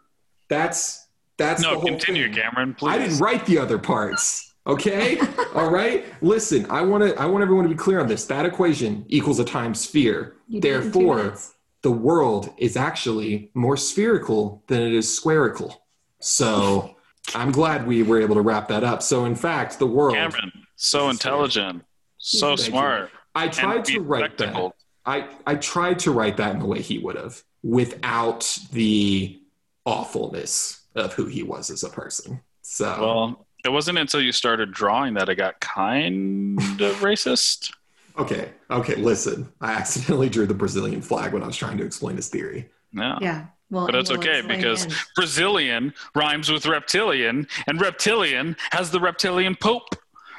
That's 0.49 1.07
that's 1.37 1.61
the 1.61 1.71
No, 1.71 1.79
whole 1.79 1.87
continue, 1.87 2.25
thing. 2.25 2.43
Cameron. 2.43 2.73
Please. 2.73 2.89
I 2.91 2.97
didn't 2.97 3.17
write 3.19 3.45
the 3.45 3.57
other 3.57 3.77
parts. 3.77 4.50
Okay? 4.67 5.19
All 5.55 5.71
right? 5.71 6.05
Listen, 6.21 6.65
I 6.69 6.81
want 6.81 7.03
to 7.03 7.19
I 7.19 7.25
want 7.25 7.41
everyone 7.41 7.63
to 7.65 7.69
be 7.69 7.75
clear 7.75 7.99
on 7.99 8.07
this. 8.07 8.25
That 8.25 8.45
equation 8.45 9.05
equals 9.07 9.39
a 9.39 9.45
time 9.45 9.73
sphere. 9.73 10.35
You 10.47 10.61
did 10.61 10.69
it 10.69 10.75
in 10.85 10.91
two 10.91 10.99
Therefore, 10.99 11.37
the 11.81 11.91
world 11.91 12.53
is 12.57 12.77
actually 12.77 13.49
more 13.53 13.75
spherical 13.75 14.63
than 14.67 14.81
it 14.81 14.93
is 14.93 15.07
squarical. 15.07 15.75
So 16.19 16.95
I'm 17.33 17.51
glad 17.51 17.87
we 17.87 18.03
were 18.03 18.21
able 18.21 18.35
to 18.35 18.41
wrap 18.41 18.67
that 18.67 18.83
up. 18.83 19.01
So 19.01 19.25
in 19.25 19.35
fact, 19.35 19.79
the 19.79 19.87
world 19.87 20.15
Cameron, 20.15 20.51
so 20.75 21.07
This 21.07 21.17
is 21.17 21.21
fair. 21.23 21.31
intelligent, 21.31 21.85
so 22.17 22.47
Thank 22.55 22.59
you. 22.59 22.65
smart. 22.65 23.11
I 23.33 23.47
tried 23.47 23.85
to 23.85 23.99
write 24.01 24.37
that. 24.37 24.73
I, 25.05 25.27
I 25.47 25.55
tried 25.55 25.97
to 25.99 26.11
write 26.11 26.37
that 26.37 26.53
in 26.53 26.59
the 26.59 26.65
way 26.65 26.81
he 26.81 26.99
would 26.99 27.15
have 27.15 27.41
without 27.63 28.59
the 28.71 29.41
awfulness 29.85 30.85
of 30.95 31.13
who 31.13 31.25
he 31.25 31.41
was 31.41 31.71
as 31.71 31.83
a 31.83 31.89
person. 31.89 32.41
So 32.61 32.85
Well, 33.01 33.47
It 33.63 33.69
wasn't 33.69 33.97
until 33.97 34.21
you 34.21 34.31
started 34.31 34.71
drawing 34.71 35.13
that 35.15 35.29
it 35.29 35.35
got 35.35 35.59
kind 35.59 36.57
of 36.59 36.95
racist. 37.01 37.71
Okay, 38.17 38.49
okay, 38.69 38.95
listen. 38.95 39.51
I 39.61 39.73
accidentally 39.73 40.29
drew 40.29 40.45
the 40.45 40.53
Brazilian 40.53 41.01
flag 41.01 41.33
when 41.33 41.43
I 41.43 41.47
was 41.47 41.55
trying 41.55 41.77
to 41.77 41.85
explain 41.85 42.15
his 42.17 42.27
theory. 42.27 42.69
Yeah. 42.93 43.17
Yeah. 43.21 43.45
Well, 43.69 43.85
But 43.85 43.95
it's 43.95 44.11
okay 44.11 44.41
because 44.41 44.85
in. 44.85 44.91
Brazilian 45.15 45.93
rhymes 46.13 46.51
with 46.51 46.65
reptilian, 46.65 47.47
and 47.67 47.79
reptilian 47.79 48.57
has 48.71 48.91
the 48.91 48.99
reptilian 48.99 49.55
pope. 49.55 49.95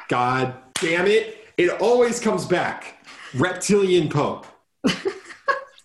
God 0.09 0.55
damn 0.75 1.07
it. 1.07 1.49
It 1.57 1.81
always 1.81 2.21
comes 2.21 2.45
back. 2.45 3.07
Reptilian 3.35 4.11
Pope. 4.11 4.47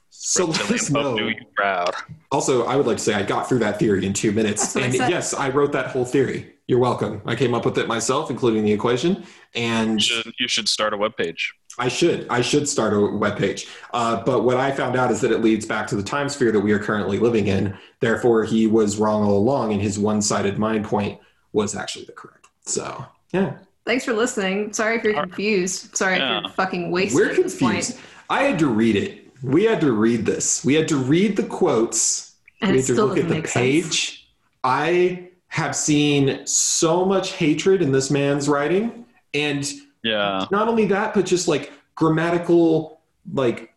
so 0.09 0.45
let 0.45 0.57
Reptilian 0.69 0.73
us 0.79 0.89
pope 0.89 1.03
know. 1.03 1.17
do 1.17 1.33
proud. 1.55 1.93
Also, 2.31 2.65
I 2.65 2.75
would 2.75 2.85
like 2.85 2.97
to 2.97 3.03
say 3.03 3.13
I 3.13 3.23
got 3.23 3.47
through 3.47 3.59
that 3.59 3.79
theory 3.79 4.05
in 4.05 4.11
two 4.11 4.33
minutes. 4.33 4.73
That's 4.73 4.99
And 4.99 5.09
yes, 5.09 5.33
I 5.33 5.49
wrote 5.49 5.71
that 5.71 5.87
whole 5.87 6.03
theory. 6.05 6.53
You're 6.67 6.79
welcome. 6.79 7.21
I 7.25 7.35
came 7.35 7.53
up 7.53 7.63
with 7.63 7.77
it 7.77 7.87
myself, 7.87 8.29
including 8.29 8.65
the 8.65 8.73
equation. 8.73 9.23
And 9.55 9.93
You 9.93 9.99
should, 9.99 10.33
you 10.39 10.47
should 10.49 10.67
start 10.67 10.93
a 10.93 10.97
webpage. 10.97 11.37
I 11.79 11.87
should. 11.87 12.27
I 12.29 12.41
should 12.41 12.67
start 12.67 12.91
a 12.91 12.97
webpage. 12.97 13.69
Uh, 13.93 14.21
but 14.23 14.43
what 14.43 14.57
I 14.57 14.71
found 14.71 14.97
out 14.97 15.09
is 15.11 15.21
that 15.21 15.31
it 15.31 15.41
leads 15.41 15.65
back 15.65 15.87
to 15.87 15.95
the 15.95 16.03
time 16.03 16.27
sphere 16.27 16.51
that 16.51 16.59
we 16.59 16.73
are 16.73 16.79
currently 16.79 17.19
living 17.19 17.47
in. 17.47 17.77
Therefore, 18.01 18.43
he 18.43 18.67
was 18.67 18.97
wrong 18.97 19.23
all 19.23 19.37
along, 19.37 19.71
and 19.71 19.81
his 19.81 19.97
one 19.97 20.21
sided 20.21 20.57
mind 20.57 20.83
point 20.85 21.19
was 21.53 21.73
actually 21.75 22.03
the 22.05 22.11
correct. 22.11 22.47
So, 22.65 23.05
yeah. 23.31 23.59
Thanks 23.85 24.03
for 24.03 24.11
listening. 24.13 24.73
Sorry 24.73 24.97
if 24.97 25.03
you're 25.05 25.13
confused. 25.13 25.95
Sorry 25.95 26.17
Yeah. 26.17 26.39
if 26.39 26.43
you're 26.43 26.51
fucking 26.53 26.91
wasted 26.91 27.15
We're 27.15 27.29
at 27.29 27.37
this 27.37 27.57
confused. 27.57 27.91
point. 27.95 28.01
I 28.29 28.43
had 28.43 28.59
to 28.59 28.67
read 28.67 28.97
it. 28.97 29.29
We 29.41 29.63
had 29.63 29.79
to 29.81 29.93
read 29.93 30.25
this. 30.25 30.65
We 30.65 30.73
had 30.73 30.89
to 30.89 30.97
read 30.97 31.37
the 31.37 31.43
quotes. 31.43 32.33
And 32.59 32.71
we 32.73 32.79
it 32.79 32.87
had 32.87 32.95
to 32.97 33.05
look 33.05 33.17
at 33.17 33.29
the 33.29 33.41
page. 33.43 33.83
sense. 33.85 34.23
I 34.65 35.29
have 35.57 35.75
seen 35.75 36.45
so 36.45 37.03
much 37.03 37.31
hatred 37.33 37.81
in 37.81 37.91
this 37.91 38.11
man's 38.11 38.47
writing. 38.47 39.05
And 39.33 39.67
Yeah. 40.03 40.45
not 40.51 40.67
only 40.67 40.85
that, 40.85 41.15
but 41.15 41.25
just 41.25 41.47
like 41.47 41.71
grammatical, 41.95 43.01
like 43.33 43.73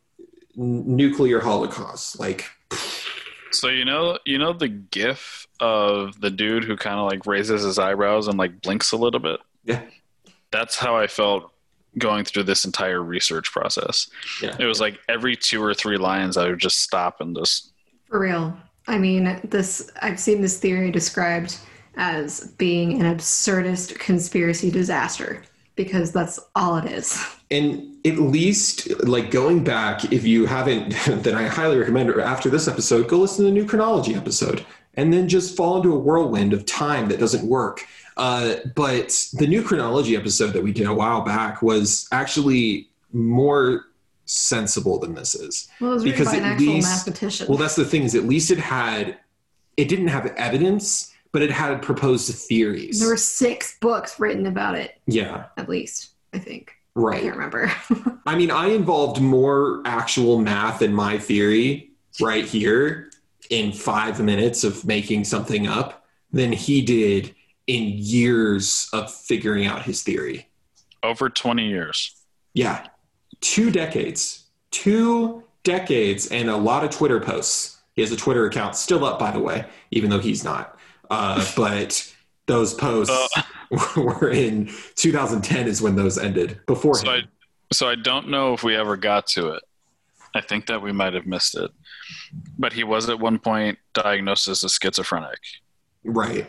n- 0.59 0.85
nuclear 0.95 1.41
holocaust. 1.41 2.20
Like, 2.20 2.45
So 3.51 3.68
you 3.68 3.87
know, 3.87 4.18
you 4.26 4.37
know 4.37 4.53
the 4.53 4.68
GIF 4.68 5.47
of 5.59 6.20
the 6.20 6.31
dude 6.31 6.64
who 6.64 6.76
kind 6.76 6.99
of 7.01 7.07
like 7.11 7.24
raises 7.24 7.62
his 7.62 7.78
eyebrows 7.78 8.28
and 8.28 8.39
like 8.39 8.61
blinks 8.61 8.93
a 8.93 8.97
little 8.99 9.18
bit. 9.20 9.41
Yeah. 9.64 9.81
That's 10.51 10.76
how 10.78 10.97
I 10.97 11.07
felt 11.07 11.51
going 11.97 12.26
through 12.26 12.43
this 12.45 12.66
entire 12.66 13.03
research 13.03 13.51
process. 13.53 14.09
yeah. 14.43 14.55
It 14.59 14.66
was 14.66 14.83
like 14.83 14.99
every 15.09 15.35
two 15.35 15.62
or 15.62 15.72
three 15.72 15.97
lines, 15.97 16.37
I 16.37 16.47
would 16.49 16.59
just 16.61 16.83
stop 16.83 17.22
and 17.22 17.35
just. 17.35 17.72
For 18.07 18.20
real. 18.20 18.55
I 18.87 18.99
mean, 18.99 19.41
this 19.45 19.91
I've 20.03 20.20
seen 20.20 20.43
this 20.43 20.59
theory 20.59 20.91
described 20.91 21.57
as 21.97 22.53
being 22.59 23.01
an 23.01 23.16
absurdist 23.16 23.99
conspiracy 23.99 24.70
disaster 24.70 25.43
because 25.76 26.12
that's 26.12 26.38
all 26.55 26.76
it 26.76 26.84
is. 26.86 27.22
And 27.51 27.97
at 28.07 28.18
least, 28.18 28.91
like 29.05 29.30
going 29.30 29.64
back, 29.64 30.12
if 30.12 30.24
you 30.24 30.47
haven't, 30.47 30.91
then 31.07 31.34
I 31.34 31.49
highly 31.49 31.78
recommend 31.78 32.11
after 32.11 32.49
this 32.51 32.68
episode, 32.68 33.09
go 33.09 33.18
listen 33.18 33.45
to 33.45 33.51
the 33.51 33.55
new 33.55 33.66
chronology 33.66 34.14
episode 34.14 34.64
and 34.95 35.12
then 35.12 35.28
just 35.28 35.57
fall 35.57 35.76
into 35.76 35.93
a 35.95 35.99
whirlwind 35.99 36.53
of 36.53 36.66
time 36.66 37.09
that 37.09 37.18
doesn't 37.18 37.47
work. 37.49 37.86
Uh, 38.16 38.57
but 38.74 39.09
the 39.34 39.47
new 39.47 39.62
chronology 39.62 40.16
episode 40.16 40.53
that 40.53 40.62
we 40.62 40.72
did 40.72 40.86
a 40.86 40.93
while 40.93 41.22
back 41.22 41.62
was 41.62 42.07
actually 42.12 42.88
more 43.12 43.86
sensible 44.26 44.99
than 44.99 45.14
this 45.14 45.34
is. 45.34 45.68
Well, 45.80 45.93
it 45.93 45.95
was 45.95 46.05
Because 46.05 46.28
at 46.34 46.43
actual 46.43 46.74
least- 46.74 46.88
mathematician. 47.07 47.49
Well, 47.49 47.57
that's 47.59 47.76
the 47.76 47.84
thing 47.84 48.03
is 48.03 48.14
at 48.14 48.24
least 48.24 48.51
it 48.51 48.59
had, 48.59 49.16
it 49.76 49.88
didn't 49.88 50.09
have 50.09 50.26
evidence, 50.36 51.09
but 51.33 51.43
it 51.43 51.51
had 51.51 51.81
proposed 51.83 52.35
theories. 52.35 53.01
there 53.01 53.09
were 53.09 53.16
six 53.16 53.78
books 53.81 54.18
written 54.18 54.47
about 54.47 54.74
it, 54.74 54.99
yeah, 55.07 55.47
at 55.57 55.68
least, 55.68 56.11
I 56.33 56.39
think. 56.39 56.72
I 56.97 57.01
right. 57.01 57.22
can't 57.22 57.37
remember. 57.37 57.72
I 58.26 58.37
mean, 58.37 58.51
I 58.51 58.68
involved 58.68 59.20
more 59.20 59.81
actual 59.85 60.39
math 60.39 60.83
in 60.83 60.93
my 60.93 61.18
theory 61.18 61.91
right 62.20 62.45
here 62.45 63.11
in 63.49 63.72
five 63.72 64.20
minutes 64.20 64.64
of 64.64 64.85
making 64.85 65.24
something 65.24 65.66
up 65.66 66.05
than 66.33 66.53
he 66.53 66.83
did 66.83 67.35
in 67.66 67.93
years 67.95 68.89
of 68.93 69.12
figuring 69.12 69.66
out 69.66 69.83
his 69.83 70.03
theory. 70.03 70.49
Over 71.03 71.31
20 71.31 71.68
years. 71.68 72.16
Yeah, 72.55 72.87
two 73.41 73.70
decades, 73.70 74.45
two 74.70 75.45
decades, 75.62 76.26
and 76.28 76.51
a 76.51 76.57
lot 76.57 76.85
of 76.85 76.91
Twitter 76.91 77.20
posts. 77.20 77.78
He 77.95 78.03
has 78.03 78.12
a 78.12 78.16
Twitter 78.16 78.47
account 78.47 78.76
still 78.76 79.05
up, 79.05 79.18
by 79.18 79.31
the 79.31 79.41
way, 79.41 79.66
even 79.91 80.11
though 80.11 80.18
he's 80.18 80.43
not. 80.45 80.76
Uh, 81.11 81.44
but 81.56 82.14
those 82.46 82.74
posts 82.74 83.34
were 83.96 84.30
in 84.30 84.70
2010 84.94 85.68
is 85.68 85.82
when 85.82 85.96
those 85.96 86.18
ended. 86.18 86.61
Before 86.66 86.94
So 86.94 87.11
I, 87.11 87.22
so 87.72 87.88
I 87.88 87.94
don't 87.94 88.28
know 88.28 88.54
if 88.54 88.62
we 88.62 88.76
ever 88.76 88.96
got 88.96 89.26
to 89.28 89.48
it. 89.48 89.62
I 90.34 90.40
think 90.40 90.66
that 90.66 90.80
we 90.80 90.92
might 90.92 91.14
have 91.14 91.26
missed 91.26 91.56
it. 91.56 91.70
But 92.58 92.72
he 92.72 92.84
was 92.84 93.08
at 93.08 93.18
one 93.18 93.38
point 93.38 93.78
diagnosed 93.94 94.48
as 94.48 94.62
a 94.64 94.68
schizophrenic, 94.68 95.38
right. 96.04 96.48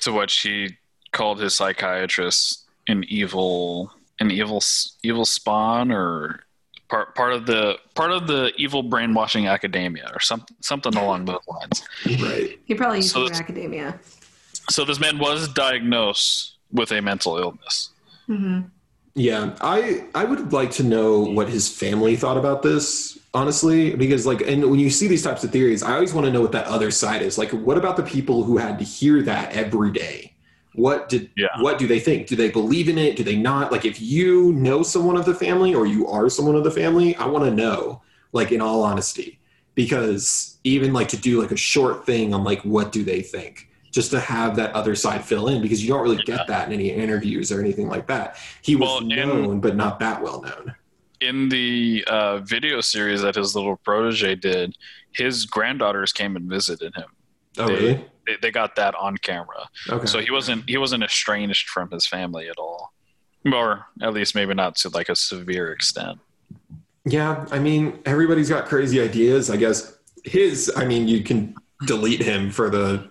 to 0.00 0.12
which 0.12 0.38
he 0.40 0.76
called 1.12 1.40
his 1.40 1.54
psychiatrist 1.56 2.68
an 2.88 3.04
evil, 3.08 3.92
an 4.20 4.30
evil, 4.30 4.62
evil 5.02 5.24
spawn, 5.24 5.92
or 5.92 6.44
part 6.88 7.14
part 7.14 7.32
of 7.32 7.46
the 7.46 7.78
part 7.94 8.10
of 8.10 8.26
the 8.26 8.52
evil 8.56 8.82
brainwashing 8.82 9.46
academia, 9.46 10.10
or 10.14 10.20
something 10.20 10.56
something 10.60 10.94
along 10.96 11.26
those 11.26 11.40
lines. 11.48 11.82
Right. 12.20 12.58
he 12.64 12.74
probably 12.74 12.98
used 12.98 13.12
So 13.12 13.20
the 13.20 13.32
word 13.32 13.40
academia. 13.40 13.98
So 14.70 14.84
this 14.84 15.00
man 15.00 15.18
was 15.18 15.48
diagnosed 15.48 16.56
with 16.72 16.92
a 16.92 17.00
mental 17.00 17.38
illness. 17.38 17.90
hmm 18.26 18.60
Yeah, 19.14 19.54
I 19.60 20.04
I 20.14 20.24
would 20.24 20.52
like 20.52 20.70
to 20.72 20.82
know 20.82 21.20
what 21.20 21.48
his 21.48 21.68
family 21.68 22.16
thought 22.16 22.36
about 22.36 22.62
this, 22.62 23.18
honestly, 23.34 23.94
because 23.94 24.26
like, 24.26 24.42
and 24.42 24.70
when 24.70 24.78
you 24.78 24.90
see 24.90 25.08
these 25.08 25.22
types 25.22 25.42
of 25.44 25.50
theories, 25.50 25.82
I 25.82 25.94
always 25.94 26.14
want 26.14 26.26
to 26.26 26.32
know 26.32 26.40
what 26.40 26.52
that 26.52 26.66
other 26.66 26.90
side 26.90 27.22
is. 27.22 27.38
Like, 27.38 27.50
what 27.50 27.76
about 27.78 27.96
the 27.96 28.02
people 28.02 28.44
who 28.44 28.58
had 28.58 28.78
to 28.78 28.84
hear 28.84 29.22
that 29.22 29.52
every 29.52 29.90
day? 29.90 30.34
What 30.78 31.08
did 31.08 31.30
Yeah. 31.36 31.48
what 31.60 31.78
do 31.78 31.86
they 31.86 32.00
think? 32.00 32.26
Do 32.28 32.36
they 32.36 32.50
believe 32.50 32.88
in 32.88 32.98
it? 32.98 33.16
Do 33.16 33.24
they 33.24 33.36
not? 33.36 33.72
Like, 33.72 33.84
if 33.84 34.00
you 34.00 34.52
know 34.52 34.82
someone 34.82 35.16
of 35.16 35.24
the 35.26 35.34
family 35.34 35.74
or 35.74 35.86
you 35.86 36.06
are 36.06 36.28
someone 36.28 36.54
of 36.54 36.64
the 36.64 36.70
family, 36.70 37.14
I 37.16 37.26
want 37.26 37.44
to 37.44 37.50
know, 37.50 38.02
like, 38.32 38.52
in 38.52 38.60
all 38.60 38.82
honesty, 38.82 39.40
because 39.74 40.58
even 40.64 40.92
like 40.92 41.08
to 41.08 41.16
do 41.16 41.40
like 41.40 41.52
a 41.52 41.56
short 41.56 42.04
thing 42.04 42.34
on 42.34 42.42
like 42.44 42.60
what 42.62 42.92
do 42.92 43.02
they 43.04 43.22
think 43.22 43.68
just 43.92 44.10
to 44.10 44.20
have 44.20 44.56
that 44.56 44.72
other 44.74 44.94
side 44.94 45.24
fill 45.24 45.48
in 45.48 45.62
because 45.62 45.82
you 45.82 45.88
don't 45.88 46.02
really 46.02 46.22
get 46.24 46.46
that 46.48 46.66
in 46.68 46.74
any 46.74 46.90
interviews 46.90 47.50
or 47.52 47.60
anything 47.60 47.88
like 47.88 48.06
that 48.08 48.36
he 48.62 48.74
was 48.76 48.88
Well, 48.88 49.00
known 49.02 49.60
but 49.60 49.76
not 49.76 49.98
that 50.00 50.20
well 50.22 50.42
known 50.42 50.74
in 51.20 51.48
the 51.48 52.04
uh, 52.08 52.38
video 52.38 52.80
series 52.80 53.22
that 53.22 53.34
his 53.36 53.54
little 53.56 53.76
protege 53.76 54.34
did, 54.34 54.76
his 55.12 55.46
granddaughters 55.46 56.12
came 56.12 56.36
and 56.36 56.48
visited 56.50 56.94
him. 56.94 57.06
oh 57.58 57.66
They- 57.68 57.74
really 57.74 58.04
They, 58.28 58.36
they 58.42 58.50
got 58.50 58.76
that 58.76 58.94
on 58.94 59.16
camera, 59.16 59.68
okay. 59.88 60.06
So 60.06 60.18
he 60.20 60.30
wasn't 60.30 60.68
he 60.68 60.76
wasn't 60.76 61.02
estranged 61.02 61.68
from 61.68 61.90
his 61.90 62.06
family 62.06 62.48
at 62.48 62.58
all, 62.58 62.92
or 63.50 63.86
at 64.02 64.12
least 64.12 64.34
maybe 64.34 64.52
not 64.52 64.76
to 64.76 64.90
like 64.90 65.08
a 65.08 65.16
severe 65.16 65.72
extent. 65.72 66.18
yeah 67.06 67.46
i 67.50 67.58
mean 67.58 67.98
everybody's 68.04 68.50
got 68.50 68.66
crazy 68.66 69.00
ideas 69.00 69.48
i 69.50 69.56
guess. 69.56 69.96
His 70.24 70.70
i 70.76 70.84
mean 70.84 71.08
you 71.08 71.22
can 71.22 71.54
delete 71.86 72.20
him 72.20 72.50
for 72.50 72.68
the 72.68 73.08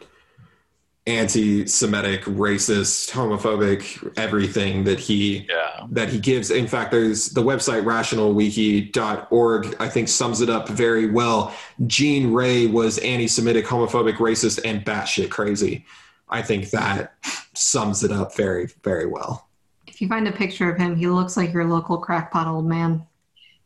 anti-semitic 1.08 2.22
racist 2.26 3.10
homophobic 3.12 4.14
everything 4.18 4.84
that 4.84 4.99
he 4.99 5.47
Yeah, 5.49 5.86
that 5.91 6.10
he 6.10 6.20
gives. 6.20 6.51
In 6.51 6.68
fact, 6.68 6.91
there's 6.91 7.30
the 7.30 7.41
website 7.41 7.84
rationalwiki.org, 7.84 9.76
I 9.80 9.89
think 9.89 10.08
sums 10.10 10.41
it 10.41 10.49
up 10.49 10.68
very 10.70 11.10
well. 11.10 11.53
Gene 11.88 12.34
Ray 12.34 12.68
was 12.68 12.97
anti 12.99 13.28
Semitic, 13.28 13.66
homophobic, 13.66 14.16
racist, 14.18 14.60
and 14.66 14.86
batshit 14.86 15.30
crazy. 15.30 15.86
I 16.30 16.41
think 16.41 16.70
that 16.72 17.16
sums 17.53 18.03
it 18.03 18.12
up 18.12 18.36
very, 18.36 18.68
very 18.84 19.05
well. 19.05 19.47
If 19.88 20.01
you 20.01 20.08
find 20.10 20.28
a 20.28 20.32
picture 20.32 20.70
of 20.70 20.78
him, 20.78 20.95
he 20.95 21.08
looks 21.08 21.38
like 21.38 21.53
your 21.53 21.66
local 21.66 21.97
crackpot 21.97 22.47
old 22.47 22.66
man. 22.68 23.05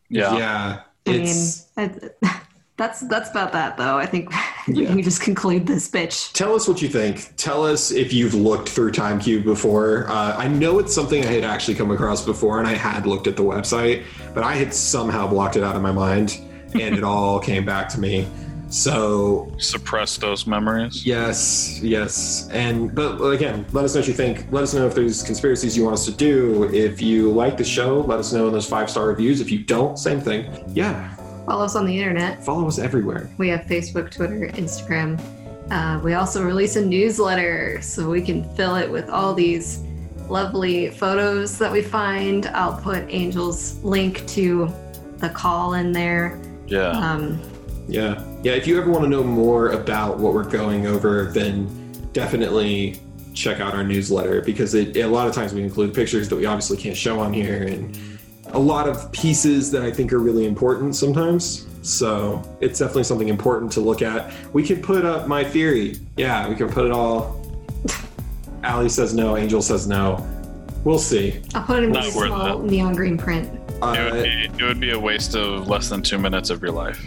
yeah. 0.09 0.37
Yeah. 0.37 0.81
I 1.07 1.11
It's, 1.11 1.67
mean, 1.75 1.89
it- 1.89 2.17
that's 2.81 3.01
that's 3.01 3.29
about 3.29 3.51
that, 3.53 3.77
though. 3.77 3.97
I 3.97 4.05
think 4.05 4.29
Yeah. 4.67 4.75
we 4.81 4.85
can 4.87 5.01
just 5.03 5.21
conclude 5.21 5.65
this 5.65 5.87
bitch. 5.89 6.33
tell 6.33 6.53
us 6.55 6.67
what 6.67 6.81
you 6.81 6.87
think. 6.87 7.33
Tell 7.37 7.65
us 7.65 7.91
if 7.91 8.13
you've 8.13 8.33
looked 8.35 8.69
through 8.69 8.91
TimeCube 8.91 9.43
before. 9.43 10.07
Uh, 10.09 10.35
I 10.37 10.47
know 10.47 10.79
it's 10.79 10.93
something 10.93 11.23
I 11.23 11.31
had 11.31 11.43
actually 11.43 11.75
come 11.75 11.91
across 11.91 12.23
before, 12.23 12.59
and 12.59 12.67
I 12.67 12.73
had 12.75 13.05
looked 13.07 13.27
at 13.27 13.35
the 13.35 13.43
website, 13.43 14.03
but 14.35 14.43
I 14.43 14.53
had 14.53 14.73
somehow 14.73 15.27
blocked 15.27 15.55
it 15.55 15.63
out 15.63 15.75
of 15.75 15.81
my 15.81 15.91
mind, 15.91 16.39
and 16.73 16.95
it 16.95 17.03
all 17.03 17.39
came 17.51 17.65
back 17.65 17.89
to 17.89 17.99
me. 17.99 18.27
So 18.69 19.51
Suppress 19.57 20.15
those 20.17 20.47
memories. 20.47 21.05
Yes, 21.05 21.79
yes. 21.83 22.47
And 22.51 22.95
but 22.95 23.21
again, 23.21 23.65
let 23.73 23.83
us 23.83 23.93
know 23.93 23.99
what 24.01 24.07
you 24.07 24.13
think. 24.13 24.45
Let 24.51 24.63
us 24.63 24.73
know 24.73 24.87
if 24.87 24.95
there's 24.95 25.21
conspiracies 25.23 25.75
you 25.75 25.83
want 25.83 25.95
us 25.95 26.05
to 26.05 26.11
do. 26.13 26.69
If 26.73 27.01
you 27.01 27.31
like 27.31 27.57
the 27.57 27.65
show, 27.65 27.99
let 28.01 28.17
us 28.19 28.31
know 28.31 28.47
in 28.47 28.53
those 28.53 28.69
five 28.69 28.89
star 28.89 29.07
reviews. 29.07 29.41
If 29.41 29.51
you 29.51 29.59
don't, 29.59 29.97
same 29.99 30.21
thing. 30.21 30.45
Yeah, 30.73 31.13
Follow 31.51 31.65
us 31.65 31.75
on 31.75 31.85
the 31.85 31.99
internet. 31.99 32.41
follow 32.45 32.65
us 32.65 32.79
everywhere. 32.79 33.29
We 33.37 33.49
have 33.49 33.63
Facebook, 33.65 34.09
Twitter, 34.09 34.47
Instagram, 34.53 35.19
Uh, 35.69 35.99
we 36.01 36.13
also 36.13 36.41
release 36.45 36.77
a 36.77 36.85
newsletter 36.85 37.81
so 37.81 38.09
we 38.09 38.21
can 38.21 38.43
fill 38.55 38.75
it 38.77 38.89
with 38.89 39.09
all 39.09 39.33
these 39.33 39.79
lovely 40.29 40.89
photos 40.91 41.57
that 41.57 41.69
we 41.69 41.81
find. 41.81 42.45
I'll 42.47 42.77
put 42.81 42.99
Angel's 43.09 43.83
link 43.83 44.25
to 44.27 44.71
the 45.17 45.27
call 45.27 45.73
in 45.73 45.91
there. 45.91 46.39
Yeah. 46.67 46.91
Um, 46.91 47.37
Yeah. 47.89 48.23
Yeah. 48.43 48.53
If 48.53 48.65
you 48.65 48.77
ever 48.79 48.89
want 48.89 49.03
to 49.03 49.09
know 49.09 49.23
more 49.23 49.71
about 49.71 50.19
what 50.19 50.33
we're 50.33 50.49
going 50.49 50.87
over, 50.87 51.31
then 51.33 51.67
definitely 52.13 53.01
check 53.33 53.59
out 53.59 53.73
our 53.73 53.83
newsletter 53.83 54.41
because 54.41 54.73
it, 54.73 54.95
a 54.95 55.05
lot 55.05 55.27
of 55.27 55.33
times 55.33 55.53
we 55.53 55.63
include 55.63 55.93
pictures 55.93 56.29
that 56.29 56.37
we 56.37 56.45
obviously 56.45 56.77
can't 56.77 56.95
show 56.97 57.19
on 57.19 57.33
here 57.33 57.63
and 57.63 57.97
a 58.53 58.59
lot 58.59 58.87
of 58.87 59.11
pieces 59.11 59.71
that 59.71 59.81
I 59.83 59.91
think 59.91 60.11
are 60.13 60.19
really 60.19 60.45
important 60.45 60.95
sometimes. 60.95 61.67
So 61.83 62.41
it's 62.59 62.79
definitely 62.79 63.05
something 63.05 63.29
important 63.29 63.71
to 63.73 63.79
look 63.79 64.01
at. 64.01 64.31
We 64.53 64.63
can 64.63 64.81
put 64.81 65.03
up 65.05 65.27
my 65.27 65.43
theory. 65.43 65.95
Yeah, 66.17 66.47
we 66.47 66.55
can 66.55 66.69
put 66.69 66.85
it 66.85 66.91
all. 66.91 67.39
Allie 68.63 68.89
says 68.89 69.13
no, 69.13 69.35
Angel 69.37 69.61
says 69.61 69.87
no. 69.87 70.25
We'll 70.83 70.99
see. 70.99 71.41
I'll 71.55 71.63
put 71.63 71.79
it 71.79 71.85
in 71.85 71.91
Not 71.91 72.05
really 72.05 72.17
worth 72.17 72.27
small 72.27 72.59
neon 72.61 72.95
green 72.95 73.17
print. 73.17 73.47
it, 73.53 73.79
would 73.81 73.81
Uh, 73.83 74.23
be, 74.23 74.49
it 74.59 74.61
would 74.63 74.79
be 74.79 74.91
a 74.91 74.99
waste 74.99 75.35
of 75.35 75.67
less 75.67 75.89
than 75.89 76.01
two 76.03 76.17
minutes 76.19 76.49
of 76.49 76.61
your 76.61 76.71
life. 76.71 77.03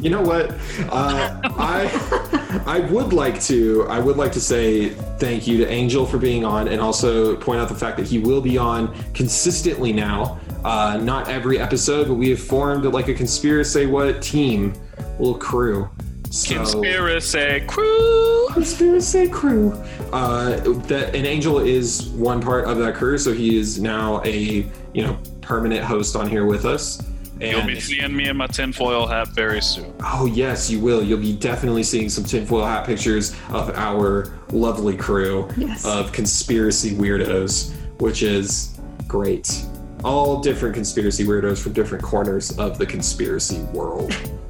You 0.00 0.10
know 0.10 0.20
what? 0.20 0.50
Uh, 0.90 1.40
I 1.56 2.62
I 2.66 2.80
would 2.90 3.12
like 3.12 3.40
to 3.44 3.86
I 3.88 4.00
would 4.00 4.16
like 4.16 4.32
to 4.32 4.40
say 4.40 4.88
thank 5.18 5.46
you 5.46 5.58
to 5.58 5.68
Angel 5.70 6.04
for 6.04 6.18
being 6.18 6.44
on, 6.44 6.66
and 6.68 6.80
also 6.80 7.36
point 7.36 7.60
out 7.60 7.68
the 7.68 7.74
fact 7.76 7.96
that 7.98 8.06
he 8.08 8.18
will 8.18 8.40
be 8.40 8.58
on 8.58 8.92
consistently 9.14 9.92
now. 9.92 10.40
Uh, 10.64 10.98
not 11.02 11.28
every 11.28 11.58
episode, 11.58 12.06
but 12.08 12.14
we 12.14 12.30
have 12.30 12.40
formed 12.40 12.84
like 12.84 13.08
a 13.08 13.14
conspiracy 13.14 13.86
what 13.86 14.22
team, 14.22 14.72
little 15.18 15.34
crew. 15.38 15.88
So, 16.30 16.54
Conspiracy 16.56 17.60
crew. 17.66 18.48
conspiracy 18.52 19.28
crew. 19.28 19.72
Uh, 20.12 20.56
that 20.86 21.14
an 21.14 21.26
angel 21.26 21.58
is 21.58 22.08
one 22.10 22.40
part 22.40 22.64
of 22.66 22.78
that 22.78 22.94
crew, 22.94 23.18
so 23.18 23.32
he 23.32 23.58
is 23.58 23.80
now 23.80 24.22
a 24.24 24.66
you 24.94 25.02
know 25.06 25.18
permanent 25.42 25.84
host 25.84 26.16
on 26.16 26.28
here 26.30 26.46
with 26.46 26.64
us. 26.64 27.00
And 27.40 27.50
You'll 27.50 27.66
be 27.66 27.80
seeing 27.80 28.14
me 28.16 28.28
in 28.28 28.36
my 28.36 28.46
tinfoil 28.46 29.06
hat 29.06 29.28
very 29.34 29.60
soon. 29.60 29.92
Oh 30.04 30.26
yes, 30.26 30.70
you 30.70 30.78
will. 30.80 31.02
You'll 31.02 31.18
be 31.20 31.34
definitely 31.36 31.82
seeing 31.82 32.08
some 32.08 32.24
tinfoil 32.24 32.64
hat 32.64 32.86
pictures 32.86 33.34
of 33.50 33.70
our 33.70 34.32
lovely 34.52 34.96
crew 34.96 35.48
Yes. 35.56 35.84
of 35.84 36.12
conspiracy 36.12 36.92
weirdos, 36.94 37.72
which 37.98 38.22
is 38.22 38.78
great. 39.08 39.64
All 40.04 40.40
different 40.40 40.74
conspiracy 40.74 41.24
weirdos 41.24 41.62
from 41.62 41.72
different 41.72 42.02
corners 42.02 42.56
of 42.58 42.78
the 42.78 42.86
conspiracy 42.86 43.60
world. 43.72 44.14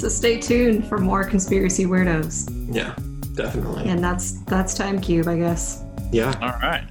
So 0.00 0.08
stay 0.08 0.40
tuned 0.40 0.88
for 0.88 0.96
more 0.96 1.24
conspiracy 1.24 1.84
weirdos. 1.84 2.48
Yeah, 2.74 2.94
definitely. 3.34 3.84
And 3.84 4.02
that's 4.02 4.40
that's 4.44 4.72
Time 4.72 4.98
Cube, 4.98 5.28
I 5.28 5.36
guess. 5.36 5.84
Yeah. 6.10 6.32
All 6.40 6.58
right. 6.58 6.88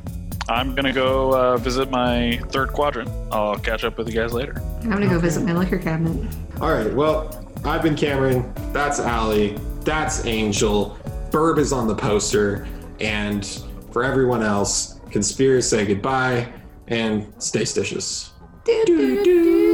I'm 0.47 0.76
going 0.76 0.86
to 0.86 0.93
go 0.93 1.34
uh, 1.34 1.57
visit 1.57 1.89
my 1.89 2.39
third 2.49 2.72
quadrant. 2.72 3.10
I'll 3.32 3.57
catch 3.57 3.84
up 3.84 3.97
with 3.97 4.07
you 4.10 4.14
guys 4.14 4.32
later. 4.32 4.62
I'm 4.84 4.91
gonna 4.91 5.07
go 5.10 5.18
visit 5.18 5.43
my 5.43 5.53
liquor 5.53 5.80
cabinet. 5.80 6.32
All 6.62 6.72
right. 6.72 6.93
Well, 6.93 7.51
I've 7.66 7.82
been 7.82 7.95
Cameron. 7.95 8.53
That's 8.74 8.99
Allie. 8.99 9.57
That's 9.82 10.28
Angel. 10.28 10.95
Burb 11.32 11.57
is 11.57 11.74
on 11.74 11.88
the 11.88 11.95
poster. 11.95 12.68
And 12.99 13.43
for 13.91 14.03
everyone 14.03 14.43
else, 14.43 14.99
conspiracy 15.10 15.68
say 15.68 15.86
goodbye 15.88 16.47
and 16.90 17.32
stay 17.38 17.62
stitious. 17.62 18.30
Do, 18.66 18.84
do, 18.86 19.24
do. 19.24 19.69